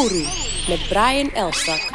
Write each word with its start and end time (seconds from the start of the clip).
Oru 0.00 0.24
met 0.68 0.88
Brian 0.88 1.30
Elstak. 1.34 1.90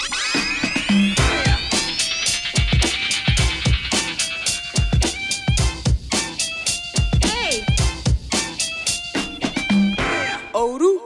Oru. 10.53 10.99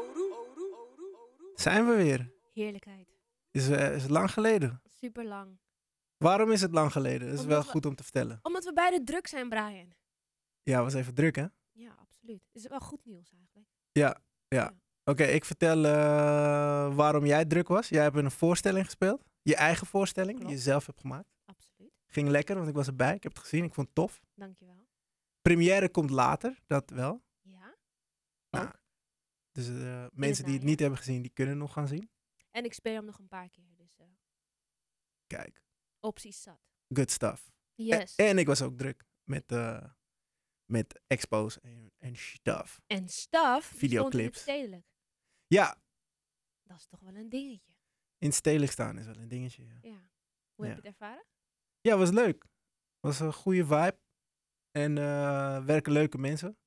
Zijn 1.55 1.85
we 1.87 1.95
weer? 1.95 2.31
Heerlijkheid. 2.53 3.07
Is, 3.51 3.69
eh, 3.69 3.95
is 3.95 4.01
het 4.01 4.11
lang 4.11 4.31
geleden? 4.31 4.81
Super 4.85 5.25
lang. 5.25 5.59
Waarom 6.17 6.51
is 6.51 6.61
het 6.61 6.71
lang 6.71 6.91
geleden? 6.91 7.19
Dat 7.27 7.33
is 7.37 7.43
Omdat 7.43 7.47
wel 7.57 7.63
we- 7.65 7.69
goed 7.71 7.85
om 7.85 7.95
te 7.95 8.03
vertellen. 8.03 8.39
Omdat 8.41 8.63
we 8.63 8.73
beide 8.73 9.03
druk 9.03 9.27
zijn, 9.27 9.49
Brian. 9.49 9.93
Ja, 10.63 10.83
was 10.83 10.93
even 10.93 11.13
druk 11.13 11.35
hè? 11.35 11.45
Ja, 11.71 11.95
absoluut. 11.99 12.41
Is 12.51 12.67
wel 12.67 12.79
goed 12.79 13.05
nieuws 13.05 13.31
eigenlijk. 13.33 13.67
Ja, 13.91 14.21
ja. 14.47 14.73
Oké, 15.03 15.23
ik 15.23 15.45
vertel 15.45 15.85
eh, 15.85 16.95
waarom 16.95 17.25
jij 17.25 17.45
druk 17.45 17.67
was. 17.67 17.89
Jij 17.89 18.03
hebt 18.03 18.15
een 18.15 18.31
voorstelling 18.31 18.85
gespeeld. 18.85 19.23
Je 19.41 19.55
eigen 19.55 19.87
voorstelling, 19.87 20.39
die 20.39 20.47
je 20.49 20.57
zelf 20.57 20.85
hebt 20.85 20.99
gemaakt. 20.99 21.29
Absoluut. 21.45 21.91
Ging 22.07 22.27
lekker, 22.29 22.55
want 22.55 22.67
ik 22.67 22.73
was 22.75 22.87
erbij. 22.87 23.15
Ik 23.15 23.23
heb 23.23 23.31
het 23.33 23.41
gezien. 23.41 23.63
Ik 23.63 23.73
vond 23.73 23.87
het 23.87 23.95
tof. 23.95 24.21
Dankjewel. 24.33 24.87
Première 25.41 25.89
komt 25.89 26.09
later, 26.09 26.59
dat 26.67 26.89
wel. 26.89 27.23
Ja. 27.41 27.75
Nou, 28.49 28.65
Ook. 28.67 28.81
dus 29.51 29.67
eh, 29.67 30.05
mensen 30.11 30.45
die 30.45 30.53
het 30.53 30.63
niet 30.63 30.79
hebben 30.79 30.97
gezien, 30.97 31.21
die 31.21 31.31
kunnen 31.33 31.57
nog 31.57 31.73
gaan 31.73 31.87
zien. 31.87 32.09
En 32.51 32.63
ik 32.65 32.73
speel 32.73 32.93
hem 32.93 33.05
nog 33.05 33.19
een 33.19 33.27
paar 33.27 33.49
keer. 33.49 33.75
Dus 33.75 33.97
eh, 33.97 34.05
Kijk, 35.27 35.63
opties 35.99 36.41
zat. 36.41 36.59
good 36.93 37.11
stuff. 37.11 37.45
En- 37.75 37.85
Yes. 37.85 38.15
En, 38.15 38.37
ik 38.37 38.47
was 38.47 38.61
ook 38.61 38.77
druk 38.77 39.03
met, 39.23 39.51
met 40.65 41.01
expos 41.07 41.59
en, 41.59 41.91
en 41.97 42.15
stuff. 42.15 42.81
En 42.87 42.97
in 42.97 43.61
Videoclips. 43.61 44.39
stedelijk. 44.41 44.85
Ja, 45.53 45.77
Dat 46.63 46.77
is 46.77 46.85
toch 46.87 46.99
wel 46.99 47.15
een 47.15 47.29
dingetje. 47.29 47.71
in 48.17 48.31
stedelijk 48.33 48.71
staan 48.71 48.97
is 48.97 49.05
wel 49.05 49.15
een 49.17 49.27
dingetje. 49.27 49.63
Ja, 49.63 49.77
Ja. 49.81 50.09
Hoe 50.55 50.65
heb 50.65 50.75
je 50.75 50.81
het 50.81 50.85
ervaren? 50.85 51.25
ja 51.81 51.97
was 51.97 52.09
leuk. 52.09 52.45
was 52.99 53.19
een 53.19 53.33
goede 53.33 53.65
vibe. 53.65 53.99
En 54.71 54.97
eh, 54.97 55.65
werken 55.65 55.91
leuke 55.91 56.17
mensen. 56.17 56.57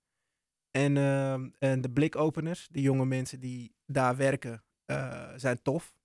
En, 0.70 0.96
ehm, 0.96 1.50
en 1.58 1.80
de 1.80 1.90
blikopeners, 1.90 2.68
de 2.68 2.80
jonge 2.80 3.04
mensen 3.06 3.40
die 3.40 3.74
daar 3.86 4.16
werken, 4.16 4.64
eh, 4.84 5.32
zijn 5.36 5.62
tof. 5.62 5.96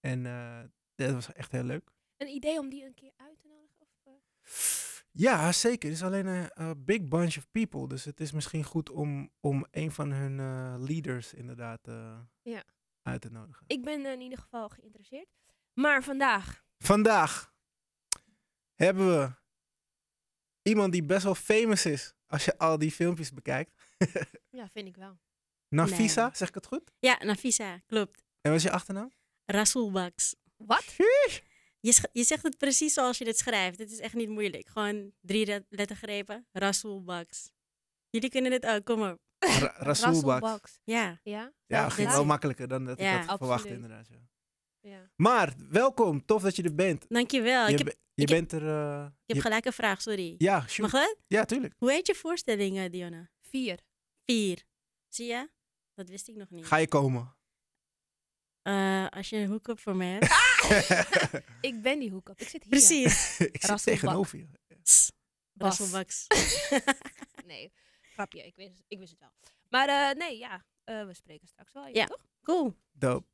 En 0.00 0.26
eh, 0.26 0.62
dat 0.94 1.12
was 1.12 1.32
echt 1.32 1.52
heel 1.52 1.62
leuk. 1.64 1.90
Een 2.16 2.28
idee 2.28 2.58
om 2.58 2.68
die 2.68 2.84
een 2.84 2.94
keer 2.94 3.12
uit 3.16 3.38
te 3.40 3.48
nodigen? 3.48 3.86
Of? 4.02 4.22
Ja, 5.18 5.52
zeker. 5.52 5.88
Het 5.88 5.98
is 5.98 6.04
alleen 6.04 6.26
een 6.26 6.50
a 6.60 6.74
big 6.74 7.08
bunch 7.08 7.36
of 7.36 7.50
people. 7.50 7.88
Dus 7.88 8.04
het 8.04 8.20
is 8.20 8.32
misschien 8.32 8.64
goed 8.64 8.90
om, 8.90 9.30
om 9.40 9.66
een 9.70 9.90
van 9.92 10.10
hun 10.12 10.40
eh, 10.40 10.74
leaders 10.86 11.34
inderdaad 11.34 11.88
eh, 11.88 12.18
Ja. 12.42 12.64
uit 13.02 13.20
te 13.20 13.30
nodigen. 13.30 13.64
Ik 13.66 13.82
ben 13.84 14.04
eh, 14.06 14.12
in 14.12 14.20
ieder 14.20 14.38
geval 14.38 14.68
geïnteresseerd. 14.68 15.28
Maar 15.74 16.02
vandaag. 16.02 16.64
Vandaag 16.78 17.54
hebben 18.74 19.06
we 19.20 19.32
iemand 20.62 20.92
die 20.92 21.04
best 21.04 21.24
wel 21.24 21.34
famous 21.34 21.86
is 21.86 22.14
als 22.26 22.44
je 22.44 22.58
al 22.58 22.78
die 22.78 22.92
filmpjes 22.92 23.32
bekijkt. 23.32 23.74
Ja, 24.50 24.68
vind 24.68 24.88
ik 24.88 24.96
wel. 24.96 25.18
Nafisa, 25.68 26.22
Nee. 26.26 26.34
zeg 26.36 26.48
ik 26.48 26.54
het 26.54 26.66
goed? 26.66 26.92
Ja, 26.98 27.18
Nafisa, 27.24 27.78
klopt. 27.86 28.24
En 28.40 28.50
wat 28.50 28.60
is 28.60 28.62
je 28.62 28.70
achternaam? 28.70 29.12
Rasul 29.44 29.90
Baks. 29.90 30.34
Wat? 30.56 30.84
Je, 31.86 32.08
je 32.12 32.24
zegt 32.24 32.42
het 32.42 32.58
precies 32.58 32.92
zoals 32.94 33.18
je 33.18 33.24
het 33.26 33.38
schrijft. 33.38 33.78
Het 33.78 33.90
is 33.90 33.98
echt 33.98 34.14
niet 34.14 34.28
moeilijk. 34.28 34.68
Gewoon 34.68 35.12
drie 35.20 35.46
let- 35.46 35.66
lettergrepen. 35.68 36.46
Rasul 36.52 37.02
Baks. 37.04 37.50
Jullie 38.10 38.30
kunnen 38.30 38.52
het 38.52 38.66
ook, 38.66 38.84
kom 38.84 39.02
op. 39.02 39.18
Ra 39.38 39.74
Rasool. 39.76 40.40
Ja. 40.84 41.20
Ja? 41.22 41.52
Ja, 41.66 41.88
ging 41.88 42.08
wel 42.08 42.24
makkelijker 42.24 42.68
dan 42.68 42.84
dat 42.84 42.98
Ja, 42.98 43.20
ik 43.22 43.28
had 43.28 43.38
verwacht 43.38 43.64
inderdaad. 43.64 44.08
Ja. 44.08 44.28
Ja. 44.80 45.10
Maar, 45.16 45.54
welkom. 45.68 46.24
Tof 46.24 46.42
dat 46.42 46.56
je 46.56 46.62
er 46.62 46.74
bent. 46.74 47.04
Dankjewel. 47.08 47.66
je 47.66 47.72
Ik 47.72 47.78
heb, 47.78 47.86
je 47.86 48.22
ik 48.22 48.28
heb- 48.28 48.38
bent 48.38 48.52
er... 48.62 48.68
eh, 48.68 49.04
ik 49.04 49.12
heb 49.26 49.36
je- 49.36 49.42
gelijk 49.42 49.64
een 49.64 49.72
vraag, 49.72 50.02
sorry. 50.02 50.34
ja, 50.38 50.66
shoot. 50.68 50.92
Mag 50.92 51.02
dat? 51.02 51.16
Ja, 51.26 51.44
tuurlijk. 51.44 51.74
Hoe 51.78 51.90
heet 51.92 52.06
je 52.06 52.14
voorstelling, 52.14 52.78
eh, 52.78 52.90
Diona? 52.90 53.30
Vier. 53.40 53.78
Vier. 54.24 54.64
Zie 55.08 55.26
je? 55.26 55.50
Dat 55.94 56.08
wist 56.08 56.28
ik 56.28 56.36
nog 56.36 56.50
niet. 56.50 56.66
Ga 56.66 56.76
je 56.76 56.88
komen? 56.88 57.36
Eh, 58.66 59.06
als 59.08 59.28
je 59.28 59.36
een 59.36 59.48
hoek-up 59.48 59.78
voor 59.80 59.96
me 59.96 60.04
hebt. 60.04 61.44
Ik 61.70 61.82
ben 61.82 61.98
die 61.98 62.10
hoek 62.10 62.28
op. 62.28 62.40
Ik 62.40 62.48
zit 62.48 62.62
hier. 62.62 62.70
Precies. 62.70 63.38
ik 63.52 63.62
zit 63.64 63.82
tegenover 63.82 64.38
je. 64.38 64.46
Baks. 65.52 66.26
Nee, 67.46 67.72
grapje. 68.12 68.46
Ik 68.46 68.56
wist, 68.56 68.82
ik 68.88 68.98
wist 68.98 69.10
het 69.10 69.20
wel. 69.20 69.30
Maar 69.68 69.88
eh, 69.88 70.18
nee, 70.18 70.38
ja. 70.38 70.64
eh, 70.84 71.06
we 71.06 71.14
spreken 71.14 71.48
straks 71.48 71.72
wel. 71.72 71.82
even, 71.86 71.96
Ja. 72.00 72.06
Toch? 72.06 72.26
Cool. 72.42 72.74
Dope. 72.92 73.26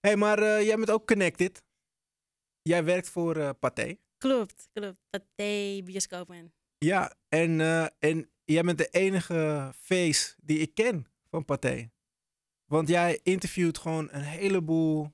hey, 0.00 0.16
maar 0.16 0.38
eh, 0.38 0.62
jij 0.66 0.76
bent 0.76 0.90
ook 0.90 1.06
connected. 1.06 1.62
Jij 2.62 2.84
werkt 2.84 3.08
voor 3.10 3.36
eh 3.36 3.50
Pathé. 3.58 3.96
Klopt, 4.18 4.68
klopt. 4.72 4.98
Pathé, 5.10 5.82
bioscopen. 5.84 6.52
Ja, 6.78 7.14
en, 7.28 7.60
eh, 7.60 7.86
en 7.98 8.30
jij 8.44 8.62
bent 8.62 8.78
de 8.78 8.88
enige 8.88 9.72
face 9.80 10.34
die 10.42 10.58
ik 10.58 10.74
ken 10.74 11.06
van 11.30 11.44
Pathé. 11.44 11.90
Want 12.68 12.88
jij 12.88 13.20
interviewt 13.22 13.78
gewoon 13.78 14.08
een 14.10 14.22
heleboel 14.22 15.12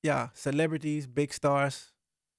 ja, 0.00 0.30
celebrities, 0.34 1.12
big 1.12 1.32
stars, 1.32 1.92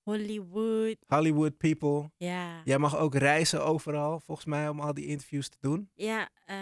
Hollywood. 0.03 0.97
Hollywood 1.07 1.57
people. 1.57 2.12
Ja. 2.18 2.62
Jij 2.63 2.78
mag 2.78 2.97
ook 2.97 3.16
reizen 3.16 3.66
overal, 3.66 4.19
volgens 4.19 4.47
mij, 4.47 4.69
om 4.69 4.79
al 4.79 4.94
die 4.94 5.06
interviews 5.06 5.50
te 5.50 5.57
doen. 5.59 5.90
Ja, 5.94 6.29
eh, 6.46 6.57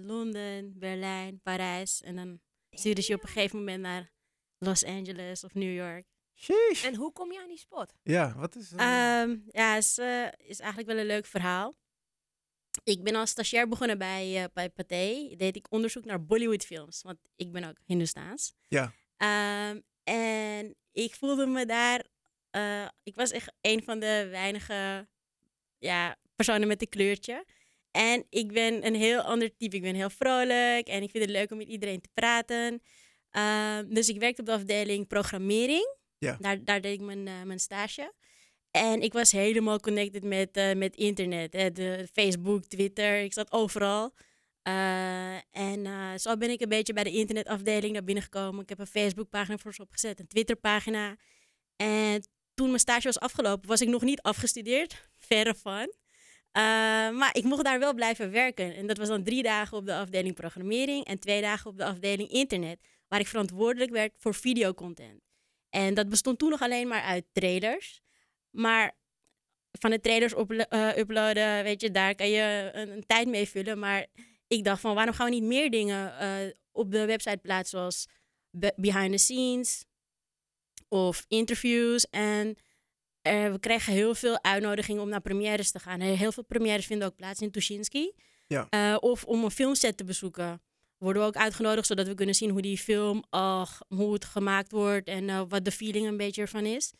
Londen, 0.00 0.78
Berlijn, 0.78 1.40
Parijs. 1.42 2.02
En 2.02 2.16
dan 2.16 2.40
sturen 2.70 3.02
ze 3.02 3.12
je 3.12 3.18
op 3.18 3.22
een 3.22 3.28
gegeven 3.28 3.58
moment 3.58 3.82
naar 3.82 4.12
Los 4.58 4.84
Angeles 4.84 5.44
of 5.44 5.54
New 5.54 5.74
York. 5.74 6.06
Sheesh. 6.34 6.84
En 6.84 6.94
hoe 6.94 7.12
kom 7.12 7.32
je 7.32 7.40
aan 7.40 7.48
die 7.48 7.58
spot? 7.58 7.94
Ja, 8.02 8.34
wat 8.36 8.56
is... 8.56 8.72
Ehm, 8.72 9.36
ja, 9.48 9.76
is, 9.76 9.98
eh, 9.98 10.26
is 10.36 10.58
eigenlijk 10.58 10.88
wel 10.90 10.98
een 10.98 11.06
leuk 11.06 11.26
verhaal. 11.26 11.74
Ik 12.84 13.02
ben 13.02 13.14
als 13.14 13.30
stagiair 13.30 13.68
begonnen 13.68 13.98
bij, 13.98 14.42
eh 14.42 14.44
bij 14.52 14.70
Pathé. 14.70 15.34
Deed 15.36 15.56
ik 15.56 15.66
onderzoek 15.70 16.04
naar 16.04 16.24
Bollywoodfilms, 16.24 17.02
want 17.02 17.18
ik 17.36 17.52
ben 17.52 17.64
ook 17.64 17.76
Hindoestaans. 17.84 18.52
Ja. 18.68 18.92
Ehm, 19.16 19.80
en 20.04 20.74
ik 20.92 21.14
voelde 21.14 21.46
me 21.46 21.66
daar... 21.66 22.04
eh, 22.50 22.88
ik 23.02 23.14
was 23.14 23.30
echt 23.30 23.52
een 23.60 23.82
van 23.82 23.98
de 23.98 24.26
weinige 24.30 25.08
ja, 25.78 26.16
personen 26.36 26.68
met 26.68 26.80
een 26.82 26.88
kleurtje. 26.88 27.44
En 27.90 28.26
ik 28.30 28.52
ben 28.52 28.86
een 28.86 28.94
heel 28.94 29.20
ander 29.20 29.56
type. 29.56 29.76
Ik 29.76 29.82
ben 29.82 29.94
heel 29.94 30.10
vrolijk 30.10 30.88
en 30.88 31.02
ik 31.02 31.10
vind 31.10 31.24
het 31.24 31.32
leuk 31.32 31.50
om 31.50 31.56
met 31.58 31.68
iedereen 31.68 32.00
te 32.00 32.08
praten. 32.14 32.82
Ehm, 33.30 33.88
dus 33.88 34.08
ik 34.08 34.18
werkte 34.18 34.40
op 34.40 34.46
de 34.46 34.52
afdeling 34.52 35.06
programmering. 35.06 35.96
Ja. 36.18 36.36
Daar, 36.40 36.64
daar 36.64 36.80
deed 36.80 36.94
ik 36.94 37.00
mijn, 37.00 37.26
eh, 37.28 37.42
mijn 37.42 37.60
stage. 37.60 38.12
En 38.76 39.00
ik 39.00 39.12
was 39.12 39.32
helemaal 39.32 39.80
connected 39.80 40.24
met, 40.24 40.56
eh, 40.56 40.74
met 40.74 40.96
internet. 40.96 41.52
De 41.52 42.08
Facebook, 42.12 42.64
Twitter, 42.64 43.20
ik 43.22 43.32
zat 43.32 43.52
overal. 43.52 44.14
Eh, 44.62 45.34
en 45.34 45.86
eh, 45.86 46.14
zo 46.16 46.36
ben 46.36 46.50
ik 46.50 46.60
een 46.60 46.68
beetje 46.68 46.92
bij 46.92 47.04
de 47.04 47.10
internetafdeling 47.10 47.92
naar 47.92 48.04
binnen 48.04 48.24
gekomen. 48.24 48.62
Ik 48.62 48.68
heb 48.68 48.78
een 48.78 48.86
Facebookpagina 48.86 49.58
voor 49.58 49.74
ze 49.74 49.82
opgezet, 49.82 50.20
een 50.20 50.26
Twitterpagina. 50.26 51.16
En 51.76 52.22
toen 52.54 52.66
mijn 52.66 52.78
stage 52.78 53.06
was 53.06 53.18
afgelopen, 53.18 53.68
was 53.68 53.80
ik 53.80 53.88
nog 53.88 54.02
niet 54.02 54.22
afgestudeerd. 54.22 55.08
Verre 55.28 55.54
van. 55.54 55.94
Maar 57.16 57.30
ik 57.32 57.44
mocht 57.44 57.64
daar 57.64 57.78
wel 57.78 57.94
blijven 57.94 58.30
werken. 58.30 58.74
En 58.74 58.86
dat 58.86 58.98
was 58.98 59.08
dan 59.08 59.22
drie 59.22 59.42
dagen 59.42 59.76
op 59.76 59.86
de 59.86 59.94
afdeling 59.94 60.34
programmering 60.34 61.04
en 61.04 61.18
twee 61.18 61.40
dagen 61.40 61.70
op 61.70 61.76
de 61.76 61.84
afdeling 61.84 62.30
internet. 62.30 62.78
Waar 63.08 63.20
ik 63.20 63.26
verantwoordelijk 63.26 63.90
werd 63.90 64.12
voor 64.18 64.34
videocontent. 64.34 65.20
En 65.70 65.94
dat 65.94 66.08
bestond 66.08 66.38
toen 66.38 66.50
nog 66.50 66.62
alleen 66.62 66.88
maar 66.88 67.02
uit 67.02 67.24
trailers. 67.32 68.02
Maar 68.54 68.96
van 69.78 69.90
de 69.90 70.00
trailers 70.00 70.32
uplo- 70.32 70.56
eh, 70.68 70.96
uploaden, 70.96 71.62
weet 71.64 71.80
je, 71.80 71.90
daar 71.90 72.14
kan 72.14 72.28
je 72.30 72.70
een, 72.72 72.90
een 72.90 73.06
tijd 73.06 73.28
mee 73.28 73.48
vullen. 73.48 73.78
Maar 73.78 74.06
ik 74.46 74.64
dacht 74.64 74.80
van, 74.80 74.94
waarom 74.94 75.14
gaan 75.14 75.26
we 75.26 75.34
niet 75.34 75.42
meer 75.42 75.70
dingen 75.70 76.18
eh, 76.18 76.52
op 76.72 76.90
de 76.90 77.04
website 77.04 77.36
plaatsen 77.42 77.78
zoals 77.78 78.08
be- 78.50 78.72
behind 78.76 79.12
the 79.12 79.18
scenes 79.18 79.84
of 80.88 81.24
interviews. 81.28 82.06
En 82.10 82.56
we 83.22 83.56
kregen 83.60 83.92
heel 83.92 84.14
veel 84.14 84.42
uitnodigingen 84.42 85.02
om 85.02 85.08
naar 85.08 85.20
premières 85.20 85.70
te 85.70 85.78
gaan. 85.78 86.00
Heel 86.00 86.32
veel 86.32 86.44
premières 86.44 86.86
vinden 86.86 87.08
ook 87.08 87.16
plaats 87.16 87.40
in 87.40 87.50
Tuschinski. 87.50 88.12
Ja. 88.46 88.66
Eh, 88.70 88.96
of 89.00 89.24
om 89.24 89.44
een 89.44 89.50
filmset 89.50 89.96
te 89.96 90.04
bezoeken. 90.04 90.62
Worden 90.98 91.22
we 91.22 91.28
ook 91.28 91.36
uitgenodigd 91.36 91.86
zodat 91.86 92.06
we 92.06 92.14
kunnen 92.14 92.34
zien 92.34 92.50
hoe 92.50 92.62
die 92.62 92.78
film, 92.78 93.24
ach, 93.30 93.80
hoe 93.88 94.12
het 94.12 94.24
gemaakt 94.24 94.72
wordt 94.72 95.08
en 95.08 95.48
wat 95.48 95.64
de 95.64 95.70
feeling 95.70 96.06
een 96.06 96.16
beetje 96.16 96.40
ervan 96.42 96.64
is. 96.66 96.92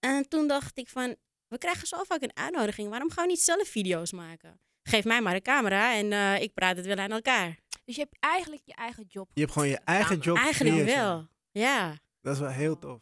En 0.00 0.28
toen 0.28 0.48
dacht 0.48 0.78
ik 0.78 0.88
van, 0.88 1.16
we 1.48 1.58
krijgen 1.58 1.86
zo 1.86 2.02
vaak 2.02 2.22
een 2.22 2.36
uitnodiging. 2.36 2.88
Waarom 2.88 3.10
gaan 3.10 3.24
we 3.24 3.30
niet 3.30 3.40
zelf 3.40 3.68
video's 3.68 4.12
maken? 4.12 4.60
Geef 4.82 5.04
mij 5.04 5.20
maar 5.20 5.34
een 5.34 5.42
camera 5.42 5.94
en 5.94 6.12
eh, 6.12 6.42
ik 6.42 6.54
praat 6.54 6.76
het 6.76 6.86
wel 6.86 6.96
aan 6.96 7.10
elkaar. 7.10 7.58
Dus 7.84 7.94
je 7.94 8.00
hebt 8.00 8.16
eigenlijk 8.20 8.62
je 8.64 8.74
eigen 8.74 9.04
job. 9.08 9.30
je 9.34 9.40
hebt 9.40 9.52
gewoon 9.52 9.68
je 9.68 9.78
eigen 9.78 10.18
job 10.18 10.36
Eigenlijk 10.36 10.84
wel. 10.84 11.28
Ja. 11.50 11.98
Dat 12.20 12.34
is 12.34 12.40
wel 12.40 12.50
heel 12.50 12.78
tof. 12.78 13.00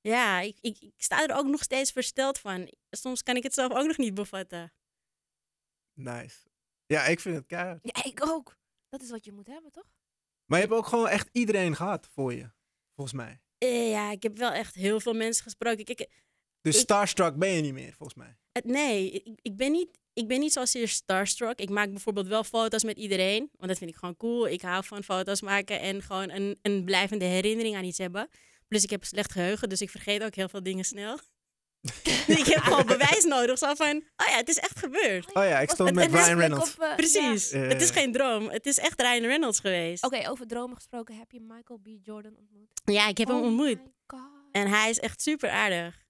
Ja, 0.00 0.40
ik, 0.40 0.56
ik, 0.60 0.78
ik 0.80 0.92
sta 0.96 1.26
er 1.26 1.36
ook 1.36 1.46
nog 1.46 1.62
steeds 1.62 1.92
versteld 1.92 2.38
van. 2.38 2.72
Soms 2.90 3.22
kan 3.22 3.36
ik 3.36 3.42
het 3.42 3.54
zelf 3.54 3.72
ook 3.72 3.86
nog 3.86 3.96
niet 3.96 4.14
bevatten. 4.14 4.72
Nice. 5.92 6.46
Ja, 6.86 7.04
ik 7.04 7.20
vind 7.20 7.36
het 7.36 7.46
keihard. 7.46 7.80
Ja, 7.82 8.04
ik 8.04 8.26
ook. 8.26 8.56
Dat 8.88 9.02
is 9.02 9.10
wat 9.10 9.24
je 9.24 9.32
moet 9.32 9.46
hebben, 9.46 9.72
toch? 9.72 9.86
Maar 10.44 10.58
je 10.58 10.64
hebt 10.64 10.78
ook 10.78 10.86
gewoon 10.86 11.08
echt 11.08 11.28
iedereen 11.32 11.76
gehad 11.76 12.08
voor 12.08 12.32
je. 12.34 12.50
volgens 12.94 13.16
mij. 13.16 13.40
Eh, 13.58 13.90
ja, 13.90 14.10
ik 14.10 14.22
heb 14.22 14.38
wel 14.38 14.50
echt 14.52 14.74
heel 14.74 15.00
veel 15.00 15.12
mensen 15.14 15.42
gesproken. 15.42 15.84
Kijk, 15.84 16.08
Dus 16.60 16.74
Ik- 16.74 16.80
starstruck 16.80 17.36
ben 17.36 17.48
je 17.50 17.60
niet 17.62 17.72
meer, 17.72 17.94
volgens 17.96 18.18
mij. 18.18 18.36
het, 18.52 18.64
nee, 18.64 19.10
ik, 19.10 19.38
ik 19.42 19.56
ben 19.56 19.72
niet... 19.72 19.88
Ik 20.12 20.28
ben 20.28 20.40
niet 20.40 20.52
zozeer 20.52 20.88
starstruck. 20.88 21.58
Ik 21.60 21.68
maak 21.70 21.90
bijvoorbeeld 21.90 22.26
wel 22.26 22.44
foto's 22.44 22.84
met 22.84 22.96
iedereen. 22.98 23.48
Want 23.56 23.68
dat 23.68 23.78
vind 23.78 23.90
ik 23.90 23.96
gewoon 23.96 24.16
cool. 24.16 24.48
Ik 24.48 24.60
hou 24.62 24.84
van 24.84 25.04
foto's 25.04 25.40
maken 25.40 25.80
en 25.80 26.02
gewoon 26.02 26.30
een, 26.30 26.58
een 26.62 26.84
blijvende 26.84 27.24
herinnering 27.24 27.76
aan 27.76 27.84
iets 27.84 27.98
hebben. 27.98 28.28
Plus 28.68 28.82
ik 28.82 28.90
heb 28.90 29.04
slecht 29.04 29.32
geheugen, 29.32 29.68
dus 29.68 29.80
ik 29.80 29.90
vergeet 29.90 30.22
ook 30.22 30.34
heel 30.34 30.48
veel 30.48 30.62
dingen 30.62 30.84
snel. 30.84 31.18
ik 32.40 32.46
heb 32.46 32.62
gewoon 32.62 32.86
bewijs 32.86 33.24
nodig. 33.24 33.58
Zo 33.58 33.74
van, 33.74 33.96
oh 34.16 34.26
ja, 34.28 34.36
het 34.36 34.48
is 34.48 34.58
echt 34.58 34.78
gebeurd. 34.78 35.34
Oh 35.34 35.44
ja, 35.44 35.58
ik 35.60 35.70
stond 35.70 35.88
het 35.88 35.98
met 36.10 36.10
Ryan 36.22 36.38
Reynolds. 36.38 36.74
op, 36.74 36.80
eh, 36.82 36.94
Precies. 36.96 37.50
ja. 37.50 37.58
Het 37.58 37.82
is 37.82 37.88
Eh. 37.90 37.96
geen 37.96 38.12
droom. 38.12 38.48
Het 38.50 38.66
is 38.66 38.78
echt 38.78 39.00
Ryan 39.00 39.22
Reynolds 39.24 39.60
geweest. 39.60 40.04
Oké, 40.04 40.28
over 40.30 40.46
dromen 40.46 40.76
gesproken. 40.76 41.16
Heb 41.18 41.30
je 41.30 41.40
Michael 41.40 41.78
B. 41.78 41.86
Jordan 42.02 42.36
ontmoet? 42.36 42.68
Ja, 42.84 43.08
ik 43.08 43.18
heb 43.18 43.28
hem 43.28 43.36
Oh 43.36 43.42
ontmoet. 43.44 43.66
my 43.84 43.90
God. 44.06 44.20
En 44.52 44.68
hij 44.68 44.90
is 44.90 44.98
echt 44.98 45.22
super 45.22 45.50
aardig. 45.50 46.04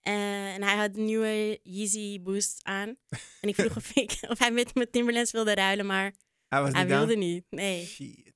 en 0.00 0.62
hij 0.62 0.76
had 0.76 0.96
een 0.96 1.04
nieuwe 1.04 1.60
Yeezy 1.62 2.20
Boost 2.22 2.58
aan. 2.62 2.96
En 3.40 3.48
ik 3.48 3.54
vroeg 3.54 3.76
of, 3.76 3.90
ik, 4.04 4.18
of 4.28 4.38
hij 4.38 4.50
met 4.50 4.74
mijn 4.74 4.90
Timberlands 4.90 5.30
wilde 5.30 5.54
ruilen, 5.54 5.86
maar 5.86 6.12
Hij 6.48 6.60
was 6.60 6.70
hij 6.72 6.80
niet 6.80 6.88
down? 6.90 7.06
wilde 7.06 7.16
niet. 7.20 7.44
Nee. 7.50 7.86
Shit. 7.86 8.30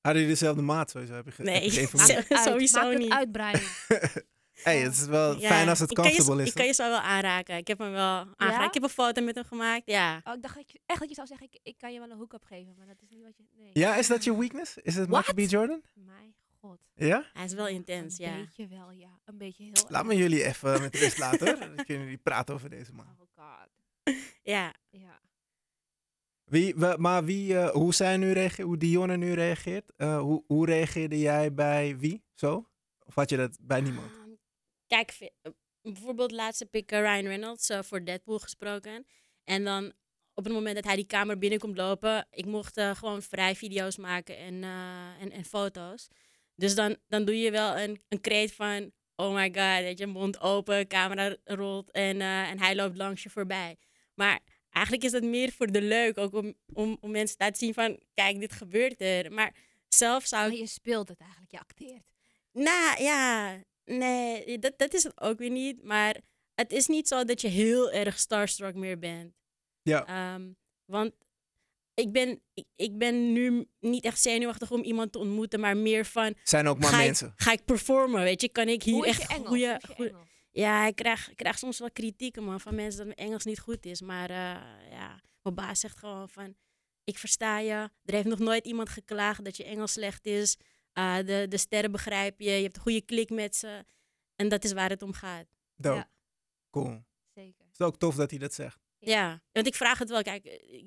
Hadden 0.00 0.22
jullie 0.22 0.36
dezelfde 0.38 0.62
maat 0.62 0.90
sowieso? 0.90 1.14
Heb 1.14 1.24
je 1.24 1.30
ge- 1.32 1.42
Nee. 1.42 1.70
het 1.70 2.10
uit. 2.10 2.40
Sowieso 2.48 2.88
het 2.90 2.98
niet. 2.98 3.10
uit, 3.10 3.32
Brian. 3.32 3.60
Hey, 4.62 4.80
het 4.80 4.92
is 4.92 5.06
wel 5.06 5.38
Ja, 5.38 5.48
fijn 5.48 5.68
als 5.68 5.78
het 5.78 5.90
ik 5.90 5.96
kan 5.96 6.04
je- 6.04 6.10
comfortable 6.10 6.42
is. 6.42 6.48
Ik 6.48 6.54
kan 6.54 6.66
je 6.66 6.72
zo 6.72 6.88
wel 6.88 6.98
aanraken. 7.00 7.56
Ik 7.56 7.66
heb 7.66 7.78
hem 7.78 7.90
wel 7.92 8.26
aangeraakt. 8.36 8.66
Ik 8.66 8.74
heb 8.74 8.82
een 8.82 8.88
foto 8.88 9.22
met 9.22 9.34
hem 9.34 9.44
gemaakt. 9.44 9.82
Ja. 9.84 10.20
Oh, 10.24 10.34
ik 10.34 10.42
dacht 10.42 10.54
dat 10.54 10.70
je, 10.72 10.80
echt 10.86 11.00
dat 11.00 11.08
je 11.08 11.14
zou 11.14 11.26
zeggen, 11.26 11.46
ik, 11.50 11.58
ik 11.62 11.78
kan 11.78 11.92
je 11.92 11.98
wel 11.98 12.10
een 12.10 12.16
hook-up 12.16 12.44
geven, 12.44 12.74
maar 12.78 12.86
dat 12.86 12.96
is 13.02 13.08
niet 13.08 13.22
wat 13.22 13.36
je... 13.36 13.44
Nee. 13.58 13.70
Ja, 13.72 13.96
is 13.96 14.06
dat 14.06 14.24
je 14.24 14.36
weakness? 14.38 14.76
Is 14.82 14.94
het 14.94 15.08
Michael? 15.08 15.34
B. 15.34 15.50
Jordan? 15.50 15.82
Mijn 15.94 16.34
god. 16.60 16.78
Ja? 16.94 17.24
Hij 17.32 17.44
is 17.44 17.52
wel 17.54 17.68
intens, 17.68 18.18
Een 18.18 18.24
ja. 18.30 18.36
beetje 18.36 18.66
wel, 18.66 18.90
ja. 18.90 19.18
Een 19.24 19.38
beetje 19.38 19.62
heel 19.64 19.72
Laat 19.88 20.04
me 20.04 20.16
jullie 20.16 20.44
even 20.44 20.80
met 20.80 20.96
rust 20.96 21.18
laten. 21.28 21.58
Dan 21.76 21.84
kunnen 21.84 22.04
jullie 22.04 22.18
praten 22.22 22.54
over 22.54 22.70
deze 22.70 22.92
man. 22.92 23.06
Oh 23.06 23.44
god. 23.44 23.68
Ja. 24.42 24.74
Ja. 24.90 25.20
Wie, 26.44 26.74
we- 26.74 26.96
maar 26.98 27.24
wie, 27.24 27.58
eh, 27.58 27.70
hoe 27.70 27.94
zij 27.94 28.16
nu 28.16 28.32
reageert, 28.32 28.66
hoe 28.66 28.76
Dionne 28.76 29.16
nu 29.16 29.32
reageert, 29.32 29.92
eh, 29.96 30.18
hoe, 30.20 30.44
hoe 30.46 30.66
reageerde 30.66 31.18
jij 31.18 31.54
bij 31.54 31.98
wie? 31.98 32.22
Zo? 32.34 32.68
Of 33.04 33.14
had 33.14 33.30
je 33.30 33.36
dat 33.36 33.56
bij 33.60 33.80
niemand? 33.80 34.10
Kijk, 34.90 35.30
bijvoorbeeld 35.82 36.30
laatst 36.30 36.60
heb 36.60 36.74
ik 36.74 36.92
eh, 36.92 37.00
Ryan 37.00 37.26
Reynolds 37.26 37.68
eh, 37.68 37.82
voor 37.82 38.04
Deadpool 38.04 38.38
gesproken. 38.38 39.06
En 39.44 39.64
dan 39.64 39.92
op 40.34 40.44
het 40.44 40.52
moment 40.52 40.74
dat 40.74 40.84
hij 40.84 40.96
die 40.96 41.06
kamer 41.06 41.38
binnenkomt 41.38 41.76
lopen, 41.76 42.26
ik 42.30 42.46
mocht 42.46 42.76
eh, 42.76 42.96
gewoon 42.96 43.22
vrij 43.22 43.56
video's 43.56 43.96
maken 43.96 44.36
en, 44.36 44.64
en, 45.20 45.30
en 45.32 45.44
foto's. 45.44 46.08
Dus 46.54 46.74
dan, 46.74 46.96
dan 47.08 47.24
doe 47.24 47.38
je 47.38 47.50
wel 47.50 47.78
een, 47.78 48.02
een 48.08 48.20
kreet 48.20 48.52
van, 48.52 48.92
oh 49.16 49.34
my 49.34 49.44
god, 49.44 49.86
dat 49.86 49.98
je 49.98 50.06
mond 50.06 50.40
open, 50.40 50.86
camera 50.86 51.36
rolt 51.44 51.90
en, 51.90 52.20
en 52.20 52.58
hij 52.58 52.74
loopt 52.76 52.96
langs 52.96 53.22
je 53.22 53.30
voorbij. 53.30 53.76
Maar 54.14 54.40
eigenlijk 54.70 55.04
is 55.04 55.12
dat 55.12 55.22
meer 55.22 55.52
voor 55.52 55.72
de 55.72 55.82
leuk, 55.82 56.18
ook 56.18 56.34
om, 56.34 56.54
om, 56.72 56.96
om 57.00 57.10
mensen 57.10 57.36
te 57.36 57.44
laten 57.44 57.58
zien 57.58 57.74
van, 57.74 58.00
kijk, 58.14 58.40
dit 58.40 58.52
gebeurt 58.52 59.00
er. 59.00 59.32
Maar 59.32 59.54
zelf 59.88 60.26
zou 60.26 60.44
ik 60.44 60.50
Maar 60.50 60.58
je 60.60 60.66
speelt 60.66 61.08
het 61.08 61.20
eigenlijk, 61.20 61.50
je 61.50 61.58
acteert. 61.58 62.06
nou 62.52 63.02
ja, 63.02 63.58
nee, 63.98 64.58
dat, 64.58 64.78
dat 64.78 64.94
is 64.94 65.02
het 65.02 65.20
ook 65.20 65.38
weer 65.38 65.50
niet. 65.50 65.82
Maar 65.82 66.16
het 66.54 66.72
is 66.72 66.86
niet 66.86 67.08
zo 67.08 67.24
dat 67.24 67.40
je 67.40 67.48
heel 67.48 67.90
erg 67.90 68.18
starstruck 68.18 68.74
meer 68.74 68.98
bent. 68.98 69.34
Ja. 69.82 70.06
Ehm, 70.06 70.52
want 70.84 71.12
ik 71.94 72.12
ben, 72.12 72.42
ik, 72.54 72.64
ik 72.76 72.98
ben 72.98 73.32
nu 73.32 73.68
niet 73.80 74.04
echt 74.04 74.20
zenuwachtig 74.20 74.70
om 74.70 74.82
iemand 74.82 75.12
te 75.12 75.18
ontmoeten, 75.18 75.60
maar 75.60 75.76
meer 75.76 76.04
van, 76.04 76.34
Zijn 76.44 76.66
ook 76.66 76.78
maar 76.78 76.90
ga, 76.90 76.96
mensen. 76.96 77.26
ik, 77.26 77.42
ga 77.42 77.52
ik 77.52 77.64
performen, 77.64 78.22
weet 78.22 78.40
je? 78.40 78.48
Kan 78.48 78.68
ik 78.68 78.82
hier 78.82 78.94
Hoe 78.94 79.06
is 79.06 79.18
echt 79.18 79.46
goede... 79.46 79.80
Ja, 80.52 80.86
ik 80.86 80.96
krijg, 80.96 81.30
ik 81.30 81.36
krijg 81.36 81.58
soms 81.58 81.78
wel 81.78 81.90
kritieken 81.90 82.44
man, 82.44 82.60
van 82.60 82.74
mensen 82.74 83.06
dat 83.06 83.16
mijn 83.16 83.28
Engels 83.28 83.44
niet 83.44 83.58
goed 83.58 83.86
is. 83.86 84.00
Maar 84.00 84.30
eh, 84.30 84.90
ja, 84.90 85.20
mijn 85.42 85.54
baas 85.54 85.80
zegt 85.80 85.98
gewoon 85.98 86.28
van, 86.28 86.54
ik 87.04 87.18
versta 87.18 87.58
je. 87.58 87.90
Er 88.04 88.14
heeft 88.14 88.26
nog 88.26 88.38
nooit 88.38 88.64
iemand 88.66 88.88
geklaagd 88.88 89.44
dat 89.44 89.56
je 89.56 89.64
Engels 89.64 89.92
slecht 89.92 90.26
is. 90.26 90.56
Uh, 90.94 91.16
de, 91.16 91.46
de 91.48 91.58
sterren 91.58 91.92
begrijp 91.92 92.40
je, 92.40 92.50
je 92.50 92.62
hebt 92.62 92.76
een 92.76 92.82
goede 92.82 93.00
klik 93.00 93.30
met 93.30 93.56
ze. 93.56 93.84
En 94.36 94.48
dat 94.48 94.64
is 94.64 94.72
waar 94.72 94.90
het 94.90 95.02
om 95.02 95.12
gaat. 95.12 95.46
Dope. 95.76 95.96
Ja. 95.96 96.10
Cool. 96.70 97.02
Zeker. 97.34 97.64
Het 97.64 97.80
is 97.80 97.86
ook 97.86 97.98
tof 97.98 98.14
dat 98.14 98.30
hij 98.30 98.38
dat 98.38 98.54
zegt. 98.54 98.78
Ja, 98.98 99.42
want 99.52 99.66
ik 99.66 99.74
vraag 99.74 99.98
het 99.98 100.08
wel. 100.08 100.22
Kijk, 100.22 100.44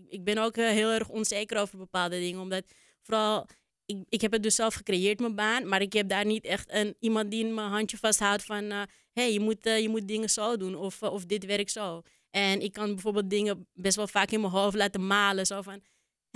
ik, 0.08 0.24
ben 0.24 0.38
ook 0.38 0.58
eh, 0.58 0.70
heel 0.70 0.92
erg 0.92 1.10
onzeker 1.10 1.58
over 1.58 1.78
bepaalde 1.78 2.20
dingen. 2.20 2.42
Omdat 2.42 2.64
vooral, 3.02 3.48
ik, 3.86 3.98
ik 4.10 4.22
heb 4.22 4.32
het 4.32 4.44
dus 4.44 4.56
zelf 4.56 4.74
gecreëerd, 4.74 5.20
mijn 5.20 5.36
baan. 5.36 5.68
Maar 5.68 5.82
ik 5.82 5.94
heb 5.94 6.10
daar 6.10 6.26
niet 6.26 6.46
echt 6.46 6.72
een, 6.72 6.96
iemand 7.00 7.32
die 7.32 7.46
mijn 7.46 7.70
handje 7.70 7.98
vasthoudt 7.98 8.44
van... 8.44 8.64
Hé, 8.64 9.22
hey, 9.22 9.34
je, 9.34 9.40
moet, 9.40 9.66
eh, 9.66 9.80
je 9.80 9.90
moet 9.90 10.08
dingen 10.08 10.30
zo 10.30 10.58
doen 10.58 10.76
of, 10.76 11.02
eh, 11.02 11.14
of 11.14 11.26
dit 11.26 11.46
werkt 11.46 11.72
zo. 11.72 12.02
En 12.30 12.62
ik 12.62 12.74
kan 12.74 12.94
bijvoorbeeld 12.94 13.30
dingen 13.30 13.68
best 13.74 13.96
wel 13.96 14.08
vaak 14.08 14.32
in 14.32 14.42
mijn 14.42 14.54
hoofd 14.54 14.76
laten 14.76 15.08
malen. 15.08 15.46
Zo 15.46 15.62
van, 15.62 15.74
"Hè, 15.74 15.80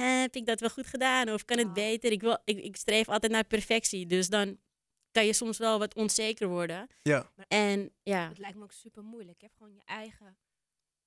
heb 0.04 0.36
ik 0.36 0.46
dat 0.46 0.60
wel 0.60 0.70
goed 0.70 0.88
gedaan? 0.88 1.30
Of 1.30 1.46
kan 1.46 1.58
het 1.58 1.74
beter? 1.74 2.12
Ik, 2.12 2.22
wil, 2.22 2.38
ik, 2.46 2.58
ik 2.58 2.76
streef 2.76 3.10
altijd 3.10 3.32
naar 3.32 3.44
perfectie. 3.44 4.06
Dus 4.06 4.30
dan 4.30 4.58
kan 5.12 5.26
je 5.26 5.34
soms 5.34 5.58
wel 5.58 5.80
wat 5.80 5.96
onzeker 5.96 6.48
worden. 6.48 6.88
Ja. 7.02 7.32
En 7.48 7.94
ja... 8.04 8.28
Het 8.28 8.38
lijkt 8.38 8.58
me 8.58 8.64
ook 8.64 8.72
super 8.72 9.04
moeilijk. 9.04 9.40
Je 9.40 9.46
hebt 9.46 9.58
gewoon 9.58 9.74
je 9.74 9.82
eigen 9.86 10.38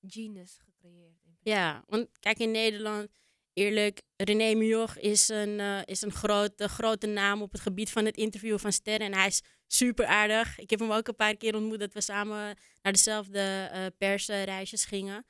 genus 0.06 0.58
gecreëerd. 0.64 1.18
Ja, 1.42 1.84
want 1.86 2.08
kijk 2.18 2.38
in 2.38 2.50
Nederland, 2.50 3.08
eerlijk, 3.52 4.02
René 4.16 4.54
Mioch 4.54 4.98
is 4.98 5.28
een, 5.28 5.60
eh, 5.60 5.80
is 5.84 6.02
een 6.02 6.12
grote, 6.12 6.68
grote 6.68 7.06
naam 7.06 7.42
op 7.42 7.52
het 7.52 7.60
gebied 7.60 7.90
van 7.90 8.04
het 8.04 8.16
interviewen 8.16 8.60
van 8.60 8.72
sterren. 8.72 9.06
En 9.06 9.14
hij 9.14 9.26
is 9.26 9.42
super 9.66 10.06
aardig. 10.06 10.58
Ik 10.58 10.70
heb 10.70 10.78
hem 10.80 10.92
ook 10.92 11.08
een 11.08 11.16
paar 11.16 11.36
keer 11.36 11.54
ontmoet 11.54 11.80
dat 11.80 11.92
we 11.92 12.00
samen 12.00 12.56
naar 12.82 12.92
dezelfde 12.92 13.68
eh 13.72 13.86
persreisjes 13.98 14.84
gingen. 14.84 15.26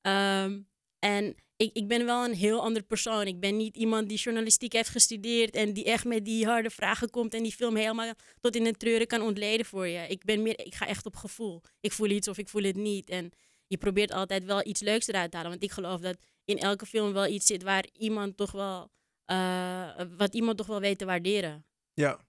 Ehm, 0.00 0.60
en 1.04 1.34
ik, 1.56 1.70
ik 1.72 1.88
ben 1.88 2.04
wel 2.04 2.24
een 2.24 2.34
heel 2.34 2.62
ander 2.62 2.82
persoon. 2.82 3.26
Ik 3.26 3.40
ben 3.40 3.56
niet 3.56 3.76
iemand 3.76 4.08
die 4.08 4.18
journalistiek 4.18 4.72
heeft 4.72 4.88
gestudeerd 4.88 5.54
en 5.54 5.72
die 5.72 5.84
echt 5.84 6.04
met 6.04 6.24
die 6.24 6.46
harde 6.46 6.70
vragen 6.70 7.10
komt 7.10 7.34
en 7.34 7.42
die 7.42 7.52
film 7.52 7.76
helemaal 7.76 8.12
tot 8.40 8.56
in 8.56 8.64
het 8.64 8.78
treuren 8.78 9.06
kan 9.06 9.20
ontleden 9.20 9.66
voor 9.66 9.86
je. 9.86 10.08
Ik, 10.08 10.24
ben 10.24 10.42
meer, 10.42 10.66
ik 10.66 10.74
ga 10.74 10.86
echt 10.86 11.06
op 11.06 11.16
gevoel. 11.16 11.62
Ik 11.80 11.92
voel 11.92 12.08
iets 12.08 12.28
of 12.28 12.38
ik 12.38 12.48
voel 12.48 12.62
het 12.62 12.76
niet. 12.76 13.08
En 13.08 13.32
je 13.66 13.76
probeert 13.76 14.12
altijd 14.12 14.44
wel 14.44 14.66
iets 14.66 14.80
leuks 14.80 15.06
eruit 15.06 15.30
te 15.30 15.36
halen. 15.36 15.52
Want 15.52 15.62
ik 15.62 15.70
geloof 15.70 16.00
dat 16.00 16.16
in 16.44 16.58
elke 16.58 16.86
film 16.86 17.12
wel 17.12 17.26
iets 17.26 17.46
zit 17.46 17.62
waar 17.62 17.86
iemand 17.92 18.36
toch 18.36 18.52
wel, 18.52 18.90
eh, 19.24 20.00
wat 20.16 20.34
iemand 20.34 20.56
toch 20.56 20.66
wel 20.66 20.80
weet 20.80 20.98
te 20.98 21.04
waarderen. 21.04 21.66
Ja. 21.94 22.20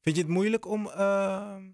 Vind 0.00 0.16
je 0.16 0.22
het 0.22 0.30
moeilijk 0.30 0.66
om, 0.66 0.86
ehm, 0.88 1.70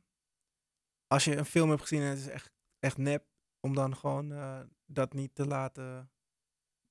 als 1.07 1.25
je 1.25 1.37
een 1.37 1.45
film 1.45 1.69
hebt 1.69 1.83
gezien 1.83 2.01
en 2.01 2.09
het 2.09 2.19
is 2.19 2.29
echt, 2.29 2.51
echt 2.79 2.97
nep, 2.97 3.25
om 3.67 3.75
dan 3.75 3.97
gewoon 3.97 4.33
eh, 4.33 4.61
dat 4.87 5.13
niet 5.13 5.35
te 5.35 5.47
laten, 5.47 6.11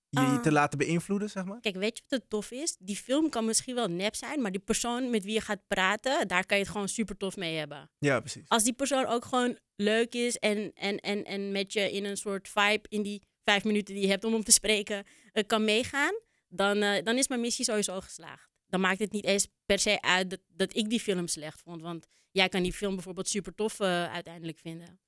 je, 0.10 0.39
te 0.41 0.48
Ah. 0.50 0.53
laten 0.53 0.77
beïnvloeden, 0.77 1.29
zeg 1.29 1.46
maar? 1.46 1.60
Kijk, 1.60 1.75
weet 1.75 1.98
je 1.98 2.03
wat 2.08 2.20
het 2.20 2.29
tof 2.29 2.51
is? 2.51 2.75
Die 2.79 2.96
film 2.96 3.29
kan 3.29 3.46
misschien 3.46 3.75
wel 3.75 3.88
nep 3.88 4.15
zijn, 4.15 4.41
maar 4.41 4.51
die 4.51 4.62
persoon 4.62 5.10
met 5.10 5.24
wie 5.24 5.34
je 5.34 5.41
gaat 5.41 5.67
praten, 5.67 6.27
daar 6.27 6.46
kan 6.46 6.58
je 6.58 6.63
het 6.63 6.72
gewoon 6.72 6.88
super 6.89 7.17
tof 7.17 7.36
mee 7.36 7.58
hebben. 7.58 7.89
Ja, 8.00 8.20
precies. 8.20 8.44
Als 8.48 8.63
die 8.63 8.74
persoon 8.74 9.05
ook 9.05 9.25
gewoon 9.25 9.58
leuk 9.75 10.13
is 10.13 10.38
en, 10.38 10.72
en, 10.74 11.00
en, 11.00 11.24
en 11.24 11.51
met 11.51 11.74
je 11.74 11.91
in 11.91 12.05
een 12.05 12.17
soort 12.17 12.50
vibe 12.50 12.86
in 12.89 13.01
die 13.01 13.22
vijf 13.44 13.63
minuten 13.63 13.94
die 13.94 14.03
je 14.03 14.10
hebt 14.10 14.24
om 14.24 14.34
hem 14.34 14.44
te 14.44 14.51
spreken 14.51 15.03
eh, 15.32 15.44
kan 15.48 15.63
meegaan, 15.63 16.20
dan, 16.48 16.82
eh, 16.82 17.03
dan 17.03 17.17
is 17.17 17.27
mijn 17.27 17.41
missie 17.41 17.65
sowieso 17.65 18.01
geslaagd. 18.01 18.50
Dan 18.67 18.82
maakt 18.82 19.00
het 19.00 19.12
niet 19.12 19.25
eens 19.25 19.48
per 19.65 19.79
se 19.79 20.01
uit 20.01 20.29
dat, 20.29 20.39
dat 20.48 20.75
ik 20.75 20.89
die 20.89 21.00
film 21.00 21.27
slecht 21.27 21.62
vond. 21.62 21.82
Want 21.82 22.05
jij 22.32 22.50
kan 22.50 22.63
die 22.63 22.74
film 22.74 22.94
bijvoorbeeld 22.96 23.27
super 23.27 23.55
tof 23.55 23.82
uiteindelijk 23.82 24.60
vinden. 24.60 25.00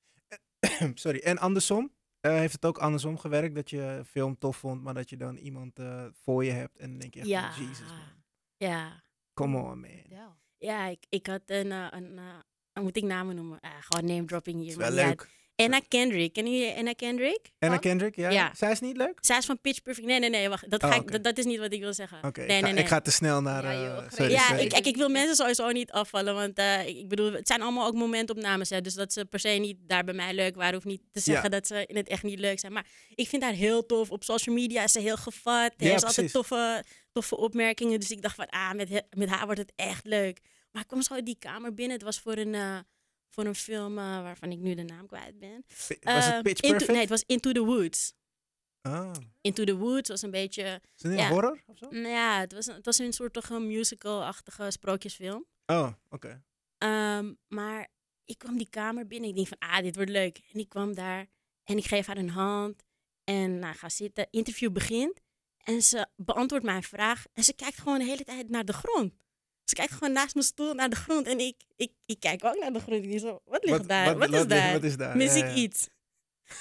Sorry. 0.94 1.20
En 1.20 1.38
andersom? 1.38 1.92
Eh, 2.20 2.32
heeft 2.32 2.54
het 2.54 2.66
ook 2.66 2.78
andersom 2.78 3.18
gewerkt 3.18 3.56
dat 3.56 3.70
je 3.70 3.82
een 3.82 4.06
film 4.06 4.38
tof 4.38 4.58
vond, 4.58 4.84
maar 4.84 4.94
dat 4.94 5.10
je 5.10 5.18
dan 5.18 5.36
iemand 5.36 5.80
eh, 5.80 6.06
voor 6.14 6.44
je 6.46 6.52
hebt 6.52 6.78
en 6.78 6.90
dan 6.90 7.00
denk 7.00 7.14
je 7.14 7.20
echt, 7.20 7.30
Ja. 7.30 7.54
Jesus 7.58 7.88
man, 7.88 8.24
Ja, 8.58 9.04
come 9.34 9.58
on 9.58 9.80
man. 9.80 10.36
Ja 10.58 10.86
ik, 10.86 11.06
ik 11.10 11.28
had 11.28 11.42
een, 11.46 11.72
eh, 11.72 11.88
een 11.90 12.18
eh, 12.18 12.84
moet 12.84 12.98
ik 12.98 13.04
namen 13.04 13.36
noemen? 13.36 13.60
Ah, 13.60 13.72
gewoon 13.80 14.10
name 14.10 14.26
dropping 14.26 14.60
hier. 14.60 14.68
is 14.68 14.76
wel 14.76 14.92
leuk. 14.92 15.30
Anna 15.58 15.80
Kendrick. 15.88 16.34
Kennen 16.34 16.58
jullie 16.58 16.76
Anna 16.78 16.94
Kendrick? 16.94 17.40
Anna 17.60 17.74
Wat? 17.74 17.84
Kendrick, 17.84 18.16
ja? 18.16 18.30
Ja. 18.30 18.52
Zij 18.56 18.72
is 18.72 18.80
niet 18.80 18.98
leuk? 18.98 19.18
Zij 19.22 19.38
is 19.38 19.46
van 19.46 19.62
Pitch 19.62 19.82
Perfect. 19.82 20.08
Nee, 20.08 20.20
nee, 20.20 20.30
nee, 20.30 20.50
wacht. 20.50 20.70
Dat, 20.70 20.84
Oh, 20.84 20.90
ga 20.90 20.96
ik, 20.96 21.12
dat, 21.12 21.24
dat 21.24 21.38
is 21.38 21.46
niet 21.46 21.60
wat 21.60 21.74
ik 21.74 21.80
wil 21.82 21.94
zeggen. 21.94 22.18
Oké, 22.24 22.40
nee, 22.40 22.48
ik, 22.48 22.54
ga- 22.56 22.62
nee, 22.64 22.74
nee. 22.74 22.84
ik 22.84 22.90
ga 22.90 23.00
te 23.02 23.12
snel 23.12 23.42
naar... 23.42 23.64
Ja, 23.64 23.72
eh, 23.72 23.80
joh, 23.82 23.98
sorry, 23.98 24.14
great. 24.16 24.32
ja, 24.32 24.42
sorry. 24.48 24.62
ik, 24.64 24.70
kijk, 24.70 24.86
ik 24.86 24.96
wil 24.98 25.10
mensen 25.10 25.36
sowieso 25.36 25.72
niet 25.72 25.92
afvallen, 25.92 26.34
want 26.36 26.58
eh, 26.58 26.88
ik 26.88 26.98
ik 26.98 27.08
bedoel, 27.10 27.32
het 27.32 27.48
zijn 27.48 27.62
allemaal 27.62 27.88
ook 27.88 27.94
momentopnames, 27.96 28.70
hè, 28.70 28.82
dus 28.82 28.94
dat 28.94 29.14
ze 29.14 29.26
per 29.26 29.40
se 29.40 29.50
niet 29.50 29.78
daar 29.82 30.04
bij 30.04 30.14
mij 30.14 30.34
leuk 30.34 30.56
waren, 30.56 30.74
hoeft 30.74 30.86
niet 30.86 31.02
te 31.12 31.20
zeggen 31.20 31.44
Ja. 31.44 31.50
dat 31.50 31.68
ze 31.68 31.86
in 31.86 31.96
het 31.96 32.08
echt 32.08 32.24
niet 32.24 32.40
leuk 32.40 32.60
zijn. 32.60 32.74
Maar 32.74 32.86
ik 33.16 33.28
vind 33.28 33.44
haar 33.44 33.54
heel 33.54 33.86
tof. 33.86 34.12
Op 34.12 34.24
social 34.24 34.56
media 34.56 34.84
is 34.84 34.92
ze 34.92 35.00
heel 35.00 35.18
gevat. 35.18 35.74
Ja, 35.78 35.86
Ja, 35.86 35.92
heeft 35.92 36.06
altijd 36.06 36.32
toffe, 36.32 36.84
toffe 37.12 37.38
opmerkingen, 37.38 38.00
dus 38.00 38.12
ik 38.12 38.22
dacht 38.22 38.36
van, 38.36 38.50
ah, 38.50 38.72
met, 38.74 39.04
met 39.16 39.30
haar 39.30 39.46
wordt 39.46 39.60
het 39.60 39.72
echt 39.76 40.06
leuk. 40.06 40.40
Maar 40.72 40.82
ik 40.82 40.88
kwam 40.88 41.02
zo 41.02 41.14
uit 41.14 41.26
die 41.26 41.38
kamer 41.40 41.74
binnen. 41.74 41.96
Het 41.96 42.06
was 42.06 42.20
voor 42.20 42.38
een, 42.38 42.56
eh, 42.56 42.78
voor 43.29 43.46
een 43.46 43.55
film 43.55 43.98
eh, 43.98 44.03
waarvan 44.22 44.51
ik 44.51 44.60
nu 44.60 44.74
de 44.75 44.84
naam 44.84 45.07
kwijt 45.07 45.39
ben. 45.39 45.65
Was 45.67 45.89
Eh, 46.00 46.34
het 46.34 46.43
Pitch 46.43 46.62
Into- 46.62 46.67
Perfect? 46.69 46.91
nee, 46.91 47.00
het 47.01 47.10
was 47.10 47.24
Into 47.25 47.51
the 47.51 47.63
Woods. 47.63 48.13
Ah, 48.81 49.12
Into 49.41 49.63
the 49.63 49.75
Woods 49.77 50.10
was 50.10 50.22
een 50.22 50.31
beetje 50.31 50.63
is 50.96 51.03
het 51.03 51.12
een 51.12 51.17
Ja. 51.17 51.29
horror 51.29 51.63
of 51.65 51.77
zo? 51.77 51.88
nou 51.89 52.07
ja, 52.07 52.39
het 52.39 52.53
was, 52.53 52.65
een- 52.67 52.75
het 52.75 52.86
was 52.86 52.98
een 52.98 53.13
soort 53.13 53.34
toch 53.34 53.50
een 53.50 53.67
musical-achtige 53.67 54.72
sprookjesfilm. 54.72 55.46
Oh, 55.65 55.91
oké. 56.10 56.43
Ehm, 56.77 57.34
maar 57.48 57.88
ik 58.25 58.38
kwam 58.38 58.57
die 58.57 58.69
kamer 58.69 59.07
binnen. 59.07 59.29
Ik 59.29 59.36
denk 59.36 59.48
van, 59.48 59.57
ah, 59.60 59.81
dit 59.81 59.96
wordt 59.96 60.12
leuk. 60.12 60.41
En 60.53 60.60
ik 60.60 60.69
kwam 60.69 60.93
daar 60.96 61.27
en 61.63 61.77
ik 61.77 61.86
geef 61.86 62.05
haar 62.05 62.17
een 62.17 62.29
hand. 62.29 62.84
En 63.24 63.60
nou, 63.60 63.75
ga 63.75 63.89
zitten. 63.89 64.27
Interview 64.31 64.72
begint. 64.72 65.22
En 65.63 65.81
ze 65.81 66.07
beantwoordt 66.15 66.65
mijn 66.65 66.84
vraag. 66.84 67.25
En 67.34 67.43
ze 67.43 67.53
kijkt 67.53 67.77
gewoon 67.77 68.00
de 68.00 68.05
hele 68.05 68.24
tijd 68.24 68.50
naar 68.50 68.65
de 68.65 68.74
grond. 68.74 69.13
Ze 69.70 69.76
kijkt 69.76 69.92
gewoon 69.94 70.12
naast 70.12 70.34
mijn 70.34 70.46
stoel 70.46 70.74
naar 70.74 70.90
de 70.90 70.96
grond. 70.96 71.28
En 71.28 71.40
ik, 71.40 71.56
ik, 71.76 71.92
ik 72.06 72.20
kijk 72.20 72.44
ook 72.44 72.58
naar 72.60 72.74
de 72.74 72.80
grond. 72.80 73.04
Ik 73.04 73.10
denk 73.10 73.20
zo, 73.20 73.40
wat 73.46 73.64
ligt 73.66 73.88
daar? 73.88 74.18
Wat, 74.18 74.34
is 74.34 74.48
daar? 74.48 74.74
Wat 74.74 74.84
is 74.84 74.98
daar? 74.98 75.18
Mis 75.18 75.34
Ja, 75.36 75.46
ik 75.46 75.56
ja. 75.56 75.62
iets? 75.62 75.88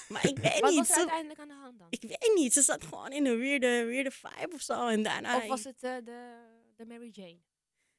Maar 0.09 0.27
ik 0.29 0.39
weet 0.39 0.61
Wat 0.61 0.71
niet. 0.71 0.79
was 0.79 0.91
er 0.91 0.97
uiteindelijk 0.97 1.41
aan 1.41 1.49
de 1.49 1.55
hand 1.55 1.79
dan? 1.79 1.87
ik 1.91 2.03
weet 2.03 2.33
niet. 2.35 2.53
Ze 2.53 2.63
zat 2.63 2.85
gewoon 2.85 3.13
in 3.13 3.27
een 3.27 3.39
weirde, 3.39 3.85
weirde 3.85 4.11
vibe 4.11 4.55
of 4.55 4.61
zo. 4.61 4.87
En 4.89 5.03
daarna... 5.03 5.37
Of 5.37 5.47
was 5.47 5.65
het 5.65 5.83
eh, 5.83 5.95
de, 6.05 6.37
de 6.77 6.87
Mary 6.87 7.09
Jane? 7.13 7.41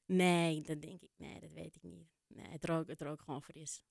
Nee, 0.05 0.61
dat 0.61 0.81
denk 0.81 1.01
ik. 1.01 1.09
Nee, 1.17 1.39
dat 1.39 1.51
weet 1.53 1.75
ik 1.75 1.83
niet. 1.83 2.07
Nee, 2.27 2.47
het 2.49 2.65
rook, 2.65 2.87
het 2.87 3.01
rook 3.01 3.21
gewoon 3.21 3.43
fris. 3.43 3.81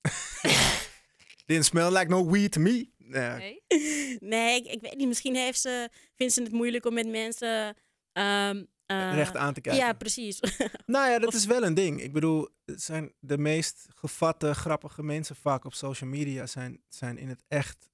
Didn't 1.45 1.65
smell 1.65 1.91
like 1.91 2.07
no 2.09 2.29
weed 2.29 2.51
to 2.51 2.61
me. 2.61 2.89
Nee. 2.97 3.37
Nee? 3.37 3.61
Nee, 4.19 4.55
ik, 4.55 4.65
ik 4.65 4.81
weet 4.81 4.95
niet. 4.95 5.07
Misschien 5.07 5.35
heeft 5.35 5.59
ze, 5.59 5.89
vindt 6.15 6.33
ze 6.33 6.41
het 6.43 6.51
moeilijk 6.51 6.85
om 6.85 6.93
met 6.93 7.07
mensen... 7.07 7.75
ehm, 8.11 8.63
eh, 8.87 9.13
Recht 9.13 9.35
aan 9.35 9.53
te 9.53 9.61
kijken. 9.61 9.85
Ja, 9.85 9.93
precies. 9.93 10.39
Nou 10.85 11.09
ja, 11.11 11.19
dat 11.19 11.27
Of- 11.27 11.33
is 11.35 11.45
wel 11.45 11.63
een 11.63 11.73
ding. 11.73 12.01
Ik 12.01 12.13
bedoel, 12.13 12.47
zijn 12.65 13.13
de 13.19 13.37
meest 13.37 13.87
gevatte, 13.95 14.53
grappige 14.53 15.03
mensen 15.03 15.35
vaak 15.35 15.65
op 15.65 15.73
social 15.73 16.09
media 16.09 16.45
zijn, 16.45 16.81
zijn 16.87 17.17
in 17.17 17.29
het 17.29 17.43
echt, 17.47 17.89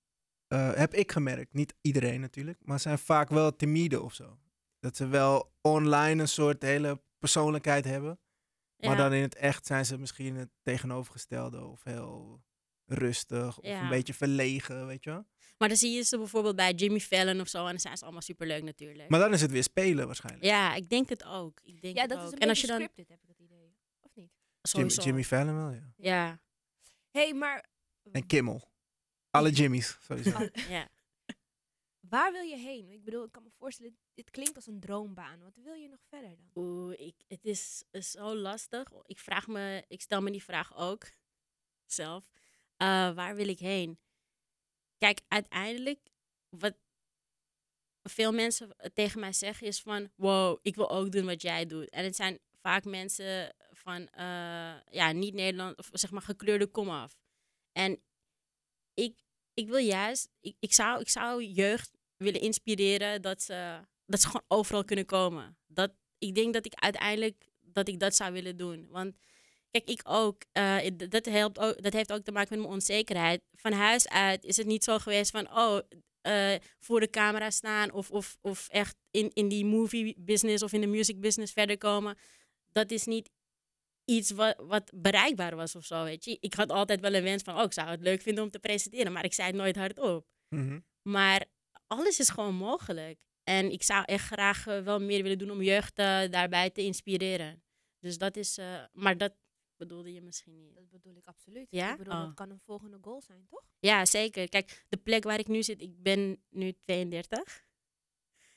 eh, 0.47 0.73
heb 0.73 0.93
ik 0.93 1.11
gemerkt. 1.11 1.53
Niet 1.53 1.73
iedereen 1.81 2.21
natuurlijk, 2.21 2.57
maar 2.61 2.79
zijn 2.79 2.99
vaak 2.99 3.29
wel 3.29 3.55
timide 3.55 4.01
of 4.01 4.13
zo. 4.13 4.37
Dat 4.79 4.95
ze 4.97 5.07
wel 5.07 5.53
online 5.61 6.21
een 6.21 6.27
soort 6.27 6.61
hele 6.61 7.01
persoonlijkheid 7.19 7.85
hebben. 7.85 8.19
Maar 8.77 8.97
dan 8.97 9.13
in 9.13 9.21
het 9.21 9.35
echt 9.35 9.65
zijn 9.65 9.85
ze 9.85 9.97
misschien 9.97 10.35
het 10.35 10.49
tegenovergestelde 10.63 11.63
of 11.65 11.83
heel 11.83 12.43
rustig 12.85 13.57
of 13.59 13.65
Ja. 13.65 13.81
een 13.83 13.89
beetje 13.89 14.13
verlegen, 14.13 14.87
weet 14.87 15.03
je 15.03 15.09
wel. 15.09 15.25
Maar 15.63 15.71
dan 15.71 15.81
zie 15.81 15.91
je 15.95 16.01
ze 16.03 16.17
bijvoorbeeld 16.17 16.55
bij 16.55 16.73
Jimmy 16.73 16.99
Fallon 16.99 17.41
of 17.41 17.47
zo. 17.47 17.63
En 17.65 17.69
dan 17.69 17.79
zijn 17.79 17.97
ze 17.97 18.03
allemaal 18.03 18.21
superleuk 18.21 18.63
natuurlijk. 18.63 19.09
Maar 19.09 19.19
dan 19.19 19.33
is 19.33 19.41
het 19.41 19.51
weer 19.51 19.63
spelen 19.63 20.05
waarschijnlijk. 20.05 20.45
Ja, 20.45 20.75
ik 20.75 20.89
denk 20.89 21.09
het 21.09 21.23
ook. 21.23 21.59
Ik 21.63 21.81
denk 21.81 21.95
Ja, 21.95 22.01
het 22.01 22.09
dat 22.09 22.23
is 22.27 22.31
een 22.31 22.39
en 22.39 22.49
als 22.49 22.61
beetje 22.61 22.73
je 22.73 22.79
dan... 22.79 22.89
scripted, 22.89 23.07
heb 23.09 23.21
ik 23.21 23.27
het 23.27 23.39
idee. 23.39 23.75
Of 23.99 24.15
niet? 24.15 24.31
Jimmy. 24.61 24.93
Jimmy 24.93 25.23
Fallon 25.23 25.55
wel, 25.55 25.69
ja. 25.71 25.93
Ja, 25.97 26.39
hey, 27.11 27.33
maar... 27.33 27.65
En 28.11 28.25
Kimmel. 28.25 28.71
Alle 29.29 29.51
Jimmys, 29.51 29.97
sowieso. 30.01 30.37
Oh, 30.37 30.47
ja. 30.69 30.89
Waar 31.99 32.31
wil 32.31 32.43
je 32.43 32.57
heen? 32.57 32.89
Ik 32.91 33.03
bedoel, 33.03 33.23
ik 33.23 33.31
kan 33.31 33.43
me 33.43 33.49
voorstellen, 33.57 33.97
dit 34.13 34.29
klinkt 34.31 34.55
als 34.55 34.67
een 34.67 34.79
droombaan. 34.79 35.39
Wat 35.43 35.55
wil 35.63 35.73
je 35.73 35.87
nog 35.89 35.99
verder 36.09 36.35
dan? 36.37 36.63
Oeh, 36.63 36.99
ik, 36.99 37.15
het 37.27 37.45
is, 37.45 37.83
is 37.91 38.11
zo 38.11 38.35
lastig. 38.35 38.91
Ik 39.05 39.19
vraag 39.19 39.47
me, 39.47 39.83
ik 39.87 40.01
stel 40.01 40.21
me 40.21 40.31
die 40.31 40.43
vraag 40.43 40.77
ook 40.77 41.11
zelf. 41.85 42.29
Eh, 42.77 42.87
waar 43.13 43.35
wil 43.35 43.47
ik 43.47 43.59
heen? 43.59 43.99
Kijk, 45.03 45.21
uiteindelijk, 45.27 45.99
wat 46.49 46.73
veel 48.03 48.31
mensen 48.31 48.75
tegen 48.93 49.19
mij 49.19 49.33
zeggen 49.33 49.67
is 49.67 49.81
van, 49.81 50.11
wow, 50.15 50.59
ik 50.61 50.75
wil 50.75 50.89
ook 50.89 51.11
doen 51.11 51.25
wat 51.25 51.41
jij 51.41 51.65
doet. 51.65 51.89
En 51.89 52.03
het 52.03 52.15
zijn 52.15 52.39
vaak 52.61 52.83
mensen 52.83 53.55
van, 53.71 54.07
eh, 54.07 54.73
ja, 54.89 55.11
niet 55.11 55.33
Nederland, 55.33 55.77
of 55.77 55.89
zeg 55.91 56.11
maar 56.11 56.21
gekleurde 56.21 56.67
komaf. 56.67 57.17
En 57.71 58.01
ik, 58.93 59.19
ik 59.53 59.67
wil 59.67 59.77
juist, 59.77 60.29
ik, 60.39 60.55
ik, 60.59 60.73
zou, 60.73 60.99
ik 60.99 61.09
zou 61.09 61.43
jeugd 61.43 61.91
willen 62.17 62.41
inspireren 62.41 63.21
dat 63.21 63.41
ze, 63.41 63.79
dat 64.05 64.21
ze 64.21 64.27
gewoon 64.27 64.45
overal 64.47 64.85
kunnen 64.85 65.05
komen. 65.05 65.57
Dat, 65.67 65.93
ik 66.17 66.35
denk 66.35 66.53
dat 66.53 66.65
ik 66.65 66.73
uiteindelijk 66.75 67.49
dat 67.61 67.87
ik 67.87 67.99
dat 67.99 68.15
zou 68.15 68.33
willen 68.33 68.57
doen. 68.57 68.87
Want 68.89 69.15
kijk, 69.73 69.89
ik 69.89 70.01
ook, 70.03 70.43
eh, 70.51 70.77
dat, 71.09 71.25
helpt 71.25 71.59
ook, 71.59 71.81
dat 71.81 71.93
heeft 71.93 72.11
ook 72.11 72.23
te 72.23 72.31
maken 72.31 72.49
met 72.49 72.59
mijn 72.59 72.73
onzekerheid. 72.73 73.41
Van 73.51 73.71
huis 73.71 74.09
uit 74.09 74.43
is 74.43 74.57
het 74.57 74.67
niet 74.67 74.83
zo 74.83 74.99
geweest 74.99 75.31
van, 75.31 75.57
oh, 75.57 75.79
eh, 76.21 76.55
voor 76.79 76.99
de 76.99 77.09
camera 77.09 77.49
staan 77.49 77.91
of, 77.91 78.11
of, 78.11 78.37
of 78.41 78.67
echt 78.67 78.95
in, 79.11 79.31
in 79.33 79.47
die 79.47 79.65
movie 79.65 80.15
business 80.17 80.63
of 80.63 80.73
in 80.73 80.81
de 80.81 80.87
music 80.87 81.19
business 81.19 81.53
verder 81.53 81.77
komen. 81.77 82.17
Dat 82.71 82.91
is 82.91 83.05
niet 83.05 83.29
iets 84.05 84.31
wat, 84.31 84.55
wat 84.57 84.91
bereikbaar 84.95 85.55
was 85.55 85.75
of 85.75 85.85
zo, 85.85 86.03
weet 86.03 86.25
je. 86.25 86.37
Ik 86.39 86.53
had 86.53 86.69
altijd 86.69 86.99
wel 86.99 87.13
een 87.13 87.23
wens 87.23 87.43
van, 87.43 87.57
oh, 87.57 87.63
ik 87.63 87.73
zou 87.73 87.89
het 87.89 88.01
leuk 88.01 88.21
vinden 88.21 88.43
om 88.43 88.49
te 88.49 88.59
presenteren, 88.59 89.11
maar 89.11 89.25
ik 89.25 89.33
zei 89.33 89.47
het 89.47 89.55
nooit 89.55 89.75
hardop. 89.75 90.25
Mhm. 90.49 90.79
Maar 91.01 91.45
alles 91.87 92.19
is 92.19 92.29
gewoon 92.29 92.55
mogelijk. 92.55 93.21
En 93.43 93.71
ik 93.71 93.83
zou 93.83 94.03
echt 94.05 94.25
graag 94.25 94.67
eh, 94.67 94.79
wel 94.79 94.99
meer 94.99 95.23
willen 95.23 95.37
doen 95.37 95.51
om 95.51 95.61
jeugd 95.61 95.95
daarbij 95.95 96.69
te 96.69 96.81
inspireren. 96.81 97.63
Dus 97.99 98.17
dat 98.17 98.35
is, 98.35 98.59
maar 98.91 99.17
dat 99.17 99.33
bedoelde 99.87 100.13
je 100.13 100.21
misschien 100.21 100.59
niet. 100.59 100.75
Dat 100.75 100.89
bedoel 100.89 101.15
ik 101.15 101.25
absoluut. 101.25 101.67
Ja? 101.69 101.91
Ik 101.91 101.97
bedoel, 101.97 102.13
Oh. 102.13 102.21
dat 102.21 102.33
kan 102.33 102.49
een 102.49 102.61
volgende 102.65 102.97
goal 103.01 103.21
zijn, 103.21 103.45
toch? 103.49 103.63
Ja, 103.79 104.05
zeker. 104.05 104.49
Kijk, 104.49 104.85
de 104.89 104.97
plek 104.97 105.23
waar 105.23 105.39
ik 105.39 105.47
nu 105.47 105.63
zit, 105.63 105.81
ik 105.81 106.03
ben 106.03 106.43
nu 106.49 106.73
32. 106.85 107.65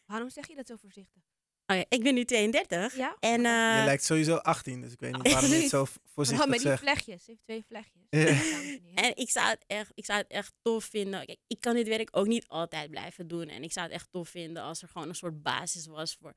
Waarom 0.07 0.31
zeg 0.31 0.47
je 0.49 0.55
dat 0.55 0.67
zo 0.67 0.77
voorzichtig? 0.77 1.23
Oh 1.67 1.77
ja, 1.77 1.85
ik 1.89 2.03
ben 2.03 2.15
nu 2.15 2.25
32. 2.25 2.97
Ja? 2.97 3.17
En 3.21 3.41
Je 3.43 3.47
eh, 3.79 3.85
lijkt 3.85 4.05
sowieso 4.05 4.37
18, 4.37 4.81
dus 4.81 4.93
ik 4.93 5.01
weet 5.01 5.13
niet 5.17 5.23
waarom 5.33 5.51
je 5.51 5.57
het 5.57 5.69
zo 5.69 5.85
v- 5.85 5.97
Oh, 5.97 6.03
voorzichtig 6.05 6.49
met 6.49 6.61
die 6.61 6.77
vlechtjes. 6.77 7.25
Ze 7.25 7.31
heeft 7.31 7.43
twee 7.43 7.65
vlechtjes. 7.69 8.03
Ja. 8.11 8.95
En 8.95 9.17
ik 9.17 9.31
zou, 9.31 9.49
het 9.49 9.65
echt, 9.67 9.91
ik 9.95 10.05
zou 10.05 10.19
het 10.19 10.29
echt 10.31 10.53
tof 10.63 10.85
vinden. 10.85 11.27
Kijk, 11.27 11.39
ik 11.47 11.61
kan 11.61 11.75
dit 11.75 11.89
werk 11.89 12.09
ook 12.17 12.27
niet 12.27 12.49
altijd 12.49 12.91
blijven 12.91 13.29
doen. 13.29 13.49
En 13.49 13.63
ik 13.63 13.73
zou 13.73 13.87
het 13.87 13.95
echt 13.95 14.09
tof 14.11 14.29
vinden 14.29 14.63
als 14.63 14.83
er 14.83 14.89
gewoon 14.89 15.09
een 15.09 15.15
soort 15.15 15.43
basis 15.43 15.87
was 15.87 16.15
voor. 16.15 16.35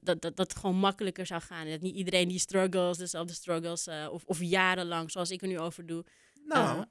Dat, 0.00 0.20
dat, 0.22 0.36
dat, 0.36 0.56
gewoon 0.56 0.76
makkelijker 0.76 1.26
zou 1.26 1.40
gaan. 1.42 1.64
En 1.66 1.70
dat 1.70 1.80
niet 1.80 1.94
iedereen 1.94 2.28
die 2.28 2.38
struggles, 2.38 2.98
dezelfde 2.98 3.32
struggles, 3.34 3.86
eh, 3.86 4.08
of, 4.10 4.24
of 4.24 4.40
jarenlang, 4.42 5.10
zoals 5.10 5.30
ik 5.30 5.42
er 5.42 5.48
nu 5.48 5.58
over 5.58 5.86
doe. 5.86 6.04
Nou, 6.44 6.78
Eh, 6.78 6.84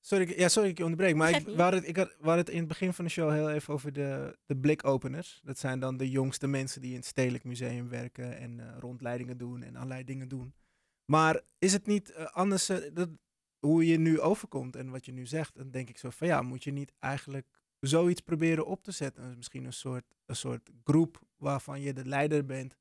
sorry, 0.00 0.24
ik- 0.30 0.38
ja, 0.38 0.48
sorry 0.48 0.68
ik 0.68 0.78
je 0.78 0.82
onderbreek, 0.84 1.14
maar 1.14 1.30
ik, 1.30 1.46
hadden 1.46 1.80
het, 1.80 1.88
ik 1.88 1.96
had, 1.96 2.14
hadden 2.20 2.36
het 2.38 2.48
in 2.50 2.58
het 2.58 2.68
begin 2.68 2.92
van 2.92 3.04
de 3.04 3.10
show 3.10 3.30
heel 3.32 3.50
even 3.50 3.74
over 3.74 3.92
de, 3.92 4.38
de 4.46 4.56
blikopeners. 4.56 5.40
Dat 5.44 5.58
zijn 5.58 5.80
dan 5.80 5.96
de 5.96 6.10
jongste 6.10 6.46
mensen 6.46 6.80
die 6.80 6.90
in 6.90 6.96
het 6.96 7.06
Stedelijk 7.06 7.44
Museum 7.44 7.88
werken 7.88 8.38
en 8.38 8.60
eh, 8.60 8.76
rondleidingen 8.78 9.36
doen 9.38 9.62
en 9.62 9.76
allerlei 9.76 10.04
dingen 10.04 10.28
doen. 10.28 10.54
Maar 11.04 11.40
is 11.58 11.72
het 11.72 11.86
niet 11.86 12.14
anders, 12.14 12.66
dat, 12.92 13.08
hoe 13.58 13.86
je 13.86 13.98
nu 13.98 14.20
overkomt 14.20 14.76
en 14.76 14.90
wat 14.90 15.04
je 15.04 15.12
nu 15.12 15.26
zegt, 15.26 15.54
dan 15.56 15.70
denk 15.70 15.88
ik 15.88 15.98
zo 15.98 16.10
van 16.10 16.26
ja, 16.26 16.42
moet 16.42 16.64
je 16.64 16.72
niet 16.72 16.92
eigenlijk 16.98 17.46
zoiets 17.80 18.20
proberen 18.20 18.66
op 18.66 18.82
te 18.82 18.90
zetten? 18.90 19.36
Misschien 19.36 19.64
een 19.64 19.72
soort, 19.72 20.04
een 20.26 20.36
soort 20.36 20.70
groep 20.84 21.22
waarvan 21.36 21.80
je 21.80 21.92
de 21.92 22.04
leider 22.04 22.44
bent, 22.44 22.76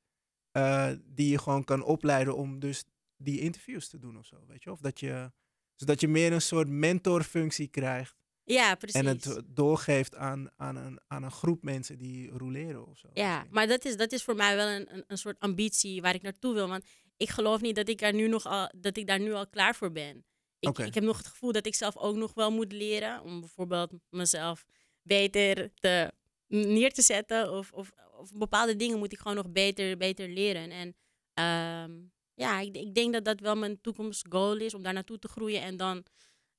eh, 0.51 0.91
die 1.05 1.29
je 1.29 1.37
gewoon 1.37 1.63
kan 1.63 1.83
opleiden 1.83 2.35
om 2.35 2.59
dus 2.59 2.83
die 3.17 3.39
interviews 3.39 3.87
te 3.87 3.99
doen 3.99 4.17
of 4.17 4.25
zo, 4.25 4.45
weet 4.47 4.63
je? 4.63 4.71
Of 4.71 4.79
dat 4.79 4.99
je, 4.99 5.31
zodat 5.75 6.01
je 6.01 6.07
meer 6.07 6.33
een 6.33 6.41
soort 6.41 6.67
mentorfunctie 6.67 7.67
krijgt 7.67 8.15
Ja, 8.43 8.75
precies. 8.75 9.01
en 9.01 9.07
het 9.07 9.41
doorgeeft 9.45 10.15
aan, 10.15 10.49
aan, 10.55 10.75
een, 10.75 10.99
aan 11.07 11.23
een 11.23 11.31
groep 11.31 11.63
mensen 11.63 11.97
die 11.97 12.29
roleren 12.29 12.87
of 12.87 12.97
zo. 12.97 13.09
Ja, 13.13 13.45
maar 13.49 13.67
dat 13.67 13.85
is, 13.85 13.97
dat 13.97 14.11
is 14.11 14.23
voor 14.23 14.35
mij 14.35 14.55
wel 14.55 14.67
een, 14.67 14.93
een, 14.93 15.03
een 15.07 15.17
soort 15.17 15.39
ambitie 15.39 16.01
waar 16.01 16.15
ik 16.15 16.21
naartoe 16.21 16.53
wil. 16.53 16.67
Want 16.67 16.85
ik 17.17 17.29
geloof 17.29 17.61
niet 17.61 17.75
dat 17.75 17.89
ik, 17.89 18.01
er 18.01 18.13
nu 18.13 18.27
nog 18.27 18.45
al, 18.45 18.71
dat 18.77 18.97
ik 18.97 19.07
daar 19.07 19.19
nu 19.19 19.33
al 19.33 19.47
klaar 19.47 19.75
voor 19.75 19.91
ben. 19.91 20.25
Ik, 20.59 20.77
ik 20.77 20.93
heb 20.93 21.03
nog 21.03 21.17
het 21.17 21.27
gevoel 21.27 21.51
dat 21.51 21.65
ik 21.65 21.75
zelf 21.75 21.97
ook 21.97 22.15
nog 22.15 22.33
wel 22.33 22.51
moet 22.51 22.71
leren. 22.71 23.21
Om 23.21 23.39
bijvoorbeeld 23.39 23.91
mezelf 24.09 24.65
beter 25.05 25.71
te, 25.73 26.11
neer 26.47 26.91
te 26.93 27.01
zetten. 27.01 27.51
Of, 27.51 27.71
of, 27.71 27.91
of 28.17 28.31
bepaalde 28.31 28.75
dingen 28.75 28.97
moet 28.97 29.11
ik 29.13 29.17
gewoon 29.19 29.35
nog 29.35 29.49
beter, 29.51 29.97
beter 29.97 30.29
leren. 30.29 30.71
En 30.71 30.95
ehm, 31.33 31.91
ja, 32.33 32.59
ik, 32.59 32.75
ik 32.77 32.95
denk 32.95 33.13
dat 33.13 33.25
dat 33.25 33.39
wel 33.39 33.55
mijn 33.55 33.81
toekomstgoal 33.81 34.57
is. 34.57 34.73
Om 34.73 34.83
daar 34.83 34.93
naartoe 34.93 35.19
te 35.19 35.27
groeien. 35.27 35.61
En 35.61 35.77
dan, 35.77 36.05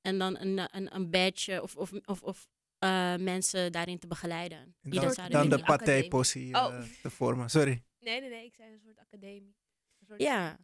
en 0.00 0.18
dan 0.18 0.38
een, 0.40 0.76
een, 0.76 0.94
een 0.94 1.10
badge 1.10 1.62
of, 1.62 1.76
of, 1.76 1.92
of, 2.04 2.22
of 2.22 2.48
eh, 2.78 3.16
mensen 3.16 3.72
daarin 3.72 3.98
te 3.98 4.06
begeleiden. 4.06 4.58
En 4.58 4.90
dan, 4.90 5.04
dat 5.04 5.14
zouden 5.14 5.48
dan 5.48 5.58
de 5.58 5.64
paté-possie 5.64 6.54
Oh. 6.54 6.74
eh, 6.74 6.82
te 7.02 7.10
vormen. 7.10 7.50
Sorry. 7.50 7.82
Nee, 8.00 8.20
nee, 8.20 8.30
nee. 8.30 8.44
Ik 8.44 8.54
zei 8.54 8.72
een 8.72 8.80
soort 8.84 8.98
academie. 8.98 9.56
Een 10.00 10.06
soort 10.06 10.20
Ja. 10.22 10.58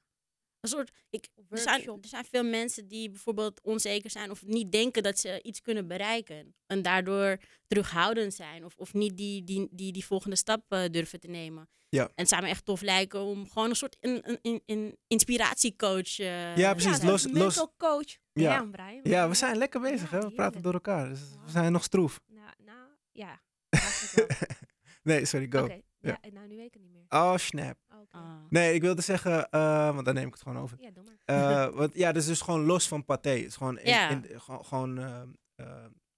Een 0.62 0.68
soort, 0.68 0.90
ik, 1.10 1.28
er, 1.50 1.58
zijn, 1.58 1.82
er 1.88 1.98
zijn 2.08 2.24
veel 2.24 2.44
mensen 2.44 2.88
die 2.88 3.10
bijvoorbeeld 3.10 3.60
onzeker 3.62 4.10
zijn 4.10 4.30
of 4.30 4.42
niet 4.46 4.72
denken 4.72 5.02
dat 5.02 5.18
ze 5.18 5.42
iets 5.42 5.60
kunnen 5.60 5.86
bereiken. 5.88 6.54
En 6.66 6.82
daardoor 6.82 7.38
terughoudend 7.66 8.34
zijn 8.34 8.64
of, 8.64 8.76
of 8.76 8.94
niet 8.94 9.16
die, 9.16 9.44
die, 9.44 9.68
die, 9.70 9.92
die 9.92 10.04
volgende 10.04 10.36
stap 10.36 10.64
eh, 10.68 10.84
durven 10.90 11.20
te 11.20 11.28
nemen. 11.28 11.68
Ja. 11.88 12.02
En 12.04 12.10
het 12.14 12.28
zou 12.28 12.42
me 12.42 12.48
echt 12.48 12.64
tof 12.64 12.80
lijken 12.80 13.20
om 13.20 13.48
gewoon 13.50 13.68
een 13.68 13.76
soort 13.76 13.96
een, 14.00 14.20
een, 14.30 14.38
een, 14.42 14.62
een 14.66 14.96
inspiratiecoach... 15.06 16.18
eh, 16.18 16.56
Ja, 16.56 16.72
precies. 16.74 16.96
Ja, 16.98 17.06
los, 17.06 17.22
los. 17.24 17.32
mental 17.32 17.74
coach. 17.76 18.16
Ja. 18.32 18.52
Ja, 18.52 18.64
Brian. 18.64 19.00
Ja, 19.02 19.28
we 19.28 19.34
zijn 19.34 19.56
lekker 19.56 19.80
bezig, 19.80 20.10
Ja, 20.10 20.18
hè? 20.18 20.26
We 20.28 20.32
praten 20.34 20.62
door 20.62 20.72
elkaar. 20.72 21.08
Dus 21.08 21.20
we 21.44 21.50
zijn 21.50 21.72
nog 21.72 21.82
stroef. 21.84 22.20
Nou, 22.26 22.50
nou, 22.64 22.88
ja. 23.12 23.40
nee, 25.02 25.24
sorry, 25.24 25.46
go. 25.50 25.62
Oké, 25.64 25.80
ja. 26.00 26.18
nou 26.32 26.46
nu 26.48 26.56
weet 26.56 26.66
ik 26.66 26.72
het 26.72 26.82
niet 26.82 26.92
meer. 26.92 27.04
Oh, 27.08 27.36
snap. 27.36 27.76
Ah. 28.14 28.44
Nee, 28.48 28.74
ik 28.74 28.80
wilde 28.80 29.02
zeggen, 29.02 29.50
eh, 29.50 29.94
want 29.94 30.04
dan 30.04 30.14
neem 30.14 30.26
ik 30.26 30.32
het 30.32 30.42
gewoon 30.42 30.58
over. 30.62 30.80
Ja, 30.80 30.90
doe 30.90 31.04
maar. 31.04 31.16
Eh, 31.24 31.74
want 31.78 31.94
ja, 31.94 32.12
dat 32.12 32.22
is 32.22 32.28
dus 32.28 32.40
gewoon 32.40 32.64
los 32.64 32.88
van 32.88 33.04
paté. 33.04 33.30
Het 33.30 33.44
is 33.46 33.56
gewoon 33.56 33.78
in, 33.78 33.88
Ja. 33.90 34.08
in- 34.10 34.40
gewoon, 34.40 34.64
gewoon 34.64 34.98
eh, 34.98 35.22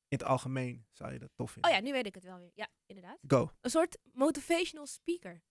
in 0.08 0.18
het 0.20 0.24
algemeen 0.24 0.86
zou 0.92 1.12
je 1.12 1.18
dat 1.18 1.30
tof 1.34 1.50
vinden. 1.50 1.70
Oh 1.70 1.76
ja, 1.76 1.82
nu 1.82 1.92
weet 1.92 2.06
ik 2.06 2.14
het 2.14 2.24
wel 2.24 2.38
weer. 2.38 2.50
Ja, 2.54 2.68
inderdaad. 2.86 3.18
Go. 3.26 3.50
Een 3.60 3.70
soort 3.70 3.98
motivational 4.12 4.86
speaker. 4.86 5.42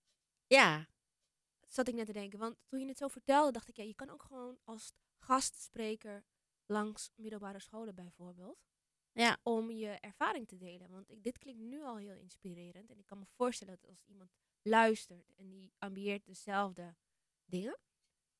ja, 0.47 0.87
zat 1.67 1.87
ik 1.87 1.93
net 1.95 2.05
te 2.05 2.13
denken. 2.13 2.39
Want 2.39 2.55
toen 2.67 2.79
je 2.79 2.87
het 2.87 2.97
zo 2.97 3.07
vertelde, 3.07 3.51
dacht 3.51 3.67
ik, 3.69 3.77
ja, 3.77 3.83
je 3.83 3.95
kan 3.95 4.09
ook 4.09 4.23
gewoon 4.23 4.57
als 4.63 4.93
gastspreker 5.19 6.23
langs 6.65 7.11
middelbare 7.15 7.59
scholen 7.59 7.95
bijvoorbeeld. 7.95 8.57
Ja. 9.11 9.37
Om 9.43 9.71
je 9.71 9.87
ervaring 9.89 10.47
te 10.47 10.57
delen. 10.57 10.89
Want 10.89 11.09
ik, 11.11 11.23
dit 11.23 11.37
klinkt 11.37 11.61
nu 11.61 11.83
al 11.83 11.97
heel 11.97 12.15
inspirerend. 12.15 12.89
En 12.89 12.97
ik 12.99 13.05
kan 13.05 13.19
me 13.19 13.25
voorstellen 13.25 13.77
dat 13.81 13.89
als 13.89 14.03
iemand 14.05 14.31
luistert 14.63 15.31
en 15.35 15.49
die 15.49 15.73
ambieert 15.77 16.25
dezelfde 16.25 16.95
dingen, 17.45 17.79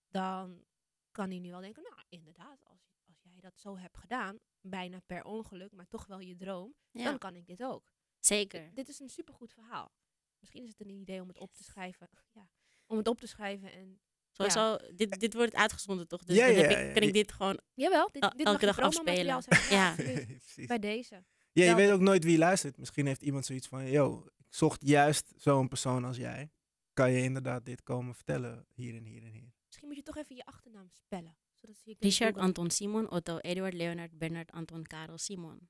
dan 0.08 0.66
kan 1.12 1.30
hij 1.30 1.40
nu 1.40 1.54
al 1.54 1.62
denken, 1.62 1.84
nou 1.84 1.96
inderdaad, 2.10 2.66
als, 2.66 2.92
als 3.08 3.22
jij 3.22 3.40
dat 3.40 3.60
zo 3.60 3.78
hebt 3.78 3.98
gedaan, 3.98 4.40
bijna 4.62 5.00
per 5.06 5.24
ongeluk, 5.24 5.72
maar 5.72 5.88
toch 5.88 6.06
wel 6.06 6.20
je 6.20 6.36
droom, 6.36 6.74
Ja, 6.92 7.04
dan 7.04 7.18
kan 7.18 7.36
ik 7.36 7.46
dit 7.46 7.64
ook. 7.64 7.92
zeker. 8.20 8.74
Dit 8.74 8.88
is 8.90 9.00
een 9.00 9.10
supergoed 9.10 9.54
verhaal. 9.54 9.92
Misschien 10.40 10.64
is 10.64 10.70
het 10.70 10.80
een 10.80 10.90
idee 10.90 11.22
om 11.22 11.28
het 11.28 11.38
op 11.38 11.54
te 11.54 11.64
schrijven. 11.64 12.10
Ja, 12.34 12.50
om 12.86 12.98
het 12.98 13.08
op 13.08 13.20
te 13.20 13.28
schrijven 13.28 13.72
en... 13.72 14.02
Sowieso, 14.32 14.78
dit, 14.96 15.20
dit 15.20 15.34
wordt 15.34 15.54
uitgezonden 15.54 16.08
toch? 16.08 16.24
Dus 16.24 16.36
Ja, 16.38 16.46
dan 16.46 16.56
ja, 16.56 16.64
ik, 16.64 16.88
ja. 16.88 16.94
kan 16.94 17.02
ik 17.02 17.14
dit 17.14 17.32
gewoon... 17.32 17.60
Jawel, 17.74 18.10
dit, 18.12 18.32
dit 18.36 18.46
elke 18.48 18.66
dag 18.66 18.80
afspelen. 18.80 19.44
Ja. 19.70 19.96
Bij 20.68 20.80
deze. 20.80 21.16
Ja, 21.52 21.64
je 21.64 21.66
Wel 21.66 21.76
weet 21.76 21.92
ook 21.92 22.00
nooit 22.00 22.24
wie 22.24 22.38
luistert. 22.38 22.78
Misschien 22.78 23.06
heeft 23.06 23.22
iemand 23.22 23.46
zoiets 23.46 23.68
van, 23.68 23.90
yo, 23.90 24.28
zocht 24.56 24.88
juist 24.88 25.34
zo'n 25.38 25.68
persoon 25.68 26.04
als 26.06 26.18
jij. 26.18 26.52
Kan 26.94 27.12
je 27.12 27.22
inderdaad 27.24 27.66
dit 27.66 27.84
komen 27.84 28.16
vertellen 28.16 28.66
hier 28.74 28.96
en 28.96 29.06
hier 29.06 29.24
en 29.24 29.32
hier. 29.32 29.54
Misschien 29.66 29.88
moet 29.88 29.98
je 29.98 30.04
toch 30.04 30.18
even 30.18 30.36
je 30.36 30.46
achternaam 30.46 30.90
spellen. 30.92 31.38
Zodat 31.62 31.78
ze 31.78 31.90
je 31.90 31.96
Richard. 32.00 32.38
Anton 32.38 32.70
Simon, 32.70 33.10
Otto 33.12 33.38
Eduard 33.38 33.74
Leonard 33.74 34.18
Bernard 34.18 34.52
Anton 34.52 34.84
Karel 34.84 35.18
Simon. 35.18 35.70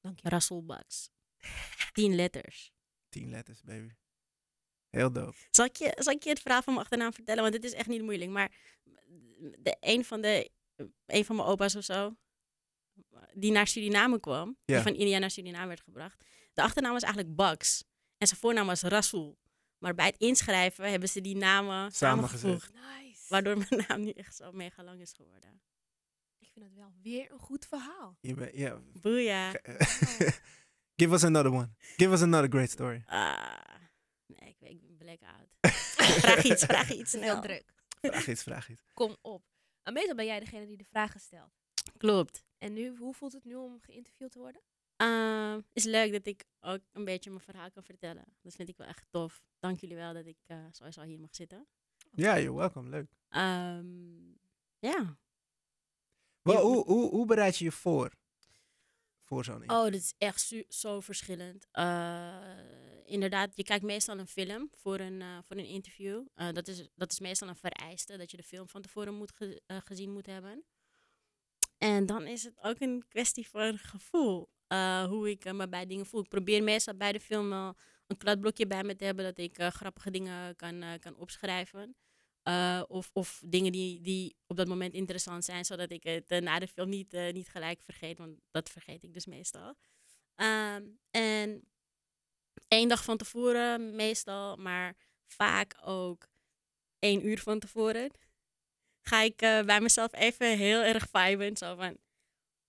Dank 0.00 0.20
je. 0.20 0.28
Rasul 0.28 0.64
Bax. 0.64 1.10
Tien 1.92 2.14
letters. 2.14 2.72
Tien 3.08 3.28
letters, 3.30 3.62
baby. 3.62 3.92
Heel 4.88 5.12
dope. 5.12 5.36
Zal 5.50 5.64
ik, 5.64 5.76
je, 5.76 5.96
zal 5.98 6.12
ik 6.12 6.22
je 6.22 6.28
het 6.30 6.40
verhaal 6.40 6.62
van 6.62 6.72
mijn 6.72 6.84
achternaam 6.84 7.12
vertellen? 7.12 7.42
Want 7.42 7.54
dit 7.54 7.64
is 7.64 7.72
echt 7.72 7.88
niet 7.88 8.02
moeilijk. 8.02 8.30
Maar 8.30 8.52
de, 9.58 9.76
een, 9.80 10.04
van 10.04 10.20
de, 10.20 10.50
een 11.06 11.24
van 11.24 11.36
mijn 11.36 11.48
opa's 11.48 11.74
of 11.74 11.84
zo, 11.84 12.16
die 13.34 13.52
naar 13.52 13.66
Suriname 13.66 14.20
kwam, 14.20 14.48
Ja. 14.64 14.74
die 14.74 14.82
van 14.82 14.94
India 14.94 15.18
naar 15.18 15.30
Suriname 15.30 15.66
werd 15.66 15.80
gebracht. 15.80 16.24
De 16.54 16.62
achternaam 16.62 16.92
was 16.92 17.02
eigenlijk 17.02 17.36
Bax. 17.36 17.84
En 18.18 18.26
zijn 18.26 18.40
voornaam 18.40 18.66
was 18.66 18.82
Rasul. 18.82 19.38
Maar 19.78 19.94
bij 19.94 20.06
het 20.06 20.16
inschrijven 20.18 20.90
hebben 20.90 21.08
ze 21.08 21.20
die 21.20 21.36
namen 21.36 21.92
Samengezet. 21.92 22.38
samengevoegd. 22.40 22.72
Nice. 22.72 23.24
Waardoor 23.28 23.56
mijn 23.58 23.84
naam 23.88 24.00
nu 24.00 24.10
echt 24.10 24.36
zo 24.36 24.52
mega 24.52 24.82
lang 24.84 25.00
is 25.00 25.12
geworden. 25.12 25.62
Ik 26.38 26.50
vind 26.52 26.64
het 26.64 26.74
wel 26.74 26.92
weer 27.02 27.32
een 27.32 27.38
goed 27.38 27.66
verhaal. 27.66 28.16
Je 28.20 28.34
bent- 28.34 28.56
ja. 28.56 28.80
Boeia. 29.00 29.50
Give 31.00 31.14
us 31.14 31.24
another 31.24 31.52
one. 31.52 31.70
Give 31.96 32.12
us 32.12 32.22
another 32.22 32.48
great 32.50 32.70
story. 32.70 33.02
Ah, 33.06 33.58
nee, 34.26 34.48
ik, 34.50 34.56
weet- 34.58 34.70
ik 34.70 34.80
ben 34.80 34.96
blackout. 34.96 35.48
vraag 36.20 36.44
iets, 36.44 36.64
vraag 36.64 36.92
iets 36.92 37.12
Heel 37.12 37.22
snel. 37.22 37.40
druk. 37.40 37.64
Vraag 38.00 38.28
iets, 38.28 38.42
vraag 38.42 38.68
iets. 38.68 38.82
Kom 38.92 39.16
op. 39.22 39.44
En 39.82 39.92
meestal 39.92 40.14
ben 40.14 40.26
jij 40.26 40.40
degene 40.40 40.66
die 40.66 40.76
de 40.76 40.84
vragen 40.84 41.20
stelt. 41.20 41.52
Klopt. 41.96 42.44
En 42.58 42.72
nu, 42.72 42.96
hoe 42.96 43.14
voelt 43.14 43.32
het 43.32 43.44
nu 43.44 43.54
om 43.54 43.80
geïnterviewd 43.80 44.30
te 44.32 44.38
worden? 44.38 44.60
Ehm, 45.08 45.60
is 45.72 45.84
leuk 45.84 46.12
dat 46.12 46.26
ik 46.26 46.44
ook 46.60 46.80
een 46.92 47.04
beetje 47.04 47.30
mijn 47.30 47.42
verhaal 47.42 47.70
kan 47.70 47.82
vertellen. 47.84 48.24
Dat 48.42 48.54
vind 48.54 48.68
ik 48.68 48.76
wel 48.76 48.86
echt 48.86 49.06
tof. 49.10 49.42
Dank 49.58 49.80
jullie 49.80 49.96
wel 49.96 50.12
dat 50.14 50.26
ik 50.26 50.36
eh 50.46 50.64
sowieso 50.70 51.02
hier 51.02 51.20
mag 51.20 51.34
zitten. 51.34 51.66
Ja, 52.12 52.38
you're 52.38 52.54
welcome. 52.58 52.88
Leuk. 52.90 53.10
Ehm, 53.28 54.28
ja. 54.78 55.16
Ja. 56.42 56.60
hoe, 56.60 56.84
hoe, 56.84 57.10
hoe 57.10 57.26
bereid 57.26 57.56
je 57.58 57.64
je 57.64 57.72
voor? 57.72 58.12
Voor 59.18 59.44
zo'n 59.44 59.70
Oh, 59.70 59.84
dit 59.84 59.94
is 59.94 60.14
echt 60.18 60.54
zo 60.68 61.00
verschillend. 61.00 61.68
Eh, 61.70 62.56
inderdaad, 63.04 63.56
je 63.56 63.62
kijkt 63.64 63.84
meestal 63.84 64.18
een 64.18 64.26
film 64.26 64.68
voor 64.72 64.98
een, 65.00 65.22
eh, 65.22 65.38
voor 65.42 65.56
een 65.56 65.66
interview. 65.66 66.26
Dat, 66.34 66.68
is, 66.68 66.88
dat 66.94 67.12
is 67.12 67.20
meestal 67.20 67.48
een 67.48 67.56
vereiste, 67.56 68.16
dat 68.16 68.30
je 68.30 68.36
de 68.36 68.42
film 68.42 68.68
van 68.68 68.82
tevoren 68.82 69.14
moet 69.14 69.32
ge- 69.32 69.62
gezien 69.66 70.12
moet 70.12 70.26
hebben. 70.26 70.64
En 71.78 72.06
dan 72.06 72.26
is 72.26 72.42
het 72.44 72.58
ook 72.62 72.80
een 72.80 73.04
kwestie 73.08 73.48
van 73.48 73.78
gevoel. 73.78 74.48
Eh, 74.66 75.04
hoe 75.04 75.30
ik 75.30 75.44
eh, 75.44 75.52
me 75.52 75.68
bij 75.68 75.86
dingen 75.86 76.06
voel. 76.06 76.20
Ik 76.20 76.28
probeer 76.28 76.62
meestal 76.62 76.94
bij 76.94 77.12
de 77.12 77.20
film 77.20 77.52
een 77.52 78.16
kladblokje 78.16 78.66
bij 78.66 78.84
me 78.84 78.96
te 78.96 79.04
hebben, 79.04 79.24
dat 79.24 79.38
ik 79.38 79.58
eh, 79.58 79.66
grappige 79.66 80.10
dingen 80.10 80.56
kan, 80.56 80.84
kan 81.00 81.16
opschrijven. 81.16 81.96
Of, 82.88 83.10
of 83.12 83.42
dingen 83.44 83.72
die, 83.72 84.00
die 84.00 84.36
op 84.46 84.56
dat 84.56 84.68
moment 84.68 84.94
interessant 84.94 85.44
zijn, 85.44 85.64
zodat 85.64 85.90
ik 85.90 86.02
het 86.02 86.28
na 86.28 86.58
de 86.58 86.68
film 86.68 86.88
niet, 86.88 87.12
niet 87.32 87.48
gelijk 87.48 87.82
vergeet, 87.82 88.18
want 88.18 88.40
dat 88.50 88.70
vergeet 88.70 89.02
ik 89.02 89.14
dus 89.14 89.26
meestal. 89.26 89.74
Ehm, 90.34 90.82
en 91.10 91.68
één 92.68 92.88
dag 92.88 93.04
van 93.04 93.16
tevoren 93.16 93.94
meestal, 93.94 94.56
maar 94.56 94.96
vaak 95.26 95.76
ook 95.84 96.26
één 96.98 97.26
uur 97.26 97.38
van 97.38 97.58
tevoren, 97.58 98.10
ga 99.00 99.20
ik 99.20 99.36
bij 99.66 99.80
mezelf 99.80 100.12
even 100.12 100.58
heel 100.58 100.80
erg 100.82 101.08
viben. 101.12 101.56
Zo 101.56 101.74
van, 101.76 101.98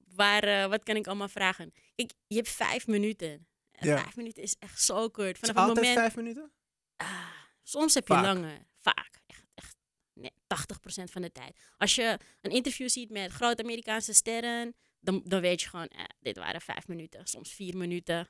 waar, 0.06 0.44
eh, 0.44 0.70
wat 0.70 0.84
kan 0.84 0.96
ik 0.96 1.08
allemaal 1.08 1.28
vragen? 1.28 1.74
Kijk, 1.96 2.14
je 2.28 2.36
hebt 2.36 2.50
vijf 2.50 2.88
minuten. 2.88 3.48
Ja. 3.72 4.02
Vijf 4.02 4.16
minuten 4.16 4.44
is 4.44 4.56
echt 4.60 4.82
zo 4.82 5.10
kort. 5.10 5.38
Vanaf 5.38 5.56
het 5.56 5.76
moment... 5.76 5.98
vijf 5.98 6.16
minuten? 6.16 6.52
Ah, 6.96 7.32
soms 7.64 7.94
heb 7.94 8.08
je 8.08 8.14
Vaak. 8.14 8.24
langer. 8.26 8.68
Vaak. 8.78 9.22
Echt, 9.28 9.46
echt 9.54 9.76
nee, 10.14 10.32
80% 10.32 11.04
van 11.12 11.22
de 11.22 11.32
tijd. 11.32 11.60
Als 11.78 11.96
je 11.96 12.20
een 12.42 12.52
interview 12.52 12.90
ziet 12.90 13.10
met 13.10 13.32
grote 13.32 13.64
Amerikaanse 13.64 14.14
sterren, 14.14 14.76
dan, 15.00 15.22
dan 15.26 15.42
weet 15.42 15.62
je 15.62 15.70
gewoon, 15.70 15.88
eh, 15.88 16.04
dit 16.20 16.38
waren 16.38 16.62
vijf 16.62 16.88
minuten, 16.88 17.28
soms 17.28 17.54
vier 17.54 17.78
minuten. 17.78 18.30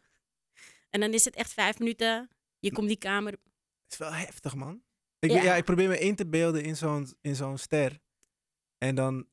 En 0.90 1.00
dan 1.00 1.14
is 1.14 1.26
het 1.26 1.36
echt 1.36 1.54
vijf 1.54 1.80
minuten. 1.80 2.30
Je 2.60 2.72
komt 2.72 2.88
die 2.88 2.98
kamer. 2.98 3.32
Het 3.32 3.92
is 3.92 3.98
wel 3.98 4.14
heftig, 4.14 4.56
man. 4.56 4.84
Ik, 5.20 5.32
Ja. 5.32 5.42
ja. 5.42 5.56
ik 5.56 5.64
probeer 5.64 5.88
me 5.90 6.00
in 6.00 6.16
te 6.16 6.28
beelden 6.28 6.64
in 6.64 6.76
zo'n, 6.76 7.14
in 7.22 7.36
zo'n 7.36 7.58
ster. 7.58 8.00
En 8.78 8.96
dan 8.96 9.28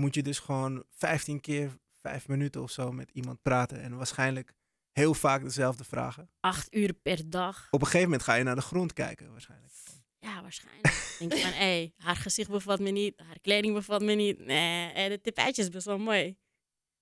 moet 0.00 0.14
je 0.14 0.22
dus 0.22 0.38
gewoon 0.38 0.84
15 0.90 1.40
keer 1.40 1.78
vijf 2.00 2.28
minuten 2.28 2.62
of 2.62 2.70
zo 2.70 2.92
met 2.92 3.10
iemand 3.10 3.42
praten. 3.42 3.80
En 3.82 3.96
waarschijnlijk 3.96 4.52
heel 4.92 5.14
vaak 5.14 5.42
dezelfde 5.42 5.84
vragen. 5.84 6.30
Acht 6.40 6.74
uur 6.74 6.92
per 6.92 7.30
dag. 7.30 7.68
Op 7.70 7.80
een 7.80 7.86
gegeven 7.86 8.08
moment 8.08 8.22
ga 8.22 8.34
je 8.34 8.44
naar 8.44 8.54
de 8.54 8.60
grond 8.60 8.92
kijken, 8.92 9.30
waarschijnlijk. 9.30 9.72
Ja, 10.18 10.42
waarschijnlijk. 10.42 11.16
denk 11.18 11.32
je 11.32 11.38
van, 11.40 11.50
hé, 11.50 11.56
hey, 11.56 11.92
haar 11.96 12.16
gezicht 12.16 12.50
bevalt 12.50 12.80
me 12.80 12.90
niet, 12.90 13.20
haar 13.20 13.40
kleding 13.40 13.74
bevalt 13.74 14.02
me 14.02 14.12
niet. 14.12 14.38
Nee, 14.38 14.92
eh, 14.92 15.08
de 15.08 15.20
tapijtje 15.20 15.62
is 15.62 15.68
best 15.68 15.86
wel 15.86 15.98
mooi. 15.98 16.36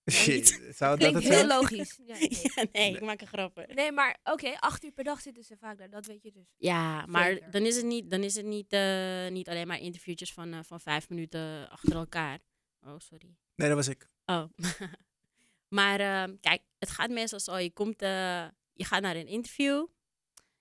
Shit, 0.12 0.61
zou 0.74 0.98
dat 0.98 0.98
Klinkt 0.98 1.14
het 1.14 1.22
heel 1.22 1.33
zijn? 1.33 1.46
logisch. 1.46 1.98
Ja, 2.07 2.14
nee. 2.18 2.28
ja, 2.54 2.64
nee, 2.72 2.94
ik 2.94 3.00
maak 3.00 3.20
een 3.20 3.26
grappen. 3.26 3.74
Nee, 3.74 3.92
maar 3.92 4.18
oké, 4.24 4.54
acht 4.59 4.85
uur 4.85 4.92
per 4.92 5.04
dag 5.04 5.20
zitten 5.20 5.44
ze 5.44 5.57
vaak 5.57 5.78
daar. 5.78 5.90
Dat 5.90 6.07
weet 6.07 6.22
je 6.22 6.30
dus. 6.33 6.54
Ja, 6.57 7.07
maar 7.07 7.30
Zeker. 7.30 7.50
dan 7.50 7.62
is 7.62 7.76
het 7.76 7.85
niet, 7.85 8.11
dan 8.11 8.22
is 8.22 8.35
het 8.35 8.44
niet, 8.46 8.72
eh, 8.72 9.28
niet 9.28 9.48
alleen 9.48 9.66
maar 9.66 9.80
interviewtjes 9.80 10.33
van, 10.33 10.52
eh, 10.52 10.59
van 10.62 10.80
vijf 10.80 11.09
minuten 11.09 11.70
achter 11.70 11.94
elkaar. 11.94 12.38
Oh, 12.87 12.99
sorry. 12.99 13.37
Nee, 13.55 13.68
dat 13.68 13.77
was 13.77 13.88
ik. 13.88 14.09
Oh. 14.27 14.44
maar 15.79 16.01
ehm, 16.01 16.37
kijk, 16.40 16.62
het 16.79 16.90
gaat 16.90 17.11
meestal 17.11 17.40
zo. 17.40 17.57
Je, 17.57 17.73
komt, 17.73 18.03
eh, 18.03 18.47
je 18.73 18.85
gaat 18.85 19.03
naar 19.03 19.16
een 19.16 19.27
interview. 19.27 19.87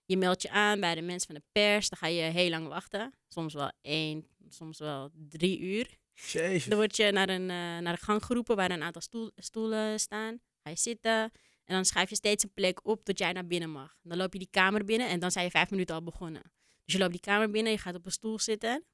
Je 0.06 0.18
meldt 0.18 0.42
je 0.42 0.50
aan 0.50 0.80
bij 0.80 0.96
de 0.96 1.02
mensen 1.02 1.28
van 1.28 1.36
de 1.36 1.44
pers. 1.52 1.90
Dan 1.90 1.98
ga 2.00 2.08
je 2.08 2.22
heel 2.22 2.50
lang 2.50 2.68
wachten. 2.68 3.14
Soms 3.28 3.54
wel 3.54 3.72
één, 3.82 4.28
soms 4.50 4.80
wel 4.80 5.10
drie 5.14 5.60
uur. 5.60 5.98
Jezus. 6.14 6.66
Dan 6.66 6.78
word 6.78 6.96
je 6.96 7.12
naar 7.12 7.30
een, 7.30 7.50
eh, 7.50 7.58
naar 7.58 7.92
een 7.92 7.98
gang 7.98 8.24
geroepen 8.24 8.56
waar 8.56 8.72
een 8.72 8.84
aantal 8.84 9.02
stoel, 9.02 9.32
stoelen 9.36 10.00
staan. 10.00 10.40
Ga 10.64 10.70
je 10.70 10.78
zitten. 10.78 11.32
En 11.66 11.76
dan 11.76 11.86
schrijf 11.86 12.10
je 12.10 12.16
steeds 12.16 12.44
een 12.44 12.54
plek 12.54 12.88
op 12.88 13.04
tot 13.04 13.20
jij 13.20 13.32
naar 13.32 13.48
binnen 13.48 13.70
mag. 13.70 13.96
Dan 14.02 14.18
loop 14.18 14.34
je 14.34 14.40
die 14.40 14.48
kamer 14.52 14.86
binnen 14.86 15.10
en 15.10 15.20
dan 15.20 15.32
zijn 15.32 15.46
je 15.46 15.52
vijf 15.52 15.70
minuten 15.70 15.96
al 15.96 16.04
begonnen. 16.04 16.42
Dus 16.86 16.94
je 16.94 17.00
loopt 17.00 17.12
die 17.12 17.22
kamer 17.22 17.50
binnen, 17.50 17.72
je 17.72 17.78
gaat 17.78 17.96
op 17.96 18.06
een 18.06 18.12
stoel 18.12 18.40
zitten. 18.40 18.86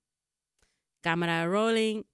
Camera 1.01 1.45
rolling. 1.45 2.05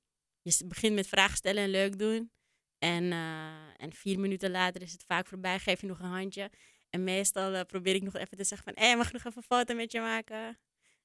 Je 0.46 0.66
begint 0.66 0.96
met 0.96 1.08
vragen 1.08 1.38
stellen 1.38 1.64
en 1.64 1.70
leuk 1.70 2.00
doen. 2.00 2.32
En, 2.78 3.12
eh, 3.12 3.84
en 3.84 3.94
vier 3.94 4.20
minuten 4.20 4.52
later 4.52 4.82
is 4.82 4.92
het 4.92 5.04
vaak 5.04 5.28
voorbij, 5.28 5.60
geef 5.60 5.82
je 5.82 5.88
nog 5.88 6.00
een 6.00 6.06
handje. 6.10 6.52
En 6.90 7.04
meestal 7.04 7.54
eh, 7.54 7.62
probeer 7.62 7.96
ik 7.96 8.02
nog 8.02 8.16
even 8.16 8.38
te 8.38 8.44
zeggen 8.44 8.74
van... 8.74 8.84
Hé, 8.86 8.96
mag 8.96 9.08
ik 9.08 9.14
nog 9.14 9.24
even 9.24 9.38
een 9.38 9.58
foto 9.58 9.76
met 9.76 9.92
je 9.92 10.00
maken? 10.00 10.60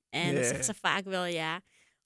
En 0.08 0.24
dan 0.24 0.32
Yeah. 0.32 0.44
zeggen 0.44 0.64
ze 0.64 0.74
vaak 0.74 1.04
wel 1.04 1.24
ja. 1.24 1.60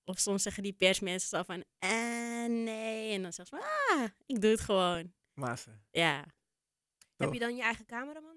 Of 0.04 0.18
soms 0.18 0.42
zeggen 0.42 0.62
die 0.62 0.72
persmensen 0.72 1.28
zo 1.28 1.42
van... 1.42 1.64
Eh, 1.78 2.46
nee. 2.48 3.12
En 3.14 3.22
dan 3.22 3.32
zeggen 3.32 3.58
ze 3.58 3.64
van... 3.64 3.98
Ah, 3.98 4.08
ik 4.26 4.40
doe 4.40 4.50
het 4.50 4.60
gewoon. 4.60 5.12
Maassen. 5.32 5.86
Ja. 5.90 6.24
Heb 7.16 7.32
je 7.32 7.38
dan 7.38 7.56
je 7.56 7.62
eigen 7.62 7.86
cameraman? 7.86 8.33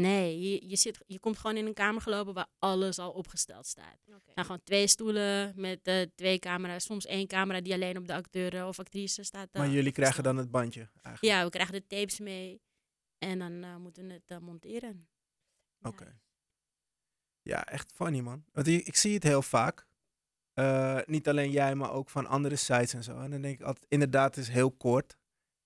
Nee, 0.00 0.40
je, 0.40 0.68
je, 0.68 0.76
zit, 0.76 0.98
je 1.06 1.18
komt 1.20 1.38
gewoon 1.38 1.56
in 1.56 1.66
een 1.66 1.74
kamer 1.74 2.02
gelopen 2.02 2.34
waar 2.34 2.46
alles 2.58 2.98
al 2.98 3.10
opgesteld 3.12 3.66
staat. 3.66 3.96
Zijn 4.04 4.46
gewoon 4.46 4.62
twee 4.62 4.86
stoelen 4.86 5.52
met 5.56 5.80
eh, 5.82 6.02
twee 6.14 6.38
camera's. 6.38 6.84
Soms 6.84 7.06
één 7.06 7.26
camera 7.26 7.60
die 7.60 7.72
alleen 7.72 7.96
op 7.96 8.06
de 8.06 8.14
acteur 8.14 8.54
eh, 8.56 8.66
of 8.66 8.78
actrice 8.78 9.22
staat. 9.22 9.48
eh, 9.52 9.60
Maar 9.60 9.70
jullie 9.70 9.92
krijgen 9.92 10.22
dan 10.22 10.36
het 10.36 10.50
bandje 10.50 10.88
eigenlijk? 11.02 11.34
Ja, 11.34 11.44
we 11.44 11.50
krijgen 11.50 11.74
de 11.74 11.86
tapes 11.86 12.18
mee. 12.18 12.60
En 13.18 13.38
dan 13.38 13.62
eh, 13.64 13.76
moeten 13.76 14.06
we 14.06 14.12
het 14.12 14.22
eh, 14.30 14.38
monteren. 14.38 15.08
Oké. 15.82 16.20
Ja, 17.42 17.64
echt 17.66 17.92
funny 17.94 18.20
man. 18.20 18.44
Want 18.52 18.66
ik, 18.66 18.86
ik 18.86 18.96
zie 18.96 19.14
het 19.14 19.22
heel 19.22 19.42
vaak. 19.42 19.86
Eh, 20.52 20.98
niet 21.06 21.28
alleen 21.28 21.50
jij, 21.50 21.74
maar 21.74 21.92
ook 21.92 22.10
van 22.10 22.26
andere 22.26 22.56
sites 22.56 22.94
en 22.94 23.02
zo. 23.04 23.18
En 23.18 23.30
dan 23.30 23.40
denk 23.40 23.60
ik 23.60 23.66
altijd, 23.66 23.86
inderdaad, 23.88 24.34
het 24.34 24.44
is 24.44 24.50
heel 24.52 24.70
kort. 24.72 25.16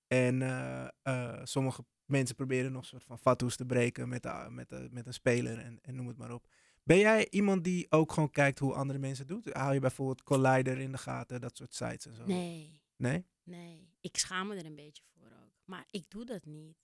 En 0.07 0.43
eh, 0.43 0.89
eh, 1.03 1.41
sommige 1.45 1.85
mensen 2.07 2.35
proberen 2.37 2.73
nog 2.73 2.83
een 2.83 2.89
soort 2.89 3.05
van 3.05 3.19
fatsoes 3.19 3.57
te 3.57 3.67
breken 3.67 4.09
met, 4.09 4.23
de- 4.23 4.47
met, 4.51 4.69
de- 4.69 4.89
met 4.91 5.07
een 5.07 5.13
speler 5.15 5.59
en, 5.59 5.79
en 5.83 5.95
noem 5.95 6.07
het 6.09 6.17
maar 6.17 6.33
op. 6.33 6.47
Ben 6.85 6.99
jij 6.99 7.27
iemand 7.31 7.65
die 7.65 7.87
ook 7.91 8.13
gewoon 8.13 8.31
kijkt 8.31 8.59
hoe 8.59 8.75
andere 8.75 8.99
mensen 8.99 9.27
doen? 9.27 9.45
Hou 9.53 9.75
je 9.75 9.81
bijvoorbeeld 9.81 10.23
Collider 10.23 10.79
in 10.79 10.93
de 10.93 10.99
gaten, 10.99 11.41
dat 11.41 11.57
soort 11.57 11.75
sites 11.75 12.07
en 12.07 12.15
zo? 12.15 12.25
Nee, 12.27 12.81
Nee? 12.97 13.27
nee. 13.43 13.91
Ik 14.01 14.17
schaam 14.17 14.47
me 14.49 14.57
er 14.57 14.67
een 14.67 14.75
beetje 14.75 15.03
voor 15.15 15.27
ook. 15.27 15.53
Maar 15.65 15.85
ik 15.91 16.05
doe 16.11 16.25
dat 16.25 16.45
niet. 16.45 16.77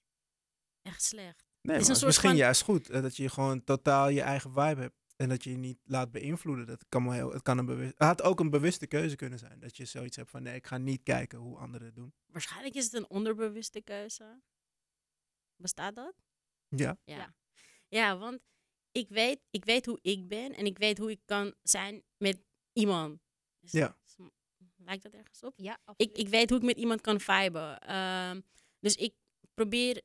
Echt 0.83 1.03
slecht. 1.03 1.45
Nee, 1.63 1.77
is 1.79 1.89
een 1.89 1.95
soort 1.95 2.07
misschien 2.07 2.29
van- 2.29 2.39
juist 2.39 2.63
goed. 2.63 2.91
eh, 2.91 3.03
Dat 3.03 3.17
je 3.17 3.29
gewoon 3.29 3.65
totaal 3.65 4.09
je 4.09 4.21
eigen 4.23 4.51
vibe 4.53 4.81
hebt. 4.81 4.95
En 5.17 5.29
dat 5.29 5.45
je 5.45 5.51
je 5.51 5.57
niet 5.57 5.79
laat 5.85 6.11
beïnvloeden. 6.11 6.67
Dat 6.67 6.85
kan 6.89 7.05
wel 7.05 7.13
heel, 7.13 7.33
het, 7.33 7.43
kan 7.43 7.59
een 7.59 7.67
bewust, 7.67 7.91
het 7.91 8.03
had 8.03 8.23
ook 8.23 8.41
een 8.41 8.51
bewuste 8.51 8.87
keuze 8.87 9.17
kunnen 9.17 9.39
zijn. 9.39 9.61
Dat 9.61 9.77
je 9.77 9.85
zoiets 9.85 10.17
hebt 10.17 10.31
van 10.31 10.43
nee, 10.43 10.55
ik 10.55 10.67
ga 10.67 10.77
niet 10.79 11.03
kijken 11.03 11.39
hoe 11.39 11.57
anderen 11.59 11.87
het 11.87 11.97
doen. 11.97 12.13
Waarschijnlijk 12.27 12.75
is 12.75 12.85
het 12.85 12.93
een 12.95 13.09
onderbewuste 13.11 13.81
keuze. 13.81 14.41
Bestaat 15.59 15.95
dat? 15.95 16.15
Ja. 16.69 16.99
Ja. 17.05 17.17
Ja. 17.17 17.35
Ja, 17.89 18.19
want 18.19 18.41
ik 18.93 19.09
weet, 19.09 19.41
ik 19.51 19.65
weet 19.65 19.87
hoe 19.87 19.99
ik 20.03 20.29
ben 20.29 20.55
en 20.55 20.67
ik 20.67 20.79
weet 20.79 20.99
hoe 20.99 21.11
ik 21.11 21.21
kan 21.25 21.55
zijn 21.63 22.03
met 22.17 22.39
iemand. 22.73 23.21
Is- 23.61 23.73
Ja. 23.73 23.97
lijkt 24.77 25.03
dat 25.03 25.13
ergens 25.13 25.43
op? 25.43 25.53
Ja, 25.57 25.73
Ik, 25.73 25.79
absoluut. 25.85 26.19
ik 26.19 26.29
weet 26.29 26.51
hoe 26.51 26.59
ik 26.59 26.65
met 26.65 26.77
iemand 26.77 27.01
kan 27.01 27.21
viben. 27.21 27.79
Ehm, 27.81 28.41
dus 28.81 28.95
ik 28.95 29.15
probeer, 29.55 30.03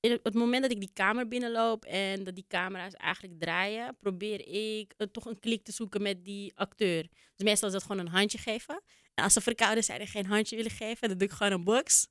in 0.00 0.10
het- 0.10 0.20
het 0.22 0.34
moment 0.34 0.62
dat 0.62 0.70
ik 0.72 0.80
die 0.80 0.92
kamer 0.92 1.28
binnenloop 1.28 1.84
en 1.84 2.24
dat 2.24 2.34
die 2.34 2.44
camera's 2.48 2.92
eigenlijk 2.94 3.40
draaien, 3.40 3.96
probeer 4.00 4.40
ik 4.48 4.92
eh, 4.96 5.06
toch 5.06 5.24
een 5.24 5.38
klik 5.38 5.64
te 5.64 5.72
zoeken 5.72 6.02
met 6.02 6.24
die 6.24 6.56
acteur. 6.56 7.02
Dus 7.34 7.46
meestal 7.46 7.68
is 7.68 7.74
dat 7.74 7.82
gewoon 7.82 7.98
een 7.98 8.12
handje 8.12 8.38
geven. 8.38 8.82
En 9.14 9.24
als 9.24 9.32
ze 9.32 9.40
verkouden 9.40 9.84
zijn 9.84 10.00
en 10.00 10.06
geen 10.06 10.26
handje 10.26 10.56
willen 10.56 10.70
geven, 10.70 11.08
dan 11.08 11.18
doe 11.18 11.28
ik 11.28 11.34
gewoon 11.34 11.52
een 11.52 11.64
box. 11.64 12.08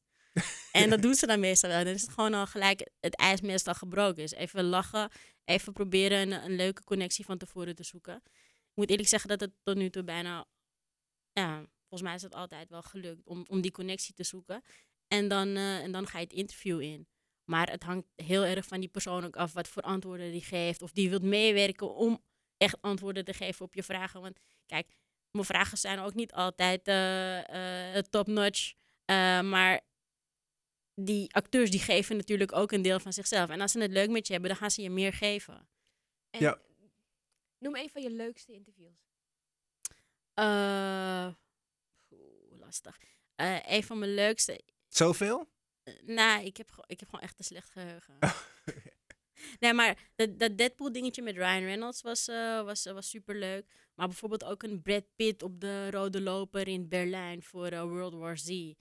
En 0.81 0.89
dat 0.89 1.01
doen 1.05 1.15
ze 1.15 1.25
dan 1.25 1.39
meestal 1.39 1.69
wel. 1.69 1.83
Dan 1.83 1.93
is 1.93 2.01
het 2.01 2.11
gewoon 2.11 2.33
al 2.33 2.47
gelijk 2.47 2.89
het 2.99 3.15
ijs 3.15 3.41
meestal 3.41 3.73
gebroken. 3.73 4.15
Dus 4.15 4.31
even 4.31 4.63
lachen, 4.63 5.11
even 5.45 5.73
proberen 5.73 6.31
een, 6.31 6.43
een 6.43 6.55
leuke 6.55 6.83
connectie 6.83 7.25
van 7.25 7.37
tevoren 7.37 7.75
te 7.75 7.83
zoeken. 7.83 8.15
Ik 8.15 8.79
moet 8.79 8.89
eerlijk 8.89 9.09
zeggen 9.09 9.29
dat 9.29 9.39
het 9.39 9.51
tot 9.63 9.75
nu 9.75 9.89
toe 9.89 10.03
bijna, 10.03 10.45
ja, 11.31 11.55
volgens 11.79 12.01
mij 12.01 12.15
is 12.15 12.21
het 12.21 12.35
altijd 12.35 12.69
wel 12.69 12.81
gelukt 12.81 13.21
om, 13.25 13.45
om 13.49 13.61
die 13.61 13.71
connectie 13.71 14.13
te 14.13 14.23
zoeken. 14.23 14.63
En 15.07 15.27
dan, 15.27 15.55
eh, 15.55 15.83
en 15.83 15.91
dan 15.91 16.07
ga 16.07 16.17
je 16.17 16.23
het 16.23 16.33
interview 16.33 16.81
in. 16.81 17.07
Maar 17.43 17.69
het 17.69 17.83
hangt 17.83 18.07
heel 18.15 18.45
erg 18.45 18.65
van 18.65 18.79
die 18.79 18.89
persoon 18.89 19.25
ook 19.25 19.35
af 19.35 19.53
wat 19.53 19.67
voor 19.67 19.81
antwoorden 19.81 20.31
die 20.31 20.43
geeft. 20.43 20.81
Of 20.81 20.91
die 20.91 21.09
wilt 21.09 21.23
meewerken 21.23 21.95
om 21.95 22.23
echt 22.57 22.81
antwoorden 22.81 23.25
te 23.25 23.33
geven 23.33 23.65
op 23.65 23.73
je 23.73 23.83
vragen. 23.83 24.21
Want 24.21 24.39
kijk, 24.65 24.87
mijn 25.31 25.45
vragen 25.45 25.77
zijn 25.77 25.99
ook 25.99 26.13
niet 26.13 26.33
altijd 26.33 26.87
eh, 26.87 27.99
top-notch. 28.09 28.73
maar 29.43 29.81
die 30.95 31.33
acteurs 31.33 31.69
die 31.71 31.79
geven 31.79 32.15
natuurlijk 32.17 32.51
ook 32.51 32.71
een 32.71 32.81
deel 32.81 32.99
van 32.99 33.13
zichzelf. 33.13 33.49
En 33.49 33.61
als 33.61 33.71
ze 33.71 33.79
het 33.79 33.91
leuk 33.91 34.09
met 34.09 34.27
je 34.27 34.33
hebben, 34.33 34.51
dan 34.51 34.59
gaan 34.59 34.71
ze 34.71 34.81
je 34.81 34.89
meer 34.89 35.13
geven. 35.13 35.67
En 36.29 36.39
Ja. 36.39 36.61
Noem 37.57 37.75
een 37.75 37.89
van 37.89 38.01
je 38.01 38.09
leukste 38.11 38.53
interviews. 38.53 38.95
Eh, 40.33 41.27
lastig. 42.49 42.99
Eh, 43.35 43.59
een 43.65 43.83
van 43.83 43.99
mijn 43.99 44.13
leukste. 44.13 44.61
Zoveel? 44.87 45.51
eh, 45.83 45.93
nou, 46.03 46.45
ik 46.45 46.57
heb, 46.57 46.69
gewoon- 46.69 46.85
ik 46.87 46.99
heb 46.99 47.09
gewoon 47.09 47.25
echt 47.25 47.39
een 47.39 47.45
slecht 47.45 47.69
geheugen. 47.69 48.17
nee, 49.59 49.73
maar 49.73 50.11
dat, 50.15 50.39
dat 50.39 50.57
Deadpool 50.57 50.91
dingetje 50.91 51.21
met 51.21 51.35
Ryan 51.35 51.63
Reynolds 51.63 52.01
was, 52.01 52.27
eh, 52.27 52.63
was, 52.63 52.85
was 52.85 53.09
super 53.09 53.35
leuk. 53.35 53.65
Maar 53.95 54.07
bijvoorbeeld 54.07 54.43
ook 54.43 54.63
een 54.63 54.81
Brad 54.81 55.05
Pitt 55.15 55.43
op 55.43 55.59
de 55.61 55.91
rode 55.91 56.21
loper 56.21 56.67
in 56.67 56.87
Berlijn 56.89 57.43
voor 57.43 57.87
World 57.87 58.13
War 58.13 58.37
Z. 58.37 58.73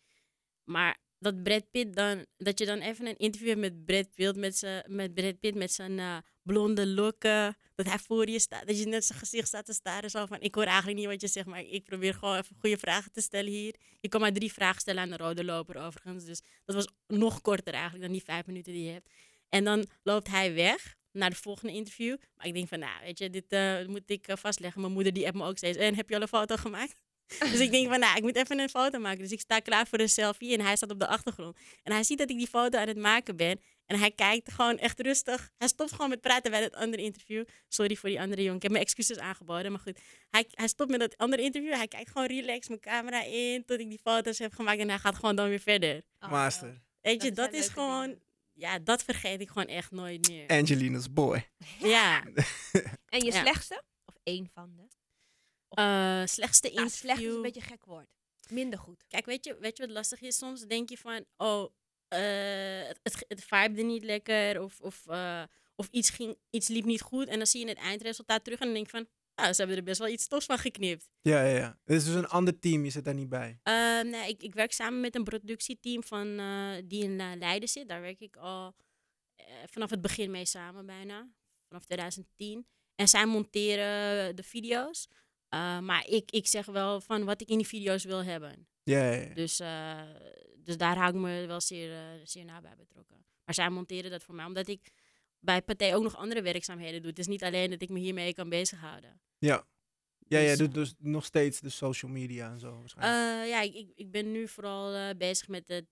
Maar 0.64 0.98
dat 1.22 1.42
Brad 1.42 1.70
Pitt 1.70 1.94
dan, 1.94 2.26
dat 2.36 2.58
je 2.58 2.66
dan 2.66 2.78
even 2.78 3.06
een 3.06 3.16
interview 3.16 3.48
hebt 3.48 3.60
met 3.60 3.84
Brad 3.84 4.14
Pitt 4.14 4.36
met 4.36 4.56
zijn, 4.56 4.84
met 4.86 5.14
Brad 5.14 5.40
Pitt 5.40 5.54
met 5.56 5.72
zijn 5.72 5.98
eh, 5.98 6.16
blonde 6.42 6.86
lokken, 6.86 7.56
dat 7.74 7.86
hij 7.86 7.98
voor 7.98 8.28
je 8.28 8.38
staat, 8.38 8.66
dat 8.66 8.78
je 8.78 8.86
net 8.86 9.04
zijn 9.04 9.18
gezicht 9.18 9.48
staat 9.48 9.64
te 9.64 9.72
staren 9.72 10.10
zo 10.10 10.26
van, 10.26 10.40
ik 10.40 10.54
hoor 10.54 10.64
eigenlijk 10.64 10.98
niet 10.98 11.06
wat 11.06 11.20
je 11.20 11.28
zegt, 11.28 11.46
maar 11.46 11.62
ik 11.62 11.84
probeer 11.84 12.14
gewoon 12.14 12.36
even 12.36 12.56
goede 12.58 12.78
vragen 12.78 13.12
te 13.12 13.20
stellen 13.20 13.50
hier. 13.50 13.74
Je 14.00 14.08
kan 14.08 14.20
maar 14.20 14.32
drie 14.32 14.52
vragen 14.52 14.80
stellen 14.80 15.02
aan 15.02 15.10
de 15.10 15.16
rode 15.16 15.44
loper 15.44 15.76
overigens, 15.76 16.24
dus 16.24 16.40
dat 16.64 16.74
was 16.74 16.88
nog 17.06 17.40
korter 17.40 17.72
eigenlijk 17.72 18.02
dan 18.02 18.12
die 18.12 18.24
vijf 18.24 18.46
minuten 18.46 18.72
die 18.72 18.84
je 18.84 18.92
hebt. 18.92 19.08
En 19.48 19.64
dan 19.64 19.86
loopt 20.02 20.28
hij 20.28 20.54
weg 20.54 20.96
naar 21.12 21.30
de 21.30 21.36
volgende 21.36 21.72
interview. 21.72 22.16
Maar 22.36 22.46
ik 22.46 22.54
denk 22.54 22.68
van, 22.68 22.78
nou, 22.78 23.02
weet 23.02 23.18
je, 23.18 23.30
dit 23.30 23.52
eh, 23.52 23.86
moet 23.86 24.10
ik 24.10 24.28
eh, 24.28 24.36
vastleggen. 24.36 24.80
Mijn 24.80 24.92
moeder 24.92 25.12
die 25.12 25.26
appt 25.26 25.36
me 25.36 25.44
ook 25.44 25.56
steeds. 25.56 25.78
En 25.78 25.94
heb 25.94 26.08
je 26.08 26.14
al 26.14 26.22
een 26.22 26.28
foto 26.28 26.56
gemaakt? 26.56 26.94
Dus 27.38 27.60
ik 27.60 27.70
denk 27.70 27.88
van, 27.88 28.00
nou, 28.00 28.16
ik 28.16 28.22
moet 28.22 28.36
even 28.36 28.58
een 28.58 28.68
foto 28.68 28.98
maken. 28.98 29.18
Dus 29.18 29.32
ik 29.32 29.40
sta 29.40 29.58
klaar 29.58 29.86
voor 29.86 29.98
een 30.00 30.08
selfie 30.08 30.58
en 30.58 30.64
hij 30.64 30.76
staat 30.76 30.90
op 30.90 30.98
de 31.00 31.06
achtergrond. 31.06 31.56
En 31.82 31.92
hij 31.92 32.02
ziet 32.04 32.18
dat 32.18 32.30
ik 32.30 32.36
die 32.38 32.46
foto 32.46 32.78
aan 32.78 32.88
het 32.88 32.96
maken 32.98 33.36
ben. 33.36 33.60
En 33.86 33.98
hij 33.98 34.10
kijkt 34.10 34.52
gewoon 34.52 34.78
echt 34.78 35.00
rustig. 35.00 35.50
Hij 35.58 35.68
stopt 35.68 35.90
gewoon 35.92 36.08
met 36.08 36.20
praten 36.20 36.50
bij 36.50 36.62
het 36.62 36.74
andere 36.74 37.02
interview. 37.02 37.44
Sorry 37.68 37.96
voor 37.96 38.08
die 38.08 38.20
andere 38.20 38.40
jongen. 38.42 38.56
Ik 38.56 38.62
heb 38.62 38.70
mijn 38.70 38.84
excuses 38.84 39.18
aangeboden. 39.18 39.70
Maar 39.72 39.80
goed, 39.80 39.98
hij, 40.30 40.46
hij 40.50 40.68
stopt 40.68 40.90
met 40.90 41.00
dat 41.00 41.16
andere 41.16 41.42
interview. 41.42 41.72
Hij 41.74 41.88
kijkt 41.88 42.10
gewoon 42.10 42.26
relaxed 42.26 42.68
mijn 42.68 42.80
camera 42.80 43.22
in 43.24 43.64
tot 43.64 43.80
ik 43.80 43.88
die 43.88 44.00
foto's 44.02 44.38
heb 44.38 44.54
gemaakt. 44.54 44.78
En 44.80 44.88
hij 44.88 44.98
gaat 44.98 45.14
gewoon 45.14 45.36
dan 45.36 45.48
weer 45.48 45.60
verder. 45.60 46.02
Oh, 46.20 46.30
Master. 46.30 46.82
Weet 47.00 47.20
Dat 47.20 47.28
je, 47.28 47.32
dat 47.34 47.52
is 47.52 47.68
gewoon... 47.68 48.02
dingen. 48.06 48.22
Ja, 48.54 48.78
dat 48.78 49.04
vergeet 49.04 49.40
ik 49.40 49.48
gewoon 49.48 49.66
echt 49.66 49.90
nooit 49.90 50.28
meer. 50.28 50.46
Angelina's 50.48 51.12
boy. 51.12 51.48
Ja. 51.78 52.22
En 53.08 53.24
je 53.24 53.32
Ja. 53.32 53.40
slechtste? 53.40 53.82
Of 54.04 54.14
één 54.22 54.50
van 54.54 54.72
de? 54.76 54.82
Eh, 55.78 56.22
slechtste 56.24 56.72
Ja, 56.72 56.82
interview. 56.82 56.98
slecht 56.98 57.20
is 57.20 57.34
een 57.34 57.42
beetje 57.42 57.60
een 57.60 57.66
gek 57.66 57.84
woord. 57.84 58.08
Minder 58.48 58.78
goed. 58.78 59.04
Kijk, 59.08 59.26
weet 59.26 59.44
je, 59.44 59.56
weet 59.60 59.76
je 59.76 59.86
wat 59.86 59.92
lastig 59.92 60.20
is? 60.20 60.36
Soms 60.36 60.60
denk 60.60 60.88
je 60.88 60.98
van, 60.98 61.24
oh, 61.36 61.70
eh, 62.08 62.88
het, 62.88 63.24
het, 63.28 63.44
vibede 63.44 63.82
niet 63.82 64.04
lekker 64.04 64.62
of, 64.62 64.80
of, 64.80 65.06
eh, 65.06 65.42
of 65.74 65.88
iets, 65.90 66.10
ging, 66.10 66.36
iets 66.50 66.68
liep 66.68 66.84
niet 66.84 67.00
goed. 67.00 67.28
En 67.28 67.36
dan 67.36 67.46
zie 67.46 67.60
je 67.60 67.68
het 67.68 67.78
eindresultaat 67.78 68.44
terug 68.44 68.58
en 68.58 68.64
dan 68.64 68.74
denk 68.74 68.90
je 68.90 68.96
van, 68.96 69.06
ah, 69.34 69.52
ze 69.52 69.56
hebben 69.56 69.76
er 69.76 69.82
best 69.82 69.98
wel 69.98 70.08
iets 70.08 70.28
tofs 70.28 70.46
van 70.46 70.58
geknipt. 70.58 71.08
Ja, 71.20 71.42
ja, 71.44 71.56
ja. 71.56 71.78
Het 71.84 71.96
is 71.96 72.04
dus 72.04 72.14
een 72.14 72.28
ander 72.28 72.58
team, 72.58 72.84
je 72.84 72.90
zit 72.90 73.04
daar 73.04 73.14
niet 73.14 73.28
bij. 73.28 73.60
Eh, 73.62 74.00
nee, 74.00 74.28
ik, 74.28 74.42
ik 74.42 74.54
werk 74.54 74.72
samen 74.72 75.00
met 75.00 75.14
een 75.14 75.24
productieteam 75.24 76.04
van, 76.04 76.38
eh, 76.38 76.72
die 76.84 77.02
in 77.02 77.38
Leiden 77.38 77.68
zit. 77.68 77.88
Daar 77.88 78.00
werk 78.00 78.20
ik 78.20 78.36
al 78.36 78.74
eh, 79.34 79.46
vanaf 79.66 79.90
het 79.90 80.00
begin 80.00 80.30
mee 80.30 80.46
samen 80.46 80.86
bijna. 80.86 81.28
Vanaf 81.68 81.84
2010. 81.84 82.66
En 82.94 83.08
zij 83.08 83.26
monteren 83.26 84.36
de 84.36 84.42
video's. 84.42 85.08
Eh, 85.52 85.78
maar 85.78 86.06
ik, 86.06 86.30
ik 86.30 86.46
zeg 86.46 86.66
wel 86.66 87.00
van 87.00 87.24
wat 87.24 87.40
ik 87.40 87.48
in 87.48 87.56
die 87.58 87.66
video's 87.66 88.04
wil 88.04 88.24
hebben. 88.24 88.66
Ja, 88.82 89.12
ja, 89.12 89.20
ja. 89.20 89.34
Dus, 89.34 89.60
eh, 89.60 90.00
dus 90.56 90.76
daar 90.76 90.96
hou 90.96 91.08
ik 91.14 91.20
me 91.20 91.46
wel 91.46 91.60
zeer, 91.60 91.92
eh, 91.92 92.20
zeer 92.24 92.44
nabij 92.44 92.76
betrokken. 92.76 93.24
Maar 93.44 93.54
zij 93.54 93.70
monteren 93.70 94.10
dat 94.10 94.22
voor 94.22 94.34
mij, 94.34 94.44
omdat 94.44 94.68
ik 94.68 94.90
bij 95.40 95.62
Pathé 95.62 95.94
ook 95.94 96.02
nog 96.02 96.16
andere 96.16 96.42
werkzaamheden 96.42 97.00
doe. 97.00 97.10
Het 97.10 97.18
is 97.18 97.26
niet 97.26 97.42
alleen 97.42 97.70
dat 97.70 97.82
ik 97.82 97.88
me 97.88 97.98
hiermee 97.98 98.34
kan 98.34 98.48
bezighouden. 98.48 99.20
Ja, 99.38 99.66
ja, 100.18 100.38
ja 100.38 100.48
Dus, 100.48 100.58
doet 100.58 100.74
dus 100.74 100.94
nog 100.98 101.24
steeds 101.24 101.60
de 101.60 101.68
social 101.68 102.10
media 102.10 102.50
en 102.50 102.58
zo 102.60 102.78
waarschijnlijk. 102.78 103.48
Ja, 103.48 103.60
ik, 103.60 103.92
ik- 103.94 104.10
ben 104.10 104.32
nu 104.32 104.48
vooral 104.48 105.14
bezig 105.16 105.48
met 105.48 105.68
het 105.68 105.88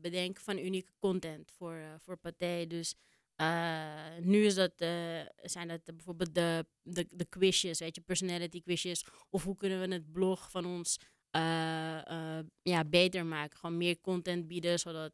bedenken 0.00 0.42
van 0.42 0.58
unieke 0.58 0.92
content 0.98 1.50
voor, 1.56 1.78
voor 1.98 2.16
Pathé. 2.16 2.66
Dus 2.66 2.94
eh, 3.36 4.16
nu 4.20 4.44
is 4.44 4.54
dat, 4.54 4.72
eh, 4.76 5.20
zijn 5.42 5.68
dat 5.68 5.80
eh, 5.84 5.94
bijvoorbeeld 5.94 6.34
de, 6.34 6.66
de, 6.82 7.06
de 7.10 7.24
quizjes, 7.24 7.78
weet 7.78 7.94
je, 7.94 8.00
personality 8.00 8.62
quizjes. 8.62 9.06
Of 9.30 9.44
hoe 9.44 9.56
kunnen 9.56 9.80
we 9.80 9.94
het 9.94 10.12
blog 10.12 10.50
van 10.50 10.66
ons 10.66 10.98
ja, 12.62 12.84
beter 12.86 13.26
maken. 13.26 13.58
Gewoon 13.58 13.76
meer 13.76 14.00
content 14.00 14.46
bieden, 14.46 14.78
zodat 14.78 15.12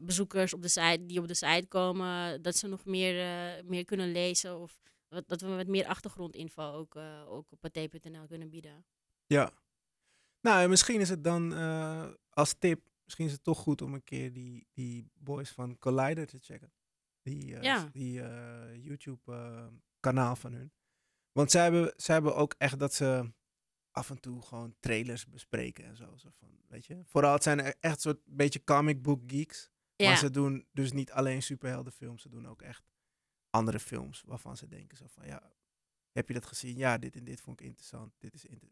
bezoekers 0.00 0.54
op 0.54 0.62
de 0.62 0.68
site, 0.68 1.06
die 1.06 1.20
op 1.20 1.28
de 1.28 1.34
site 1.34 1.66
komen, 1.68 2.42
dat 2.42 2.56
ze 2.56 2.66
nog 2.66 2.84
meer, 2.84 3.14
meer 3.64 3.84
kunnen 3.84 4.12
lezen. 4.12 4.58
Of 4.58 4.80
dat 5.26 5.40
we 5.40 5.46
wat 5.46 5.66
meer 5.66 5.86
achtergrondinfo 5.86 6.72
ook, 6.72 6.96
ook 7.26 7.52
op 7.52 7.60
pathé.nl 7.60 8.26
kunnen 8.26 8.50
bieden. 8.50 8.84
Ja. 9.26 9.52
Nou, 10.40 10.62
en 10.62 10.68
misschien 10.68 11.00
is 11.00 11.08
het 11.08 11.24
dan 11.24 11.52
als 12.30 12.54
tip, 12.58 12.80
misschien 13.04 13.26
is 13.26 13.32
het 13.32 13.44
toch 13.44 13.58
goed 13.58 13.82
om 13.82 13.94
een 13.94 14.04
keer 14.04 14.32
die, 14.32 14.66
die 14.72 15.10
boys 15.14 15.50
van 15.50 15.78
Collider 15.78 16.26
te 16.26 16.38
checken. 16.40 16.72
Die, 17.22 17.56
eh, 17.56 17.62
Ja. 17.62 17.88
die 17.92 18.22
eh, 18.22 18.84
YouTube-kanaal 18.84 20.36
van 20.36 20.52
hun. 20.52 20.72
Want 21.32 21.50
zij 21.50 21.62
hebben, 21.62 21.92
zij 21.96 22.14
hebben 22.14 22.34
ook 22.36 22.54
echt 22.58 22.78
dat 22.78 22.94
ze 22.94 23.32
af 23.90 24.10
en 24.10 24.20
toe 24.20 24.42
gewoon 24.42 24.74
trailers 24.80 25.26
bespreken 25.26 25.84
en 25.84 25.96
zo. 25.96 26.16
zo 26.16 26.28
van, 26.38 26.48
weet 26.68 26.86
je? 26.86 27.02
Vooral 27.04 27.32
het 27.32 27.42
zijn 27.42 27.58
e- 27.58 27.72
echt 27.80 27.94
een 27.94 28.00
soort 28.00 28.20
beetje 28.24 28.64
comic 28.64 29.02
book 29.02 29.22
geeks. 29.26 29.70
Ja. 29.96 30.08
Maar 30.08 30.16
ze 30.18 30.30
doen 30.30 30.66
dus 30.72 30.92
niet 30.92 31.10
alleen 31.12 31.42
superheldenfilms, 31.42 32.22
ze 32.22 32.28
doen 32.28 32.48
ook 32.48 32.62
echt 32.62 32.82
andere 33.50 33.78
films 33.80 34.22
waarvan 34.26 34.56
ze 34.56 34.68
denken 34.68 34.96
zo 34.96 35.06
van 35.08 35.26
ja, 35.26 35.52
heb 36.12 36.28
je 36.28 36.34
dat 36.34 36.46
gezien? 36.46 36.76
Ja, 36.76 36.98
dit 36.98 37.16
en 37.16 37.24
dit 37.24 37.40
vond 37.40 37.60
ik 37.60 37.66
interessant. 37.66 38.12
Dit 38.18 38.34
is 38.34 38.44
inter- 38.44 38.68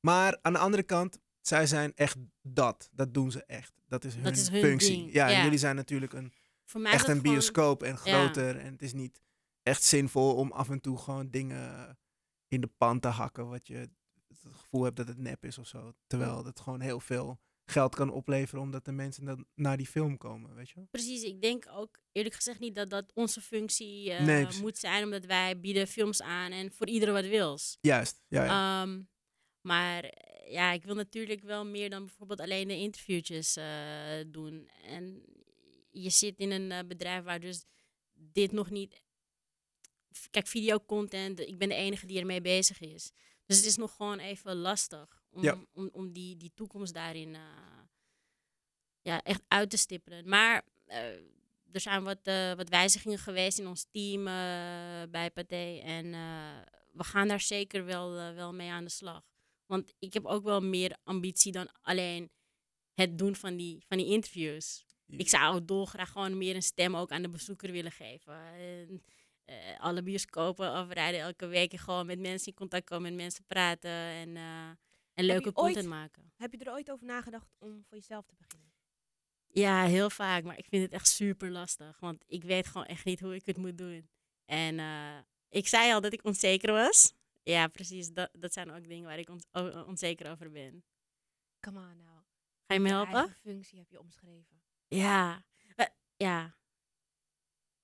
maar 0.00 0.38
aan 0.42 0.52
de 0.52 0.58
andere 0.58 0.82
kant, 0.82 1.18
zij 1.40 1.66
zijn 1.66 1.94
echt 1.94 2.16
dat. 2.42 2.88
Dat 2.92 3.14
doen 3.14 3.30
ze 3.30 3.44
echt. 3.44 3.72
Dat 3.88 4.04
is 4.04 4.14
hun, 4.14 4.24
is 4.32 4.48
hun 4.48 4.60
functie. 4.60 5.12
Ja, 5.12 5.26
en 5.26 5.32
ja. 5.32 5.42
jullie 5.42 5.58
zijn 5.58 5.76
natuurlijk 5.76 6.12
een, 6.12 6.32
Voor 6.66 6.80
mij 6.80 6.90
is 6.90 6.96
echt 6.96 7.06
dat 7.06 7.14
een 7.16 7.20
gewoon- 7.20 7.34
bioscoop 7.36 7.82
en 7.82 7.96
groter. 7.96 8.56
En 8.58 8.72
het 8.72 8.82
is 8.82 8.92
niet 8.92 9.20
echt 9.62 9.82
zinvol 9.82 10.34
om 10.34 10.52
af 10.52 10.70
en 10.70 10.80
toe 10.80 10.98
gewoon 10.98 11.30
dingen 11.30 11.98
in 12.48 12.60
de 12.60 12.70
pan 12.78 13.00
te 13.00 13.08
hakken. 13.08 13.48
Wat 13.48 13.66
je 13.66 13.74
het 13.74 13.90
gevoel 14.50 14.82
hebt 14.82 14.96
dat 14.96 15.08
het 15.08 15.18
nep 15.18 15.44
is 15.44 15.58
of 15.58 15.66
zo. 15.66 15.92
Terwijl 16.06 16.44
het 16.44 16.60
gewoon 16.60 16.80
heel 16.80 17.00
veel 17.00 17.40
geld 17.64 17.94
kan 17.94 18.10
opleveren 18.10 18.62
omdat 18.62 18.84
de 18.84 18.92
mensen 18.92 19.24
dan 19.24 19.46
naar 19.54 19.76
die 19.76 19.86
film 19.86 20.16
komen, 20.16 20.54
weet 20.54 20.68
je 20.68 20.74
wel? 20.74 20.88
Precies, 20.90 21.22
ik 21.22 21.42
denk 21.42 21.64
ook 21.70 21.98
eerlijk 22.12 22.34
gezegd 22.34 22.58
niet 22.60 22.74
dat 22.74 22.90
dat 22.90 23.12
onze 23.14 23.40
functie 23.40 24.12
eh, 24.12 24.24
Nee, 24.24 24.46
moet 24.60 24.78
zijn, 24.78 25.04
omdat 25.04 25.24
wij 25.24 25.60
bieden 25.60 25.86
films 25.86 26.22
aan 26.22 26.52
en 26.52 26.72
voor 26.72 26.86
iedereen 26.88 27.14
wat 27.14 27.24
wils. 27.26 27.78
Juist, 27.80 28.22
ja, 28.28 28.44
ja. 28.44 28.82
Ehm, 28.82 29.02
maar 29.60 30.04
eh, 30.04 30.52
ja, 30.52 30.72
ik 30.72 30.84
wil 30.84 30.94
natuurlijk 30.94 31.42
wel 31.42 31.66
meer 31.66 31.90
dan 31.90 32.04
bijvoorbeeld 32.04 32.40
alleen 32.40 32.68
de 32.68 32.76
interviewtjes 32.76 33.56
eh, 33.56 33.64
doen. 34.26 34.68
En 34.82 35.22
je 36.02 36.10
zit 36.10 36.38
in 36.38 36.50
een 36.50 36.72
eh, 36.72 36.86
bedrijf 36.86 37.24
waar 37.24 37.40
dus 37.40 37.64
dit 38.14 38.52
nog 38.52 38.70
niet. 38.70 39.02
Kijk, 40.30 40.46
videocontent, 40.46 41.40
ik 41.40 41.58
ben 41.58 41.68
de 41.68 41.74
enige 41.74 42.06
die 42.06 42.18
ermee 42.18 42.40
bezig 42.40 42.80
is. 42.80 43.10
Dus 43.46 43.56
het 43.56 43.66
is 43.66 43.76
nog 43.76 43.96
gewoon 43.96 44.18
even 44.18 44.56
lastig 44.56 45.24
om, 45.30 45.42
Ja. 45.42 45.64
om, 45.72 45.88
om 45.92 46.12
die, 46.12 46.36
die 46.36 46.52
toekomst 46.54 46.94
daarin 46.94 47.34
eh, 47.34 47.40
ja, 49.02 49.22
echt 49.22 49.42
uit 49.48 49.70
te 49.70 49.76
stippelen. 49.76 50.28
Maar 50.28 50.64
eh, 50.84 51.04
er 51.72 51.80
zijn 51.80 52.04
wat, 52.04 52.20
wat 52.56 52.68
wijzigingen 52.68 53.18
geweest 53.18 53.58
in 53.58 53.66
ons 53.66 53.86
team 53.90 54.24
bij 55.10 55.30
Pathé. 55.34 55.80
En 55.84 56.10
we 56.92 57.04
gaan 57.04 57.28
daar 57.28 57.40
zeker 57.40 57.84
wel, 57.84 58.10
wel 58.34 58.54
mee 58.54 58.70
aan 58.70 58.84
de 58.84 58.90
slag. 58.90 59.22
Want 59.66 59.94
ik 59.98 60.12
heb 60.12 60.24
ook 60.24 60.44
wel 60.44 60.60
meer 60.60 60.96
ambitie 61.04 61.52
dan 61.52 61.68
alleen 61.82 62.30
het 62.94 63.18
doen 63.18 63.36
van 63.36 63.56
die, 63.56 63.84
van 63.88 63.96
die 63.96 64.06
interviews. 64.06 64.84
Ik 65.06 65.28
zou 65.28 65.64
dolgraag 65.64 66.10
gewoon 66.10 66.38
meer 66.38 66.54
een 66.54 66.62
stem 66.62 66.96
ook 66.96 67.10
aan 67.10 67.22
de 67.22 67.28
bezoeker 67.28 67.72
willen 67.72 67.92
geven. 67.92 68.34
En, 68.34 69.02
eh, 69.44 69.80
alle 69.80 70.02
bioscopen 70.02 70.70
afrijden 70.70 71.20
elke 71.20 71.46
week 71.46 71.72
en 71.72 71.78
gewoon 71.78 72.06
met 72.06 72.18
mensen 72.18 72.46
in 72.46 72.54
contact 72.54 72.84
komen, 72.84 73.02
met 73.02 73.14
mensen 73.22 73.44
praten 73.44 73.90
en, 73.90 74.36
eh, 74.36 74.68
en 75.14 75.24
leuke 75.24 75.44
ooit- 75.44 75.54
content 75.54 75.86
maken. 75.88 76.32
Heb 76.36 76.52
je 76.52 76.58
er 76.58 76.72
ooit 76.72 76.90
over 76.90 77.06
nagedacht 77.06 77.54
om 77.58 77.84
voor 77.88 77.96
jezelf 77.96 78.26
te 78.26 78.34
beginnen? 78.38 78.74
Ja, 79.46 79.84
heel 79.84 80.10
vaak. 80.10 80.44
Maar 80.44 80.58
ik 80.58 80.66
vind 80.68 80.82
het 80.82 80.92
echt 80.92 81.08
super 81.08 81.50
lastig. 81.50 82.00
Want 82.00 82.24
ik 82.26 82.44
weet 82.44 82.66
gewoon 82.66 82.86
echt 82.86 83.04
niet 83.04 83.20
hoe 83.20 83.34
ik 83.34 83.46
het 83.46 83.56
moet 83.56 83.78
doen. 83.78 84.08
En 84.44 84.78
eh, 84.78 85.18
ik 85.48 85.68
zei 85.68 85.92
al 85.92 86.00
dat 86.00 86.12
ik 86.12 86.24
onzeker 86.24 86.72
was. 86.72 87.12
Ja, 87.42 87.66
precies. 87.68 88.08
Dat, 88.12 88.30
dat 88.32 88.52
zijn 88.52 88.70
ook 88.70 88.88
dingen 88.88 89.04
waar 89.04 89.18
ik 89.18 89.28
on- 89.28 89.86
onzeker 89.86 90.30
over 90.30 90.50
ben. 90.50 90.84
Come 91.60 91.78
on 91.78 91.96
nou. 91.96 92.16
Ga 92.66 92.74
je 92.74 92.80
me 92.80 92.88
helpen? 92.88 93.14
eigen 93.14 93.34
functie 93.40 93.78
heb 93.78 93.90
je 93.90 94.00
omschreven. 94.00 94.62
Ja. 94.88 95.44
Eh, 95.76 95.86
ja. 96.16 96.54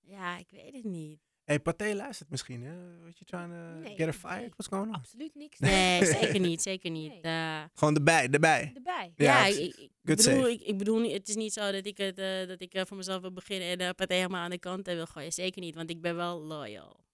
Ja, 0.01 0.37
ik 0.39 0.51
weet 0.51 0.75
het 0.75 0.85
niet. 0.85 1.21
Hey, 1.45 1.61
Pathé 1.61 1.95
luistert 1.95 2.31
misschien, 2.31 2.63
hè? 2.63 2.99
What 3.01 3.19
you 3.19 3.25
trying 3.25 3.53
to 3.53 3.89
Nee, 3.89 3.97
get 3.97 4.09
a 4.09 4.13
fired? 4.13 4.39
nee. 4.41 4.49
What's 4.49 4.67
going 4.69 4.87
on? 4.89 4.95
Absoluut 4.95 5.35
niks. 5.35 5.59
Nee, 5.71 6.05
zeker 6.05 6.41
niet. 6.41 6.63
Zeker 6.63 6.91
niet. 6.91 7.11
Nee. 7.11 7.21
Eh, 7.23 7.65
Gewoon 7.75 7.95
erbij, 7.95 8.29
erbij. 8.31 8.73
Erbij. 8.75 9.13
Ja, 9.17 9.47
Ja, 9.47 9.47
ik, 9.47 9.57
ik- 9.59 9.77
ik 9.77 9.91
Good 10.05 10.17
bedoel, 10.17 10.25
save. 10.43 10.53
ik, 10.53 10.61
ik 10.61 10.79
bedoel, 10.79 10.99
niet- 11.01 11.13
het 11.13 11.29
is 11.29 11.35
niet 11.35 11.53
zo 11.53 11.73
dat 11.73 11.87
ik, 11.87 11.99
het, 11.99 12.19
eh, 12.19 12.47
dat 12.47 12.61
ik 12.61 12.75
eh, 12.75 12.85
voor 12.85 12.97
mezelf 12.97 13.21
wil 13.21 13.33
beginnen 13.33 13.69
en 13.69 13.79
de 13.79 13.95
partij 13.95 14.17
helemaal 14.17 14.43
aan 14.43 14.51
de 14.51 14.59
kant 14.59 14.89
eh, 14.89 14.95
wil 14.95 15.07
gooien. 15.07 15.33
Zeker 15.33 15.61
niet, 15.61 15.75
want 15.75 15.91
ik 15.91 16.01
ben 16.01 16.17
wel 16.17 16.41
loyal. 16.41 17.05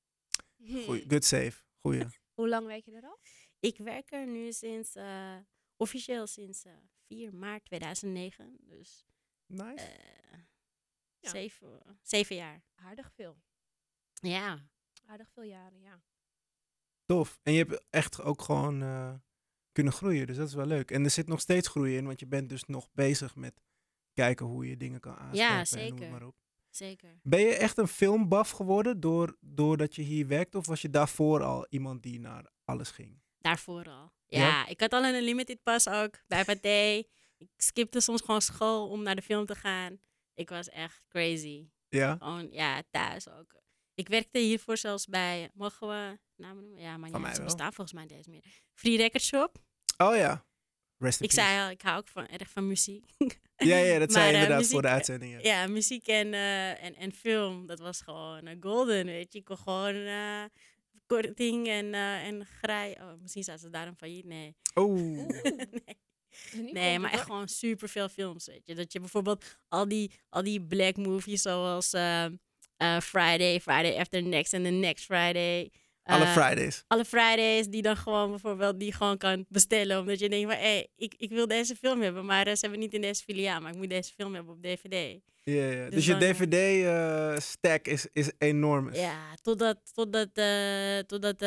Goeie, 0.84 1.04
good 1.08 1.24
save. 1.24 1.52
Goeie. 1.80 2.04
Hoe 2.38 2.48
lang 2.48 2.66
werk 2.66 2.84
je 2.84 2.92
er 2.92 3.02
al? 3.04 3.18
Ik 3.60 3.76
werk 3.78 4.12
er 4.12 4.26
nu 4.26 4.52
sinds, 4.52 4.94
eh, 4.94 5.36
officieel 5.76 6.26
sinds 6.26 6.64
eh 6.64 6.72
4 7.06 7.34
maart 7.34 7.64
2009. 7.64 8.56
Dus 8.60 9.04
Nice. 9.48 9.84
eh, 9.84 10.38
Ja. 11.20 11.30
zeven, 11.30 11.98
zeven 12.02 12.36
jaar. 12.36 12.62
Aardig 12.74 13.10
veel. 13.14 13.36
Ja. 14.12 14.58
Aardig 15.06 15.28
veel 15.30 15.42
jaren, 15.42 15.80
ja. 15.80 16.00
Tof. 17.06 17.38
En 17.42 17.52
je 17.52 17.58
hebt 17.64 17.82
echt 17.90 18.22
ook 18.22 18.42
gewoon 18.42 18.82
eh, 18.82 19.14
kunnen 19.72 19.92
groeien, 19.92 20.26
dus 20.26 20.36
dat 20.36 20.48
is 20.48 20.54
wel 20.54 20.66
leuk. 20.66 20.90
En 20.90 21.04
er 21.04 21.10
zit 21.10 21.26
nog 21.28 21.40
steeds 21.40 21.68
groei 21.68 21.96
in, 21.96 22.06
want 22.06 22.20
je 22.20 22.26
bent 22.26 22.48
dus 22.48 22.64
nog 22.64 22.88
bezig 22.92 23.34
met 23.34 23.60
kijken 24.12 24.46
hoe 24.46 24.66
je 24.68 24.76
dingen 24.76 25.00
kan 25.00 25.16
aanscherpen. 25.16 25.78
en 25.78 25.88
noem 25.88 25.98
zeker. 25.98 26.00
het 26.00 26.10
maar 26.10 26.28
op. 26.28 26.36
Zeker. 26.70 27.18
Ben 27.22 27.40
je 27.40 27.54
echt 27.56 27.78
een 27.78 27.88
filmbaf 27.88 28.50
geworden 28.50 29.00
door, 29.00 29.36
doordat 29.40 29.94
je 29.94 30.02
hier 30.02 30.26
werkt? 30.26 30.54
Of 30.54 30.66
was 30.66 30.82
je 30.82 30.90
daarvoor 30.90 31.42
al 31.42 31.66
iemand 31.68 32.02
die 32.02 32.20
naar 32.20 32.46
alles 32.64 32.90
ging? 32.90 33.20
Daarvoor 33.38 33.84
al. 33.88 34.12
Ja, 34.26 34.38
Ja? 34.38 34.66
ik 34.66 34.80
had 34.80 34.92
al 34.92 35.04
een 35.04 35.22
limited 35.22 35.62
pas 35.62 35.88
ook 35.88 36.18
bij 36.26 36.44
Pathé. 36.44 37.02
Ik 37.38 37.48
skipte 37.56 38.00
soms 38.00 38.20
gewoon 38.20 38.42
school 38.42 38.88
om 38.88 39.02
naar 39.02 39.16
de 39.16 39.22
film 39.22 39.46
te 39.46 39.54
gaan. 39.54 39.98
Ik 40.34 40.48
was 40.48 40.68
echt 40.68 41.02
crazy. 41.08 41.68
Ja? 41.88 42.16
Gewoon, 42.16 42.48
ja, 42.50 42.82
thuis 42.90 43.28
ook. 43.28 43.56
Ik 43.94 44.08
werkte 44.08 44.38
hiervoor 44.38 44.76
zelfs 44.76 45.06
bij, 45.06 45.50
mogen 45.54 45.88
we 45.88 46.18
namen 46.36 46.62
noemen? 46.62 46.80
Ja, 46.80 46.96
maar 46.96 47.10
ja, 47.10 47.34
ze 47.34 47.42
bestaan 47.42 47.72
volgens 47.72 47.92
mij 47.92 48.16
eens 48.16 48.26
meer. 48.26 48.44
Free 48.74 48.96
Record 48.96 49.22
Shop. 49.22 49.58
Oh 49.96 50.16
ja. 50.16 50.46
Rest 50.98 51.20
Ik 51.20 51.32
zei 51.32 51.64
al, 51.64 51.70
ik 51.70 51.82
hou 51.82 51.98
ook 51.98 52.08
van, 52.08 52.26
erg 52.26 52.50
van 52.50 52.66
muziek. 52.66 53.04
Ja, 53.56 53.76
ja, 53.76 53.98
dat 53.98 54.12
zei 54.18 54.24
je 54.24 54.30
eh, 54.30 54.34
inderdaad 54.34 54.58
muziek, 54.58 54.72
voor 54.72 54.82
de 54.82 54.88
eh, 54.88 54.94
uitzending. 54.94 55.32
Ja. 55.32 55.38
Ja, 55.42 55.66
muziek 55.66 56.06
en, 56.06 56.32
eh, 56.32 56.84
en, 56.84 56.94
en 56.94 57.12
film, 57.12 57.66
dat 57.66 57.78
was 57.78 58.00
gewoon 58.00 58.56
golden, 58.60 59.06
weet 59.06 59.32
je. 59.32 59.38
Ik 59.38 59.44
kon 59.44 59.56
gewoon 59.56 60.08
korting 61.06 61.68
en, 61.68 61.94
en 61.94 62.46
grij... 62.46 62.98
Oh, 63.00 63.20
misschien 63.20 63.44
zijn 63.44 63.58
ze 63.58 63.70
daarom 63.70 63.96
failliet, 63.96 64.24
nee. 64.24 64.56
Oeh. 64.74 65.28
Nee, 65.86 65.98
Nee, 66.72 66.98
maar 66.98 67.12
echt 67.12 67.22
gewoon 67.22 67.48
superveel 67.48 68.08
films, 68.08 68.46
weet 68.46 68.66
je. 68.66 68.74
Dat 68.74 68.92
je 68.92 69.00
bijvoorbeeld 69.00 69.58
al 69.68 69.88
die, 69.88 70.10
al 70.28 70.42
die 70.42 70.62
black 70.62 70.96
movies 70.96 71.42
zoals 71.42 71.92
eh, 71.92 72.24
eh, 72.24 73.00
Friday, 73.00 73.60
Friday 73.60 73.98
After 73.98 74.22
Next 74.22 74.52
en 74.52 74.62
The 74.62 74.68
Next 74.70 75.04
Friday. 75.04 75.70
Alle 76.08 76.24
eh, 76.24 76.32
Fridays. 76.32 76.84
alle 76.86 77.04
Fridays 77.04 77.66
die 77.66 77.82
dan 77.82 77.96
gewoon 77.96 78.30
bijvoorbeeld 78.30 78.80
die 78.80 78.92
gewoon 78.92 79.16
kan 79.16 79.44
bestellen. 79.48 79.98
Omdat 80.00 80.18
je 80.18 80.28
denkt 80.28 80.52
van, 80.52 80.60
hé, 80.62 80.84
ik, 80.96 81.14
ik 81.16 81.30
wil 81.30 81.46
deze 81.46 81.76
film 81.76 82.00
hebben, 82.00 82.24
maar 82.24 82.44
ze 82.44 82.58
hebben 82.60 82.78
niet 82.78 82.94
in 82.94 83.00
deze 83.00 83.22
filiaal. 83.22 83.60
Maar 83.60 83.70
ik 83.70 83.76
moet 83.76 83.90
deze 83.90 84.12
film 84.12 84.34
hebben 84.34 84.54
op 84.54 84.62
DVD. 84.62 85.20
Ja, 85.44 85.64
ja. 85.64 85.84
Dus, 85.84 85.94
dus 85.94 86.06
je 86.06 86.14
eh, 86.14 86.20
DVD-stack 86.20 87.86
is, 87.86 88.06
is 88.12 88.30
enorm. 88.38 88.94
Ja, 88.94 89.34
totdat, 89.42 89.78
totdat, 89.94 90.28
eh 90.32 90.98
totdat 90.98 91.38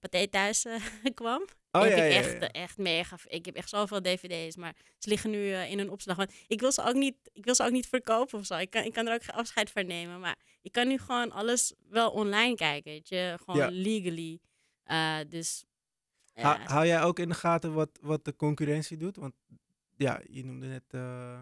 Pathé 0.00 0.28
thuis 0.28 0.66
kwam. 1.14 1.44
Oh 1.76 1.82
heb 1.82 1.96
ja, 1.96 2.04
ik 2.04 2.12
ja, 2.12 2.18
echt, 2.18 2.32
ja. 2.32 2.48
eh, 2.48 2.62
echt 2.62 2.78
mega. 2.78 3.18
Ik 3.26 3.44
heb 3.44 3.54
echt 3.54 3.68
zoveel 3.68 4.02
dvd's, 4.02 4.56
maar 4.56 4.76
ze 4.98 5.08
liggen 5.08 5.30
nu 5.30 5.52
eh, 5.52 5.70
in 5.70 5.78
een 5.78 5.90
opslag. 5.90 6.16
Want 6.16 6.32
ik 6.46 6.60
wil 6.60 6.72
ze 6.72 6.82
ook 6.82 6.94
niet, 6.94 7.16
ik 7.32 7.44
wil 7.44 7.54
ze 7.54 7.64
ook 7.64 7.70
niet 7.70 7.86
verkopen 7.86 8.38
of 8.38 8.46
zo. 8.46 8.56
Ik 8.56 8.70
kan, 8.70 8.84
ik 8.84 8.92
kan 8.92 9.06
er 9.06 9.14
ook 9.14 9.22
geen 9.22 9.34
afscheid 9.34 9.70
van 9.70 9.86
nemen. 9.86 10.20
Maar 10.20 10.36
ik 10.62 10.72
kan 10.72 10.88
nu 10.88 10.98
gewoon 10.98 11.32
alles 11.32 11.74
wel 11.88 12.10
online 12.10 12.54
kijken. 12.54 12.90
Weet 12.92 13.08
je? 13.08 13.38
Gewoon 13.44 13.70
legally. 13.72 14.38
Eh, 14.84 15.18
dus. 15.28 15.64
Ha- 16.34 16.58
ja, 16.62 16.66
hou 16.66 16.86
jij 16.86 17.02
ook 17.02 17.18
in 17.18 17.28
de 17.28 17.34
gaten 17.34 17.72
wat, 17.72 17.98
wat 18.00 18.24
de 18.24 18.36
concurrentie 18.36 18.96
doet? 18.96 19.16
Want 19.16 19.34
ja, 19.96 20.20
je 20.30 20.44
noemde 20.44 20.66
net, 20.66 20.84
eh, 20.90 21.40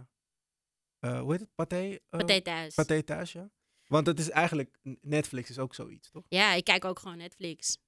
eh, 0.99 1.21
hoe 1.21 1.31
heet 1.31 1.41
het? 1.41 1.55
Pathé? 1.55 1.91
eh, 1.91 1.99
Pathé 2.09 2.41
thuis. 2.41 2.75
Pathé 2.75 3.03
thuis, 3.03 3.33
ja. 3.33 3.51
Want 3.87 4.07
het 4.07 4.19
is 4.19 4.31
eigenlijk, 4.31 4.79
Netflix 5.01 5.51
is 5.51 5.59
ook 5.59 5.75
zoiets, 5.75 6.11
toch? 6.11 6.25
Ja, 6.29 6.53
ik 6.53 6.65
kijk 6.65 6.85
ook 6.85 6.99
gewoon 6.99 7.17
Netflix. 7.17 7.79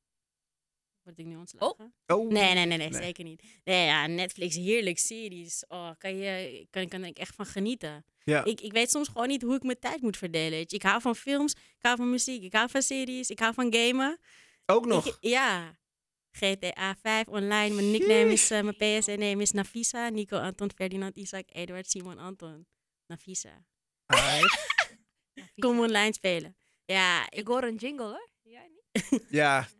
Word 1.06 1.18
ik 1.18 1.26
nu 1.26 1.36
ontslagen? 1.36 1.94
Oh. 2.06 2.28
Nee, 2.28 2.54
nee, 2.54 2.66
nee, 2.66 2.78
nee, 2.78 2.88
Nee. 2.88 3.02
zeker 3.02 3.24
niet. 3.24 3.42
Nee, 3.64 3.84
ja, 3.86 4.06
Netflix, 4.06 4.56
heerlijk 4.56 4.98
series. 4.98 5.64
Oh, 5.68 5.90
kan 5.98 6.16
je, 6.16 6.66
kan, 6.70 6.88
kan 6.88 7.04
ik 7.04 7.18
echt 7.18 7.34
van 7.34 7.46
genieten. 7.46 8.04
Ja. 8.24 8.44
Ik, 8.44 8.60
ik 8.60 8.72
weet 8.72 8.90
soms 8.90 9.08
gewoon 9.08 9.28
niet 9.28 9.42
hoe 9.42 9.54
ik 9.54 9.62
mijn 9.62 9.78
tijd 9.78 10.00
moet 10.02 10.16
verdelen. 10.16 10.58
Ik 10.68 10.82
hou 10.82 11.00
van 11.00 11.16
films, 11.16 11.52
ik 11.52 11.76
hou 11.80 11.96
van 11.96 12.10
muziek, 12.10 12.42
ik 12.42 12.52
hou 12.52 12.70
van 12.70 12.82
series, 12.82 13.30
ik 13.30 13.38
hou 13.38 13.54
van 13.54 13.74
gamen. 13.74 14.18
ook 14.66 14.86
nog. 14.86 15.06
Ik- 15.06 15.16
ja. 15.20 15.78
GTA 16.30 16.96
5 17.02 17.26
online. 17.28 17.74
Mijn 17.74 17.90
nickname 17.90 18.32
is, 18.32 18.50
eh, 18.50 18.62
mijn 18.62 18.76
PSN-name 18.76 19.42
is 19.42 19.50
Nafisa. 19.50 20.08
Nico, 20.08 20.36
Anton, 20.38 20.70
Ferdinand, 20.74 21.16
Isaac, 21.16 21.44
Eduard, 21.52 21.90
Simon, 21.90 22.18
Anton. 22.18 22.66
Nafisa. 23.06 23.64
Alright. 24.06 24.66
Kom 25.64 25.78
online 25.80 26.12
spelen. 26.12 26.56
Ja, 26.84 27.24
Ik 27.30 27.38
ik, 27.38 27.46
hoor 27.46 27.62
een 27.62 27.74
jingle 27.76 28.04
hoor. 28.06 28.28
Jij 28.42 28.70
niet? 28.74 29.00
ja, 29.10 29.18
Ja, 29.30 29.68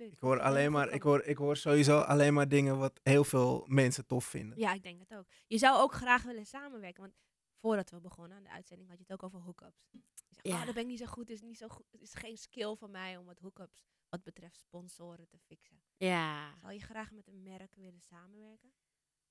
absoluut. 0.00 0.12
ik 0.12 0.20
hoor, 0.20 0.40
alleen 0.40 0.72
maar, 0.72 0.88
ik, 0.90 1.02
hoor, 1.02 1.22
ik 1.22 1.36
hoor 1.36 1.56
sowieso 1.56 1.98
alleen 2.00 2.34
maar 2.34 2.48
dingen 2.48 2.78
wat 2.78 3.00
heel 3.02 3.24
veel 3.24 3.64
mensen 3.66 4.06
tof 4.06 4.24
vinden. 4.24 4.58
Ja, 4.58 4.72
ik 4.72 4.82
denk 4.82 5.00
het 5.00 5.14
ook. 5.14 5.26
Je 5.46 5.58
zou 5.58 5.78
ook 5.78 5.92
graag 5.92 6.22
willen 6.22 6.46
samenwerken. 6.46 7.00
Want 7.02 7.14
voordat 7.60 7.90
we 7.90 8.00
begonnen 8.00 8.36
aan 8.36 8.42
de 8.42 8.50
uitzending 8.50 8.88
had 8.88 8.98
je 8.98 9.04
het 9.08 9.12
ook 9.12 9.22
over 9.22 9.40
hookups. 9.40 9.88
Je 9.90 9.98
zegt, 10.32 10.46
Ja. 10.46 10.52
oh, 10.58 10.64
daar 10.64 10.72
ben 10.74 10.82
ik 10.82 10.88
niet 10.88 10.98
zo 10.98 11.06
goed. 11.06 11.30
Is 11.30 11.40
niet 11.40 11.58
zo 11.58 11.68
goed. 11.68 11.86
Is 11.98 12.14
geen 12.14 12.36
skill 12.36 12.74
van 12.76 12.90
mij 12.90 13.16
om 13.16 13.24
wat 13.26 13.38
hookups 13.38 13.82
wat 14.08 14.22
betreft 14.22 14.58
sponsoren 14.58 15.28
te 15.28 15.38
fixen. 15.38 15.82
ja. 15.96 16.54
Zou 16.60 16.72
je 16.72 16.80
graag 16.80 17.10
met 17.10 17.26
een 17.26 17.42
merk 17.42 17.74
willen 17.74 18.00
samenwerken? 18.00 18.72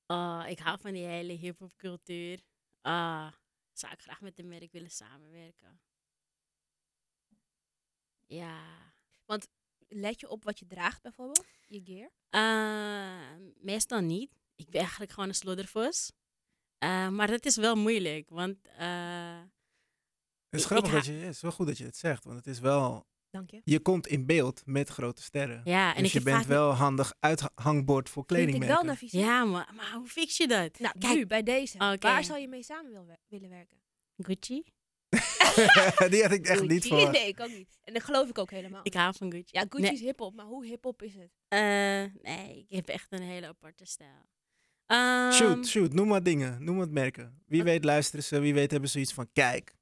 Oh, 0.07 0.43
ik 0.47 0.59
hou 0.59 0.79
van 0.79 0.93
die 0.93 1.05
hele 1.05 1.33
hip-hop 1.33 1.75
cultuur. 1.77 2.41
Ah, 2.81 3.31
zou 3.73 3.93
ik 3.93 4.01
graag 4.01 4.21
met 4.21 4.35
de 4.35 4.43
merk 4.43 4.71
willen 4.71 4.91
samenwerken. 4.91 5.81
Ja. 8.25 8.93
Let 9.91 10.19
je 10.19 10.29
op 10.29 10.43
wat 10.43 10.59
je 10.59 10.65
draagt 10.67 11.01
bijvoorbeeld? 11.01 11.45
Je 11.67 11.81
gear? 11.83 12.09
Eh, 12.29 13.37
meestal 13.61 13.99
niet. 13.99 14.31
Ik 14.55 14.69
ben 14.69 14.79
eigenlijk 14.81 15.11
gewoon 15.11 15.29
een 15.29 15.35
sloddervos. 15.35 16.11
Eh, 16.77 17.07
maar 17.09 17.27
dat 17.27 17.45
is 17.45 17.55
wel 17.55 17.75
moeilijk, 17.75 18.29
want 18.29 18.57
eh, 18.77 19.39
Het 20.49 20.59
is 20.59 20.61
Ik- 20.61 20.67
grappig 20.67 20.89
ik 20.89 20.95
dat 20.95 21.05
je, 21.05 21.11
het 21.11 21.35
is 21.35 21.41
wel 21.41 21.51
goed 21.51 21.67
dat 21.67 21.77
je 21.77 21.85
het 21.85 21.97
zegt, 21.97 22.23
want 22.23 22.37
het 22.37 22.47
is 22.47 22.59
wel 22.59 23.07
Dank 23.29 23.51
je. 23.51 23.61
je 23.63 23.79
komt 23.79 24.07
in 24.07 24.25
beeld 24.25 24.61
met 24.65 24.89
grote 24.89 25.21
sterren. 25.21 25.61
Ja, 25.63 25.95
en 25.95 26.03
dus 26.03 26.13
ik 26.13 26.17
je 26.17 26.23
bent 26.31 26.45
wel 26.45 26.71
handig 26.71 27.13
uithangbord 27.19 28.09
voor 28.09 28.23
Vind 28.27 28.39
ik 28.39 28.45
kledingmerken. 28.45 28.85
wel 28.85 28.95
naar 28.95 28.97
Ja, 29.21 29.43
maar, 29.45 29.71
maar 29.75 29.91
hoe 29.93 30.07
fix 30.07 30.37
je 30.37 30.47
dat? 30.47 30.79
Nou, 30.79 30.99
Kijk. 30.99 31.15
nu, 31.15 31.25
bij 31.25 31.43
deze. 31.43 31.77
Oké. 31.77 31.97
Waar 31.99 32.23
zou 32.23 32.39
je 32.39 32.47
mee 32.47 32.63
samen 32.63 32.91
wil 32.91 33.07
willen 33.27 33.49
werken? 33.49 33.77
Gucci? 34.17 34.63
Die 36.09 36.21
had 36.21 36.31
ik 36.31 36.47
echt 36.47 36.67
niet 36.67 36.87
voor. 36.87 37.11
Nee, 37.11 37.27
ik 37.27 37.39
ook 37.39 37.49
niet. 37.49 37.77
En 37.83 37.93
dat 37.93 38.03
geloof 38.03 38.29
ik 38.29 38.37
ook 38.37 38.51
helemaal 38.51 38.79
Ik 38.83 38.93
hou 38.93 39.13
van 39.17 39.31
Gucci. 39.31 39.49
Ja, 39.51 39.61
Gucci 39.61 39.81
Nee. 39.81 39.91
is 39.93 39.99
hip-hop, 40.01 40.35
maar 40.35 40.45
hoe 40.45 40.65
hip-hop 40.65 41.01
is 41.01 41.13
het? 41.13 41.31
Eh, 41.47 41.59
nee, 42.21 42.65
ik 42.67 42.75
heb 42.75 42.87
echt 42.87 43.11
een 43.11 43.21
hele 43.21 43.47
aparte 43.47 43.85
stijl. 43.85 44.27
Ehm, 44.85 45.31
Shoot, 45.31 45.67
shoot, 45.67 45.93
noem 45.93 46.07
maar 46.07 46.23
dingen. 46.23 46.63
Noem 46.63 46.77
wat 46.77 46.89
merken. 46.89 47.43
Wie 47.45 47.63
weet 47.63 47.83
luisteren 47.83 48.23
ze, 48.23 48.39
wie 48.39 48.53
weet 48.53 48.71
hebben 48.71 48.89
ze 48.89 48.99
iets 48.99 49.13
van, 49.13 49.31
kijk. 49.33 49.75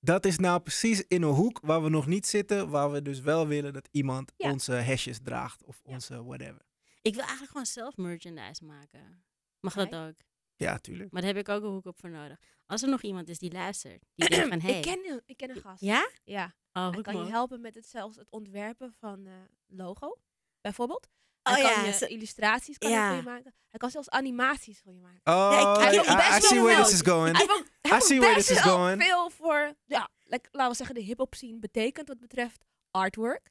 Dat 0.00 0.24
is 0.26 0.38
nou 0.38 0.60
precies 0.60 1.04
in 1.08 1.22
een 1.22 1.32
hoek 1.34 1.60
waar 1.62 1.82
we 1.82 1.88
nog 1.88 2.06
niet 2.06 2.26
zitten, 2.26 2.68
waar 2.70 2.90
we 2.90 3.02
dus 3.02 3.20
wel 3.20 3.46
willen 3.46 3.72
dat 3.72 3.88
iemand 3.90 4.32
Ja. 4.36 4.50
onze 4.50 4.72
hashjes 4.74 5.18
draagt 5.22 5.64
of 5.64 5.80
Ja. 5.84 5.92
onze 5.92 6.24
whatever. 6.24 6.62
Ik 7.02 7.12
wil 7.12 7.20
eigenlijk 7.22 7.50
gewoon 7.50 7.66
zelf 7.66 7.96
merchandise 7.96 8.64
maken. 8.64 9.24
Mag 9.60 9.74
dat 9.74 9.94
ook? 9.94 10.14
Ja, 10.60 10.78
tuurlijk. 10.78 11.10
Maar 11.12 11.22
daar 11.22 11.34
heb 11.34 11.40
ik 11.40 11.48
ook 11.48 11.62
een 11.62 11.70
hoek 11.70 11.86
op 11.86 12.00
voor 12.00 12.10
nodig. 12.10 12.38
Als 12.66 12.82
er 12.82 12.88
nog 12.88 13.02
iemand 13.02 13.28
is 13.28 13.38
die 13.38 13.52
luistert, 13.52 14.04
die 14.14 14.28
denkt 14.28 14.48
van, 14.48 14.60
hey. 14.70 14.76
ik, 14.76 14.82
ken, 14.82 14.98
een- 15.10 15.22
ik 15.26 15.36
ken 15.36 15.50
een 15.50 15.60
gast. 15.60 15.80
Ja? 15.80 16.10
Ja. 16.24 16.54
Oh, 16.72 16.90
Hij 16.92 17.02
kan 17.02 17.16
je 17.24 17.30
helpen 17.30 17.60
met 17.60 17.74
het, 17.74 17.86
zelfs 17.86 18.16
het 18.16 18.30
ontwerpen 18.30 18.94
van 18.98 19.26
eh, 19.26 19.32
logo, 19.66 20.16
bijvoorbeeld. 20.60 21.08
Oh 21.42 21.52
Hij 21.52 21.62
ja, 21.62 21.74
kan 21.74 21.84
je 21.84 21.92
zo- 21.92 22.04
illustraties 22.04 22.78
kan 22.78 22.90
Ja. 22.90 23.08
voor 23.08 23.16
je 23.16 23.22
maken. 23.22 23.54
Hij 23.70 23.78
kan 23.78 23.90
zelfs 23.90 24.08
animaties 24.10 24.80
voor 24.80 24.92
je 24.92 24.98
maken. 25.00 25.20
Oh, 25.24 25.78
ik- 25.80 25.92
I, 25.92 25.96
I- 25.96 26.36
I 26.36 26.40
see 26.40 26.60
where 26.60 26.82
this 26.82 26.92
is 26.92 27.00
going. 27.02 27.36
Hij 27.36 27.98
I 27.98 28.00
see 28.00 28.18
where 28.20 28.34
best 28.34 28.48
this 28.48 28.56
is 28.56 28.62
going. 28.62 29.02
veel 29.02 29.30
voor, 29.30 29.74
ja, 29.86 30.08
like, 30.24 30.48
laten 30.52 30.70
we 30.70 30.76
zeggen, 30.76 30.94
de 30.94 31.00
hip-hop 31.02 31.34
scene 31.34 31.58
betekent 31.58 32.08
wat 32.08 32.18
betreft 32.20 32.64
artwork. 32.90 33.50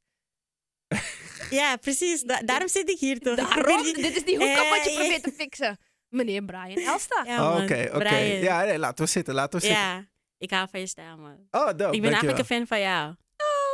Ja, 1.50 1.76
precies. 1.76 2.22
Da- 2.22 2.42
daarom 2.52 2.68
zit 2.68 2.90
ik 2.90 3.00
hier 3.00 3.20
toch. 3.20 3.36
Daarom, 3.36 3.84
dit 3.84 4.16
is 4.16 4.24
die 4.26 4.38
hoek 4.38 4.56
wat 4.56 4.84
je 4.84 4.90
Eh, 4.90 4.96
probeert 5.00 5.24
te 5.24 5.32
fixen. 5.32 5.78
Meneer 6.10 6.44
Brian 6.44 6.78
Elsta. 6.86 7.24
Ja, 7.26 7.50
Oh. 7.56 7.62
Oké, 7.64 7.86
oké. 7.90 7.98
Brian. 7.98 8.40
Ja, 8.42 8.64
nee, 8.64 8.80
laten 8.80 9.06
we 9.06 9.12
zitten, 9.12 9.34
laten 9.34 9.60
we 9.60 9.66
zitten. 9.66 9.84
Ja, 9.84 10.06
ik 10.38 10.52
hou 10.52 10.68
van 10.72 10.80
je 10.80 10.88
stijl, 10.88 11.18
man. 11.18 11.48
Oh, 11.52 11.66
dope, 11.68 11.74
ik 11.74 11.78
ben 11.80 11.90
dankjewel. 11.90 12.12
eigenlijk 12.12 12.40
een 12.40 12.46
fan 12.46 12.68
van 12.68 12.80
jou. 12.80 13.16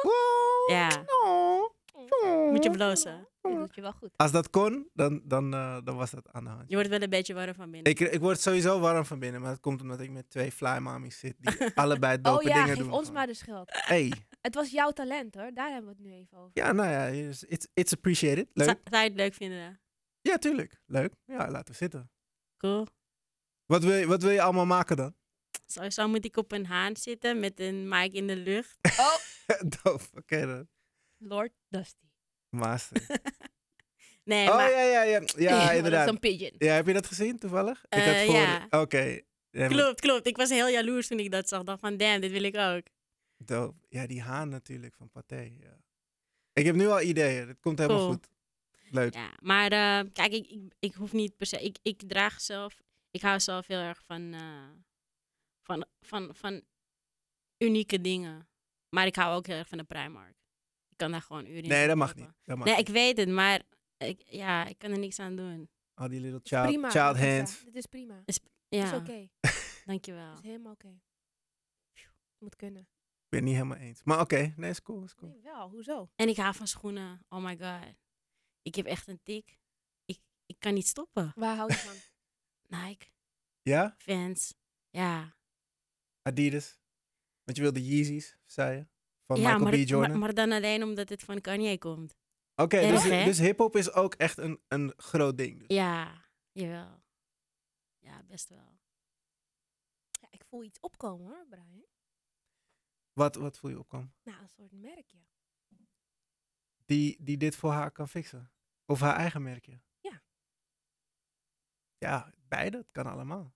Oh, 0.02 0.70
Ja. 0.76 1.04
oh. 1.24 1.74
Moet 2.52 2.64
je 2.64 2.70
blozen. 2.72 3.28
Dat 3.42 3.54
doet 3.56 3.76
je 3.76 3.82
wel 3.82 3.92
goed. 3.92 4.10
Als 4.16 4.32
dat 4.32 4.50
kon, 4.50 4.90
dan, 4.94 5.22
dan, 5.24 5.54
eh, 5.54 5.78
dan 5.84 5.96
was 5.96 6.12
dat 6.12 6.28
aan 6.32 6.44
de 6.44 6.50
hand. 6.50 6.64
Je 6.68 6.76
wordt 6.76 6.90
wel 6.90 7.02
een 7.02 7.10
beetje 7.10 7.34
warm 7.34 7.54
van 7.56 7.72
binnen. 7.72 7.92
Ik, 7.92 8.00
ik 8.00 8.20
word 8.20 8.40
sowieso 8.40 8.80
warm 8.80 9.06
van 9.06 9.20
binnen, 9.20 9.42
maar 9.42 9.50
dat 9.52 9.60
komt 9.60 9.82
omdat 9.82 10.00
ik 10.00 10.10
met 10.12 10.30
twee 10.30 10.52
fly 10.52 10.78
mamies 10.78 11.20
zit 11.20 11.36
die 11.40 11.56
allebei 11.76 12.22
dope 12.22 12.38
Oh 12.38 12.44
ja, 12.44 12.54
dingen 12.54 12.76
geef 12.76 12.84
doen. 12.84 12.92
ons 12.94 13.12
maar 13.12 13.28
de 13.28 13.34
schuld. 13.34 13.70
Hey, 13.86 14.14
Het 14.42 14.56
was 14.56 14.72
jouw 14.72 14.92
talent 14.92 15.36
hoor, 15.36 15.52
daar 15.54 15.72
hebben 15.72 15.90
we 15.92 15.96
het 15.98 16.06
nu 16.06 16.14
even 16.14 16.38
over. 16.38 16.52
ja, 16.54 16.72
nou 16.72 16.90
ja, 16.90 17.06
it's, 17.06 17.44
it's- 17.74 17.94
appreciated. 17.94 18.48
Leuk. 18.54 18.66
Zou, 18.68 18.78
zou 18.84 19.04
je 19.04 19.10
het 19.10 19.18
leuk 19.18 19.34
vinden? 19.34 19.80
Ja, 20.22 20.38
tuurlijk. 20.38 20.82
Leuk. 20.86 21.14
Ja, 21.26 21.50
laten 21.52 21.72
we 21.72 21.74
zitten. 21.78 22.10
Cool. 22.58 22.88
Wat 23.66 23.84
wil, 23.84 23.94
je, 23.96 24.08
wat 24.08 24.22
wil 24.22 24.32
je 24.32 24.42
allemaal 24.42 24.66
maken 24.66 24.96
dan? 24.98 25.16
Sowieso 25.66 26.08
moet 26.08 26.26
ik 26.26 26.38
op 26.38 26.52
een 26.52 26.66
haan 26.66 26.98
zitten 26.98 27.40
met 27.40 27.60
een 27.60 27.88
mic 27.88 28.14
in 28.14 28.28
de 28.28 28.36
lucht. 28.36 28.78
dope, 29.84 30.04
oké 30.14 30.46
dan. 30.46 30.68
Lord 31.18 31.52
Dusty. 31.70 32.06
Master. 32.50 33.06
Nee, 34.24 34.48
oh 34.50 34.56
maar 34.56 34.70
ja, 34.72 34.82
ja, 34.82 35.02
ja. 35.04 35.22
Ja, 35.38 35.60
Dat 35.62 35.70
is 35.72 35.76
inderdaad. 35.78 36.08
een 36.08 36.20
pigeon. 36.20 36.52
Ja, 36.58 36.74
heb 36.74 36.88
je 36.88 36.94
dat 36.94 37.08
gezien 37.08 37.38
toevallig? 37.40 37.80
ik 37.84 37.94
Eh, 38.00 38.06
had 38.06 38.26
voor... 38.26 38.36
ja. 38.36 38.68
Oké. 38.70 38.98
Ja, 39.00 39.22
maar 39.60 39.68
klopt, 39.68 40.00
klopt. 40.00 40.28
Ik 40.28 40.38
was 40.38 40.50
heel 40.50 40.68
jaloers 40.68 41.08
toen 41.08 41.20
ik 41.20 41.32
dat 41.32 41.48
zag. 41.48 41.64
dacht 41.64 41.80
van, 41.80 41.98
damn, 41.98 42.22
dit 42.22 42.32
wil 42.32 42.44
ik 42.44 42.56
ook. 42.58 42.82
Dope. 43.38 43.78
Ja, 43.90 44.08
die 44.08 44.22
haan 44.22 44.50
natuurlijk 44.50 44.96
van 44.96 45.10
Pathé. 45.10 45.56
Ja. 45.60 45.78
Ik 46.54 46.66
heb 46.66 46.76
nu 46.76 46.88
al 46.88 47.02
ideeën. 47.02 47.48
Het 47.48 47.60
komt 47.60 47.78
helemaal 47.80 48.00
Cool. 48.02 48.12
goed. 48.12 48.28
Leuk. 48.90 49.14
Ja, 49.14 49.32
maar 49.42 49.72
eh, 49.72 50.12
kijk, 50.14 50.32
ik, 50.34 50.48
ik, 50.48 50.74
ik 50.80 50.94
hoef 50.94 51.14
niet 51.14 51.36
per 51.38 51.46
se. 51.46 51.64
Ik, 51.64 51.78
ik 51.82 52.02
draag 52.08 52.42
zelf. 52.42 52.82
Ik 53.12 53.22
hou 53.22 53.40
zelf 53.40 53.68
heel 53.68 53.80
erg 53.80 54.04
van, 54.06 54.34
eh, 54.34 54.70
van, 55.62 55.86
van, 56.02 56.36
van 56.36 56.62
unieke 57.58 58.02
dingen. 58.02 58.48
Maar 58.90 59.06
ik 59.06 59.16
hou 59.16 59.36
ook 59.36 59.48
heel 59.48 59.56
erg 59.58 59.68
van 59.68 59.78
de 59.78 59.84
Primark. 59.84 60.36
Ik 60.90 60.98
kan 60.98 61.12
daar 61.12 61.22
gewoon 61.22 61.46
uren 61.46 61.64
in 61.64 61.70
Nee, 61.70 61.88
dat 61.88 61.98
mag 61.98 62.16
niet. 62.16 62.30
Dat 62.44 62.58
mag 62.58 62.66
Nee, 62.68 62.76
niet. 62.76 62.88
ik 62.88 62.94
weet 62.94 63.18
het, 63.18 63.30
maar 63.30 63.62
ik, 63.98 64.22
ja, 64.26 64.66
ik 64.66 64.78
kan 64.78 64.92
er 64.92 65.00
niks 65.00 65.20
aan 65.20 65.36
doen. 65.36 65.70
Al 65.94 66.08
die 66.10 66.20
little 66.20 66.40
Is 66.44 66.50
child, 66.50 66.66
prima. 66.66 66.90
child 66.90 67.18
hands. 67.18 67.64
Dit 67.64 67.76
is 67.76 67.86
prima. 67.86 68.24
Ja, 68.68 68.84
Het 68.86 68.94
is 68.94 69.00
oké. 69.00 69.28
dankjewel. 69.92 70.30
Het 70.30 70.40
is 70.44 70.50
helemaal 70.50 70.72
oké. 70.74 71.00
Het 71.94 72.40
moet 72.40 72.56
kunnen. 72.56 72.82
Ik 72.82 73.32
ben 73.32 73.40
het 73.40 73.50
niet 73.50 73.58
helemaal 73.58 73.78
eens. 73.78 74.04
Maar 74.04 74.20
oké, 74.20 74.54
nee, 74.58 74.70
is 74.70 74.82
cool, 74.82 75.04
is 75.04 75.16
cool. 75.16 75.32
Nee, 75.32 75.42
wel, 75.42 75.70
hoezo? 75.70 76.10
En 76.16 76.28
ik 76.30 76.38
hou 76.38 76.56
van 76.56 76.68
schoenen. 76.68 77.26
Oh 77.30 77.44
my 77.44 77.58
god. 77.58 77.94
Ik 78.66 78.76
heb 78.76 78.86
echt 78.86 79.08
een 79.08 79.20
tik. 79.24 79.60
Ik, 80.06 80.20
ik 80.46 80.60
kan 80.60 80.74
niet 80.74 80.88
stoppen. 80.88 81.32
Waar 81.36 81.56
hou 81.56 81.72
je 81.72 81.78
van? 81.78 81.96
Nike, 82.80 83.06
Ja? 83.62 83.96
Vans. 83.98 84.54
Ja, 84.90 85.36
Adidas. 86.22 86.80
Want 87.44 87.58
je 87.58 87.64
wilde 87.64 87.86
Yeezys, 87.86 88.38
zei 88.46 88.78
je? 88.78 88.88
Van 89.26 89.36
ja 89.40 89.42
Michael 89.42 89.64
maar, 89.64 89.72
B. 89.72 89.88
Jordan. 89.88 90.10
maar, 90.10 90.20
maar 90.20 90.34
dan 90.34 90.52
alleen 90.52 90.84
omdat 90.84 91.10
het 91.10 91.24
van 91.24 91.42
Kanye 91.42 91.78
komt. 91.78 92.18
Oké, 92.56 92.80
dus, 92.80 93.04
dus 93.04 93.38
hip-hop 93.38 93.76
is 93.76 93.92
ook 93.92 94.14
echt 94.14 94.38
een, 94.38 94.62
een 94.68 94.94
groot 94.98 95.38
ding. 95.38 95.60
Dus. 95.60 95.78
Ja, 95.78 96.26
jawel. 96.52 97.04
Ja, 98.00 98.24
best 98.24 98.50
wel. 98.50 98.80
Ja, 100.22 100.28
ik 100.32 100.44
voel 100.46 100.64
iets 100.64 100.80
opkomen 100.80 101.26
hoor, 101.28 101.46
Brian. 101.50 101.86
Wat, 103.14 103.36
wat 103.36 103.58
voel 103.58 103.70
je 103.70 103.80
opkomen? 103.80 104.16
Nou, 104.24 104.42
een 104.42 104.50
soort 104.50 104.72
merkje. 104.72 105.18
Die, 106.86 107.24
die 107.24 107.38
dit 107.38 107.56
voor 107.56 107.72
haar 107.72 107.92
kan 107.92 108.10
fixen? 108.10 108.52
Of 108.86 109.00
haar 109.00 109.16
eigen 109.16 109.44
merkje? 109.44 109.80
Ja. 110.02 110.22
Ja, 111.98 112.34
beide. 112.48 112.78
Het 112.78 112.92
kan 112.92 113.06
allemaal. 113.06 113.54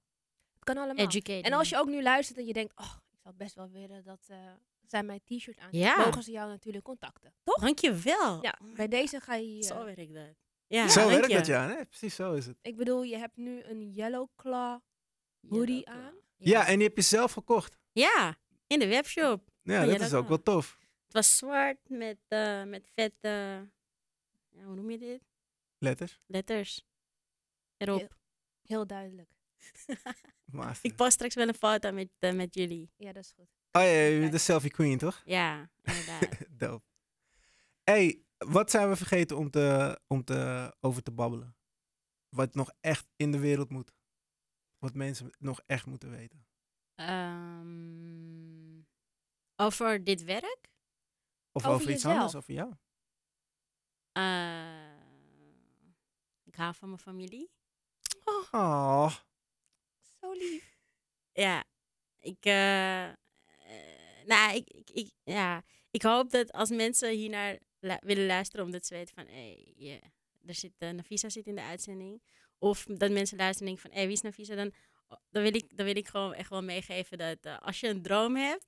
Het 0.53 0.63
kan 0.63 0.77
allemaal. 0.77 1.07
En 1.41 1.53
als 1.53 1.69
je 1.69 1.77
ook 1.77 1.87
nu 1.87 2.01
luistert 2.01 2.37
en 2.37 2.45
je 2.45 2.53
denkt, 2.53 2.77
oh, 2.77 2.93
ik 3.11 3.19
zou 3.19 3.35
best 3.35 3.55
wel 3.55 3.69
willen 3.69 4.03
dat 4.03 4.25
eh, 4.27 4.37
zij 4.87 5.03
mijn 5.03 5.21
t-shirt 5.23 5.57
aan. 5.59 5.69
Ja. 5.71 5.97
Mogen 5.97 6.23
ze 6.23 6.31
jou 6.31 6.49
natuurlijk 6.49 6.83
contacten, 6.83 7.33
toch? 7.43 7.59
Dankjewel. 7.59 8.43
Ja, 8.43 8.59
Oh 8.61 8.73
bij 8.75 8.87
deze 8.87 9.19
ga 9.19 9.35
je... 9.35 9.55
God, 9.55 9.65
Zo 9.65 9.85
werkt 9.85 10.13
dat. 10.13 10.35
Ja, 10.67 10.87
zo 10.87 11.07
werkt 11.07 11.29
dat, 11.29 11.45
ja. 11.45 11.67
Nee, 11.67 11.85
precies 11.85 12.15
zo 12.15 12.33
is 12.33 12.45
het. 12.45 12.57
ik 12.61 12.75
bedoel, 12.75 13.03
je 13.03 13.17
hebt 13.17 13.37
nu 13.37 13.63
een 13.63 13.91
yellow 13.91 14.27
claw 14.35 14.79
hoodie 15.47 15.83
Yellow 15.85 16.03
aan. 16.03 16.13
Ja. 16.35 16.67
en 16.67 16.73
die 16.73 16.87
heb 16.87 16.95
je 16.95 17.01
zelf 17.01 17.31
gekocht. 17.31 17.77
Ja, 17.91 18.37
in 18.67 18.79
de 18.79 18.87
webshop. 18.87 19.49
Ja, 19.61 19.85
dat 19.85 20.01
is 20.01 20.13
ook 20.13 20.27
wel 20.27 20.43
tof. 20.43 20.77
Het 21.03 21.13
was 21.13 21.37
zwart 21.37 21.89
met, 21.89 22.17
eh 22.27 22.63
met 22.63 22.89
vette, 22.93 23.69
ja, 24.59 24.65
hoe 24.65 24.75
noem 24.75 24.89
je 24.91 24.97
dit? 24.97 25.21
Letters. 25.77 26.19
Letters. 26.25 26.85
Erop. 27.77 27.99
Ja. 27.99 28.07
Heel 28.61 28.87
duidelijk. 28.87 29.29
Ik 30.81 30.95
post 30.95 31.11
straks 31.11 31.35
wel 31.35 31.47
een 31.47 31.53
foto 31.53 31.91
met, 31.91 32.09
eh, 32.19 32.33
met 32.33 32.53
jullie. 32.55 32.91
Ja, 32.95 33.11
dat 33.11 33.23
is 33.23 33.31
goed. 33.31 33.47
Oh 33.71 33.81
ja, 33.81 33.87
je 33.87 34.19
bent 34.19 34.31
de 34.31 34.37
selfie 34.37 34.71
queen, 34.71 34.97
toch? 34.97 35.21
Ja, 35.25 35.69
inderdaad. 35.81 36.27
Dope. 36.57 36.85
hey, 37.83 38.23
wat 38.37 38.71
zijn 38.71 38.89
we 38.89 38.95
vergeten 38.95 39.37
om, 39.37 39.49
te, 39.49 39.99
om 40.07 40.23
te, 40.23 40.73
over 40.79 41.03
te 41.03 41.11
babbelen? 41.11 41.55
Wat 42.29 42.53
nog 42.53 42.71
echt 42.79 43.07
in 43.15 43.31
de 43.31 43.39
wereld 43.39 43.69
moet. 43.69 43.93
Wat 44.77 44.93
mensen 44.93 45.31
nog 45.37 45.61
echt 45.65 45.85
moeten 45.85 46.09
weten. 46.09 46.47
Ehm, 46.95 48.81
over 49.55 50.03
dit 50.03 50.23
werk? 50.23 50.71
Of 51.51 51.61
Over 51.61 51.69
over, 51.69 51.81
iets 51.81 51.91
jezelf. 51.93 52.15
anders, 52.15 52.35
over 52.35 52.53
jou. 52.53 52.73
Eh, 54.23 54.97
ik 56.43 56.55
hou 56.55 56.73
van 56.75 56.87
mijn 56.89 56.99
familie. 57.01 57.49
Oh, 58.51 59.15
Zo 60.21 60.31
lief. 60.31 60.77
Ja, 61.33 61.63
ik, 62.19 62.45
eh, 62.45 63.03
eh, 63.07 63.15
nou, 64.25 64.55
ik, 64.55 64.69
ik, 64.69 64.89
ik, 64.89 65.11
ja, 65.23 65.63
ik 65.91 66.01
hoop 66.01 66.31
dat 66.31 66.51
als 66.51 66.69
mensen 66.69 67.09
hiernaar 67.11 67.57
lu- 67.79 67.97
willen 67.99 68.25
luisteren, 68.25 68.65
omdat 68.65 68.85
ze 68.85 68.93
weten 68.93 69.13
van, 69.15 69.25
hé, 69.27 69.73
hey, 69.77 70.01
er 70.45 70.53
zit, 70.55 70.73
uh, 70.79 70.89
Nafisa 70.89 71.29
zit 71.29 71.47
in 71.47 71.55
de 71.55 71.61
uitzending. 71.61 72.21
Of 72.57 72.83
dat 72.83 73.11
mensen 73.11 73.37
luisteren 73.37 73.67
en 73.71 73.75
denken 73.75 73.81
van, 73.81 73.91
hé, 73.99 74.03
wie 74.05 74.15
is 74.15 74.21
Nafisa? 74.21 74.55
Dan, 74.55 74.73
dan, 75.29 75.43
wil 75.43 75.55
ik, 75.55 75.77
dan 75.77 75.85
wil 75.85 75.95
ik 75.95 76.07
gewoon 76.07 76.33
echt 76.33 76.49
wel 76.49 76.63
meegeven 76.63 77.17
dat 77.17 77.45
als 77.61 77.79
je 77.79 77.87
een 77.87 78.01
droom 78.01 78.35
hebt, 78.35 78.65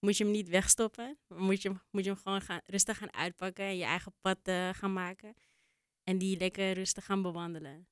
moet 0.00 0.16
je 0.16 0.24
hem 0.24 0.32
niet 0.32 0.48
wegstoppen. 0.48 1.18
Moet 1.28 1.62
je, 1.62 1.68
hem- 1.68 1.80
moet 1.90 2.04
je 2.04 2.10
hem 2.10 2.18
gewoon 2.18 2.40
gaan, 2.40 2.60
rustig 2.66 2.98
gaan 2.98 3.14
uitpakken 3.14 3.64
en 3.64 3.76
je 3.76 3.84
eigen 3.84 4.14
pad 4.20 4.38
eh, 4.42 4.68
gaan 4.72 4.92
maken. 4.92 5.34
En 6.04 6.18
die 6.18 6.38
lekker 6.38 6.72
rustig 6.72 7.04
gaan 7.04 7.22
bewandelen. 7.22 7.88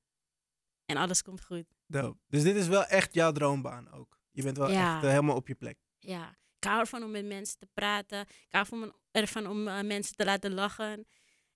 En 0.85 0.97
alles 0.97 1.21
komt 1.21 1.43
goed. 1.45 1.65
dope. 1.87 2.19
Dus 2.27 2.43
dit 2.43 2.55
is 2.55 2.67
wel 2.67 2.83
echt 2.85 3.13
jouw 3.13 3.31
droombaan 3.31 3.91
ook. 3.91 4.19
Je 4.31 4.43
bent 4.43 4.57
wel 4.57 4.71
Ja. 4.71 4.93
echt 4.95 5.03
eh, 5.03 5.09
helemaal 5.09 5.35
op 5.35 5.47
je 5.47 5.55
plek. 5.55 5.77
Ja, 5.99 6.29
ik 6.57 6.63
hou 6.63 6.79
ervan 6.79 7.03
om 7.03 7.11
met 7.11 7.25
mensen 7.25 7.57
te 7.57 7.67
praten. 7.73 8.19
Ik 8.21 8.47
hou 8.49 8.93
ervan, 9.11 9.47
om 9.47 9.67
eh, 9.67 9.81
mensen 9.81 10.15
te 10.15 10.25
laten 10.25 10.53
lachen. 10.53 11.07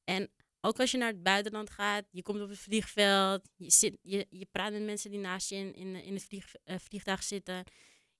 En 0.03 0.31
ook 0.61 0.79
als 0.79 0.91
je 0.91 0.97
naar 0.97 1.07
het 1.11 1.23
buitenland 1.23 1.69
gaat, 1.69 2.05
je 2.11 2.21
komt 2.21 2.41
op 2.41 2.49
het 2.49 2.57
vliegveld, 2.59 3.49
je, 3.55 3.71
zit, 3.71 3.97
je, 4.01 4.27
je 4.29 4.47
praat 4.51 4.71
met 4.71 4.83
mensen 4.83 5.11
die 5.11 5.19
naast 5.19 5.49
je 5.49 5.55
in, 5.55 5.73
in, 5.75 5.95
in 5.95 6.13
het 6.13 6.23
vlieg, 6.23 6.53
vliegtuig 6.65 7.23
zitten. 7.23 7.63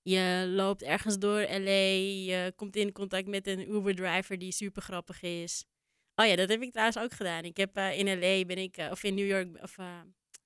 Je 0.04 0.45
loopt 0.47 0.82
ergens 0.82 1.20
door 1.20 1.39
LA, 1.39 1.72
je 2.26 2.54
komt 2.56 2.76
in 2.76 2.91
contact 2.91 3.28
met 3.28 3.47
een 3.47 3.72
Uber-driver 3.72 4.38
die 4.38 4.51
super 4.51 4.82
grappig 4.82 5.22
is. 5.22 5.66
Oh 6.16 6.26
ja, 6.26 6.36
dat 6.36 6.49
heb 6.49 6.62
ik 6.62 6.72
trouwens 6.72 6.97
ook 6.97 7.14
gedaan. 7.14 7.43
Ik 7.43 7.58
heb 7.58 7.78
eh, 7.78 7.97
in 7.97 8.20
LA 8.20 8.45
ben 8.45 8.58
ik, 8.58 8.78
eh, 8.78 8.91
of 8.91 9.04
in 9.04 9.16
New 9.16 9.28
York, 9.28 9.62
of 9.62 9.78
eh, 9.78 10.01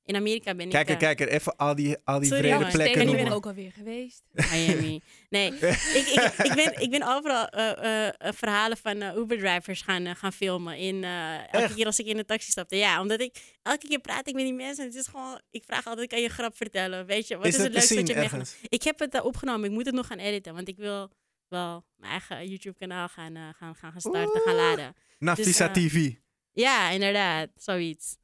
in 0.07 0.15
Amerika 0.15 0.55
ben 0.55 0.69
Kijk 0.69 0.87
er, 0.87 0.93
ik... 0.93 0.99
kijk 0.99 1.19
er, 1.19 1.27
even 1.27 1.55
al 1.55 1.75
die, 1.75 1.97
al 2.03 2.19
die 2.19 2.27
Sorry, 2.27 2.41
vrede 2.43 2.57
jongens, 2.57 2.73
plekken 2.73 2.95
Steven, 3.01 3.13
ik 3.13 3.19
ik 3.19 3.25
ben 3.25 3.35
ook 3.35 3.45
alweer 3.45 3.71
geweest. 3.71 4.23
Miami. 4.51 5.01
Nee, 5.29 5.47
ik, 5.99 6.07
ik, 6.15 6.33
ik, 6.43 6.53
ben, 6.55 6.81
ik 6.81 6.89
ben 6.89 7.07
overal 7.07 7.47
eh, 7.47 7.71
eh, 7.71 8.07
eh, 8.07 8.33
verhalen 8.33 8.77
van 8.77 9.01
Uber-drivers 9.01 9.81
gaan, 9.81 10.15
gaan 10.15 10.33
filmen. 10.33 10.77
In, 10.77 11.03
eh, 11.03 11.33
elke 11.33 11.57
Echt? 11.57 11.75
keer 11.75 11.85
als 11.85 11.99
ik 11.99 12.05
in 12.05 12.17
de 12.17 12.25
taxi 12.25 12.51
stapte. 12.51 12.75
Ja, 12.75 13.01
omdat 13.01 13.19
ik 13.19 13.57
elke 13.61 13.87
keer 13.87 13.99
praat 13.99 14.27
ik 14.27 14.33
met 14.33 14.43
die 14.43 14.53
mensen. 14.53 14.85
Het 14.85 14.95
is 14.95 15.07
gewoon, 15.07 15.41
ik 15.51 15.63
vraag 15.63 15.85
altijd, 15.87 16.07
kan 16.07 16.19
je 16.19 16.25
een 16.25 16.31
grap 16.31 16.55
vertellen? 16.57 17.05
Weet 17.05 17.27
je, 17.27 17.37
wat 17.37 17.45
is, 17.45 17.55
is 17.55 17.63
het 17.63 17.73
het 17.73 17.87
te 17.87 17.93
leukste 17.95 18.13
wat 18.13 18.29
je 18.31 18.37
hebt? 18.37 18.57
Ik 18.69 18.83
heb 18.83 18.99
het 18.99 19.13
eh, 19.13 19.25
opgenomen. 19.25 19.65
Ik 19.65 19.71
moet 19.71 19.85
het 19.85 19.95
nog 19.95 20.07
gaan 20.07 20.19
editen. 20.19 20.53
Want 20.53 20.67
ik 20.67 20.77
wil 20.77 21.11
wel 21.47 21.85
mijn 21.95 22.11
eigen 22.11 22.47
YouTube-kanaal 22.49 23.07
gaan, 23.07 23.35
gaan, 23.35 23.75
gaan, 23.75 23.91
gaan 23.91 24.01
starten, 24.01 24.41
gaan 24.41 24.55
laden. 24.55 24.95
Nafisa 25.19 25.67
Dus, 25.67 25.91
TV. 25.91 26.11
Ja, 26.51 26.89
inderdaad. 26.89 27.49
Zoiets. 27.55 28.17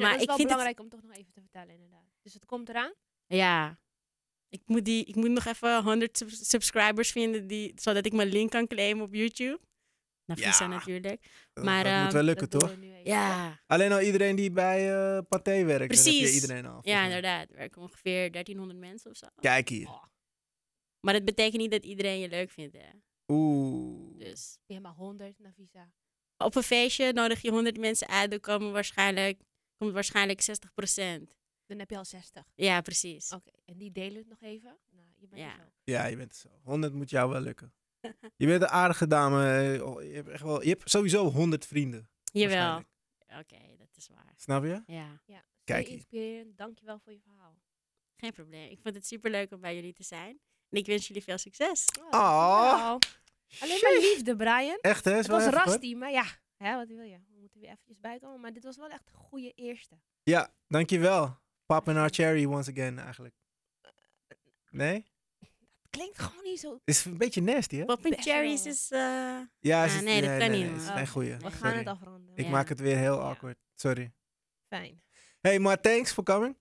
Ja, 0.00 0.06
maar 0.08 0.10
dat 0.10 0.16
is 0.16 0.22
ik 0.22 0.28
wel 0.28 0.36
vind 0.36 0.48
het... 0.50 0.58
belangrijk 0.58 0.80
om 0.80 0.88
toch 0.88 1.02
nog 1.02 1.16
even 1.16 1.32
te 1.32 1.40
vertellen, 1.40 1.74
inderdaad. 1.74 2.06
Dus 2.22 2.34
het 2.34 2.44
komt 2.46 2.68
eraan. 2.68 2.92
Ja. 3.26 3.78
Ik 4.48 4.62
moet, 4.66 4.84
die, 4.84 5.04
ik 5.04 5.14
moet 5.14 5.30
nog 5.30 5.44
even 5.44 5.82
100 5.82 6.16
sub- 6.18 6.30
subscribers 6.30 7.10
vinden, 7.10 7.46
die, 7.46 7.72
zodat 7.74 8.06
ik 8.06 8.12
mijn 8.12 8.28
link 8.28 8.50
kan 8.50 8.66
claimen 8.66 9.04
op 9.04 9.14
YouTube. 9.14 9.60
Nou, 10.24 10.40
Visa 10.42 10.64
Ja. 10.64 10.70
natuurlijk. 10.70 11.30
Dat- 11.52 11.64
maar, 11.64 11.84
dat 11.84 11.92
moet 11.92 12.02
ehm, 12.02 12.12
wel 12.12 12.22
lukken, 12.22 12.50
Dat 12.50 12.60
doen 12.60 12.68
toch? 12.70 12.78
we 12.78 12.84
nu 12.86 12.92
even. 12.92 13.10
Ja, 13.10 13.60
Alleen 13.66 13.92
al 13.92 14.00
iedereen 14.00 14.36
die 14.36 14.50
bij 14.50 14.92
eh 14.92 15.18
Pathé 15.28 15.64
werkt, 15.64 15.66
dan 15.66 16.04
heb 16.04 16.12
je 16.12 16.18
Precies. 16.20 16.34
iedereen 16.42 16.66
al. 16.66 16.78
ja 16.82 17.04
inderdaad. 17.04 17.50
Er 17.50 17.56
werken 17.56 17.82
ongeveer 17.82 18.30
1300 18.30 18.78
mensen 18.78 19.10
of 19.10 19.16
zo. 19.16 19.26
Kijk 19.40 19.68
hier. 19.68 19.88
Oh, 19.88 20.02
Maar 21.00 21.14
dat 21.14 21.24
betekent 21.24 21.62
niet 21.62 21.70
dat 21.70 21.84
iedereen 21.84 22.18
je 22.20 22.28
leuk 22.28 22.50
vindt. 22.50 22.76
Hè. 22.76 22.88
Oeh. 23.26 24.18
Dus 24.18 24.58
hebt 24.66 24.82
maar 24.82 24.94
100 24.94 25.38
naar 25.38 25.52
visa. 25.56 25.92
op 26.36 26.54
een 26.54 26.62
feestje 26.62 27.12
nodig 27.12 27.42
je 27.42 27.50
100 27.50 27.78
mensen 27.78 28.08
uit, 28.08 28.30
dan 28.30 28.40
komen 28.40 28.72
waarschijnlijk, 28.72 29.40
komt 29.80 29.92
waarschijnlijk 29.92 30.40
60%. 30.42 31.34
Dan 31.66 31.78
heb 31.78 31.90
je 31.90 31.96
al 31.96 32.04
60. 32.04 32.44
Ja, 32.54 32.80
precies. 32.80 33.32
Oké, 33.32 33.50
en 33.64 33.78
die 33.78 33.92
delen 33.92 34.16
het 34.16 34.28
nog 34.28 34.40
even. 34.42 34.78
Nou, 34.90 35.06
je 35.16 35.26
bent 35.28 35.40
Ja. 35.42 35.48
er 35.52 35.56
zo. 35.56 35.70
Ja, 35.84 36.06
je 36.06 36.16
bent 36.16 36.32
er 36.32 36.38
zo. 36.38 36.48
100 36.62 36.92
moet 36.92 37.10
jou 37.10 37.30
wel 37.30 37.40
lukken. 37.40 37.72
Je 38.36 38.46
bent 38.46 38.62
een 38.62 38.68
aardige 38.68 39.06
dame. 39.06 39.72
eh, 39.76 39.86
oh, 39.86 40.02
Je 40.02 40.08
hebt, 40.12 40.28
echt 40.28 40.42
wel, 40.42 40.62
je 40.62 40.68
hebt 40.68 40.90
sowieso 40.90 41.30
100 41.30 41.66
vrienden. 41.66 42.10
Jawel. 42.32 42.76
Oké, 43.38 43.58
dat 43.78 43.88
is 43.96 44.08
waar. 44.08 44.32
Snap 44.36 44.62
je? 44.64 44.82
Ja, 44.86 45.20
Ja, 45.26 45.44
Kijk 45.64 45.88
inspirerend. 45.88 46.58
Dankjewel 46.58 46.98
voor 46.98 47.12
je 47.12 47.20
verhaal. 47.20 47.58
geen 48.16 48.32
probleem. 48.32 48.70
Ik 48.70 48.80
vond 48.80 48.94
het 48.94 49.06
super 49.06 49.30
leuk 49.30 49.52
om 49.52 49.60
bij 49.60 49.74
jullie 49.74 49.92
te 49.92 50.02
zijn. 50.02 50.40
En 50.68 50.78
ik 50.78 50.86
wens 50.86 51.06
jullie 51.06 51.22
veel 51.22 51.38
succes. 51.38 51.84
Oh, 52.00 52.10
Ah. 52.10 52.96
Alleen 53.60 53.78
maar 53.82 53.98
liefde, 54.00 54.36
Brian. 54.36 54.78
Echt 54.80 55.04
hè? 55.04 55.12
Het 55.12 55.26
was. 55.26 55.46
Rusty, 55.46 55.94
maar 55.94 56.10
ja. 56.10 56.24
Hè, 56.62 56.76
wat 56.76 56.88
wil 56.88 57.02
je? 57.02 57.18
We 57.28 57.38
moeten 57.40 57.60
weer 57.60 57.70
eventjes 57.70 58.00
bijkomen. 58.00 58.40
Maar 58.40 58.52
dit 58.52 58.64
was 58.64 58.76
wel 58.76 58.88
echt 58.88 59.06
een 59.06 59.14
goede 59.14 59.52
eerste. 59.54 60.00
Ja, 60.22 60.54
dankjewel. 60.68 61.38
Pop 61.66 61.88
and 61.88 61.96
our 61.96 62.08
cherry 62.10 62.44
once 62.46 62.70
again 62.70 62.98
eigenlijk. 62.98 63.34
Nee? 64.70 65.06
Klinkt 65.90 66.18
gewoon 66.18 66.44
niet 66.44 66.60
zo... 66.60 66.80
Is 66.84 67.04
een 67.04 67.18
beetje 67.18 67.42
nasty 67.42 67.76
hè? 67.76 67.84
Pop 67.84 68.04
and 68.04 68.20
cherries 68.20 68.66
is... 68.66 68.90
eh, 68.90 68.98
Ja, 69.58 69.82
Ah, 69.84 69.94
is- 69.94 70.02
nee, 70.02 70.20
dat 70.22 70.38
kan 70.38 70.50
niet, 70.50 70.76
is 70.76 70.86
geen 70.88 71.08
goeie. 71.08 71.36
We 71.36 71.40
gaan 71.50 71.52
Sorry. 71.52 71.76
het 71.78 71.86
afronden. 71.86 72.36
Ik 72.36 72.44
Ja. 72.44 72.50
maak 72.50 72.68
het 72.68 72.80
weer 72.80 72.96
heel 72.96 73.16
Ja. 73.18 73.20
awkward. 73.28 73.58
Sorry. 73.74 74.12
Fijn. 74.68 75.02
Hey, 75.40 75.58
maar 75.58 75.80
thanks 75.80 76.12
for 76.12 76.24
coming. 76.24 76.58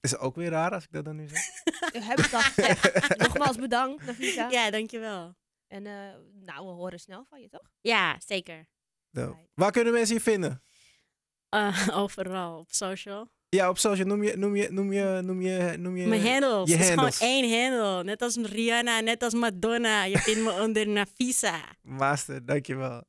Is 0.00 0.16
ook 0.16 0.36
weer 0.36 0.50
raar 0.50 0.70
als 0.72 0.84
ik 0.84 0.92
dat 0.92 1.04
dan 1.04 1.16
nu 1.16 1.28
zeg. 1.28 1.40
We 1.92 2.02
hebben 2.02 2.24
het 2.24 2.34
al 2.34 2.40
gezegd. 2.40 3.16
Nogmaals 3.26 3.56
bedankt, 3.56 4.04
Navita. 4.04 4.50
ja, 4.50 4.70
dankjewel. 4.70 5.34
En 5.66 5.86
eh, 5.86 6.14
nou, 6.32 6.66
we 6.66 6.72
horen 6.72 7.00
snel 7.00 7.24
van 7.24 7.40
je, 7.40 7.48
toch? 7.48 7.70
Ja, 7.80 8.20
zeker. 8.26 8.66
Dope. 9.16 9.28
Right. 9.36 9.50
Waar 9.54 9.70
kunnen 9.70 9.92
mensen 9.92 10.14
je 10.14 10.20
vinden? 10.20 10.62
Eh, 11.48 11.88
overal 11.92 12.58
op 12.58 12.66
social. 12.72 13.28
Ja, 13.48 13.68
op 13.68 13.78
social. 13.78 14.06
Noem 14.06 14.22
je, 14.22 14.36
noem 14.36 14.56
je, 14.56 14.68
noem 14.70 14.92
je, 14.92 15.20
noem 15.24 15.40
je, 15.42 15.74
noem 15.78 15.96
je... 15.96 16.06
Mijn 16.06 16.26
handles. 16.26 16.68
je 16.68 16.76
Het 16.76 16.82
is 16.84 16.88
handles. 16.94 17.16
gewoon 17.16 17.32
één 17.32 17.62
handle. 17.62 18.04
Net 18.04 18.22
als 18.22 18.36
Rihanna, 18.36 19.00
net 19.00 19.22
als 19.22 19.34
Madonna. 19.34 20.04
Je 20.04 20.18
vindt 20.18 20.40
me 20.40 20.60
onder 20.62 20.88
Nafisa. 20.88 21.60
Master, 21.82 22.46
dankjewel. 22.46 23.04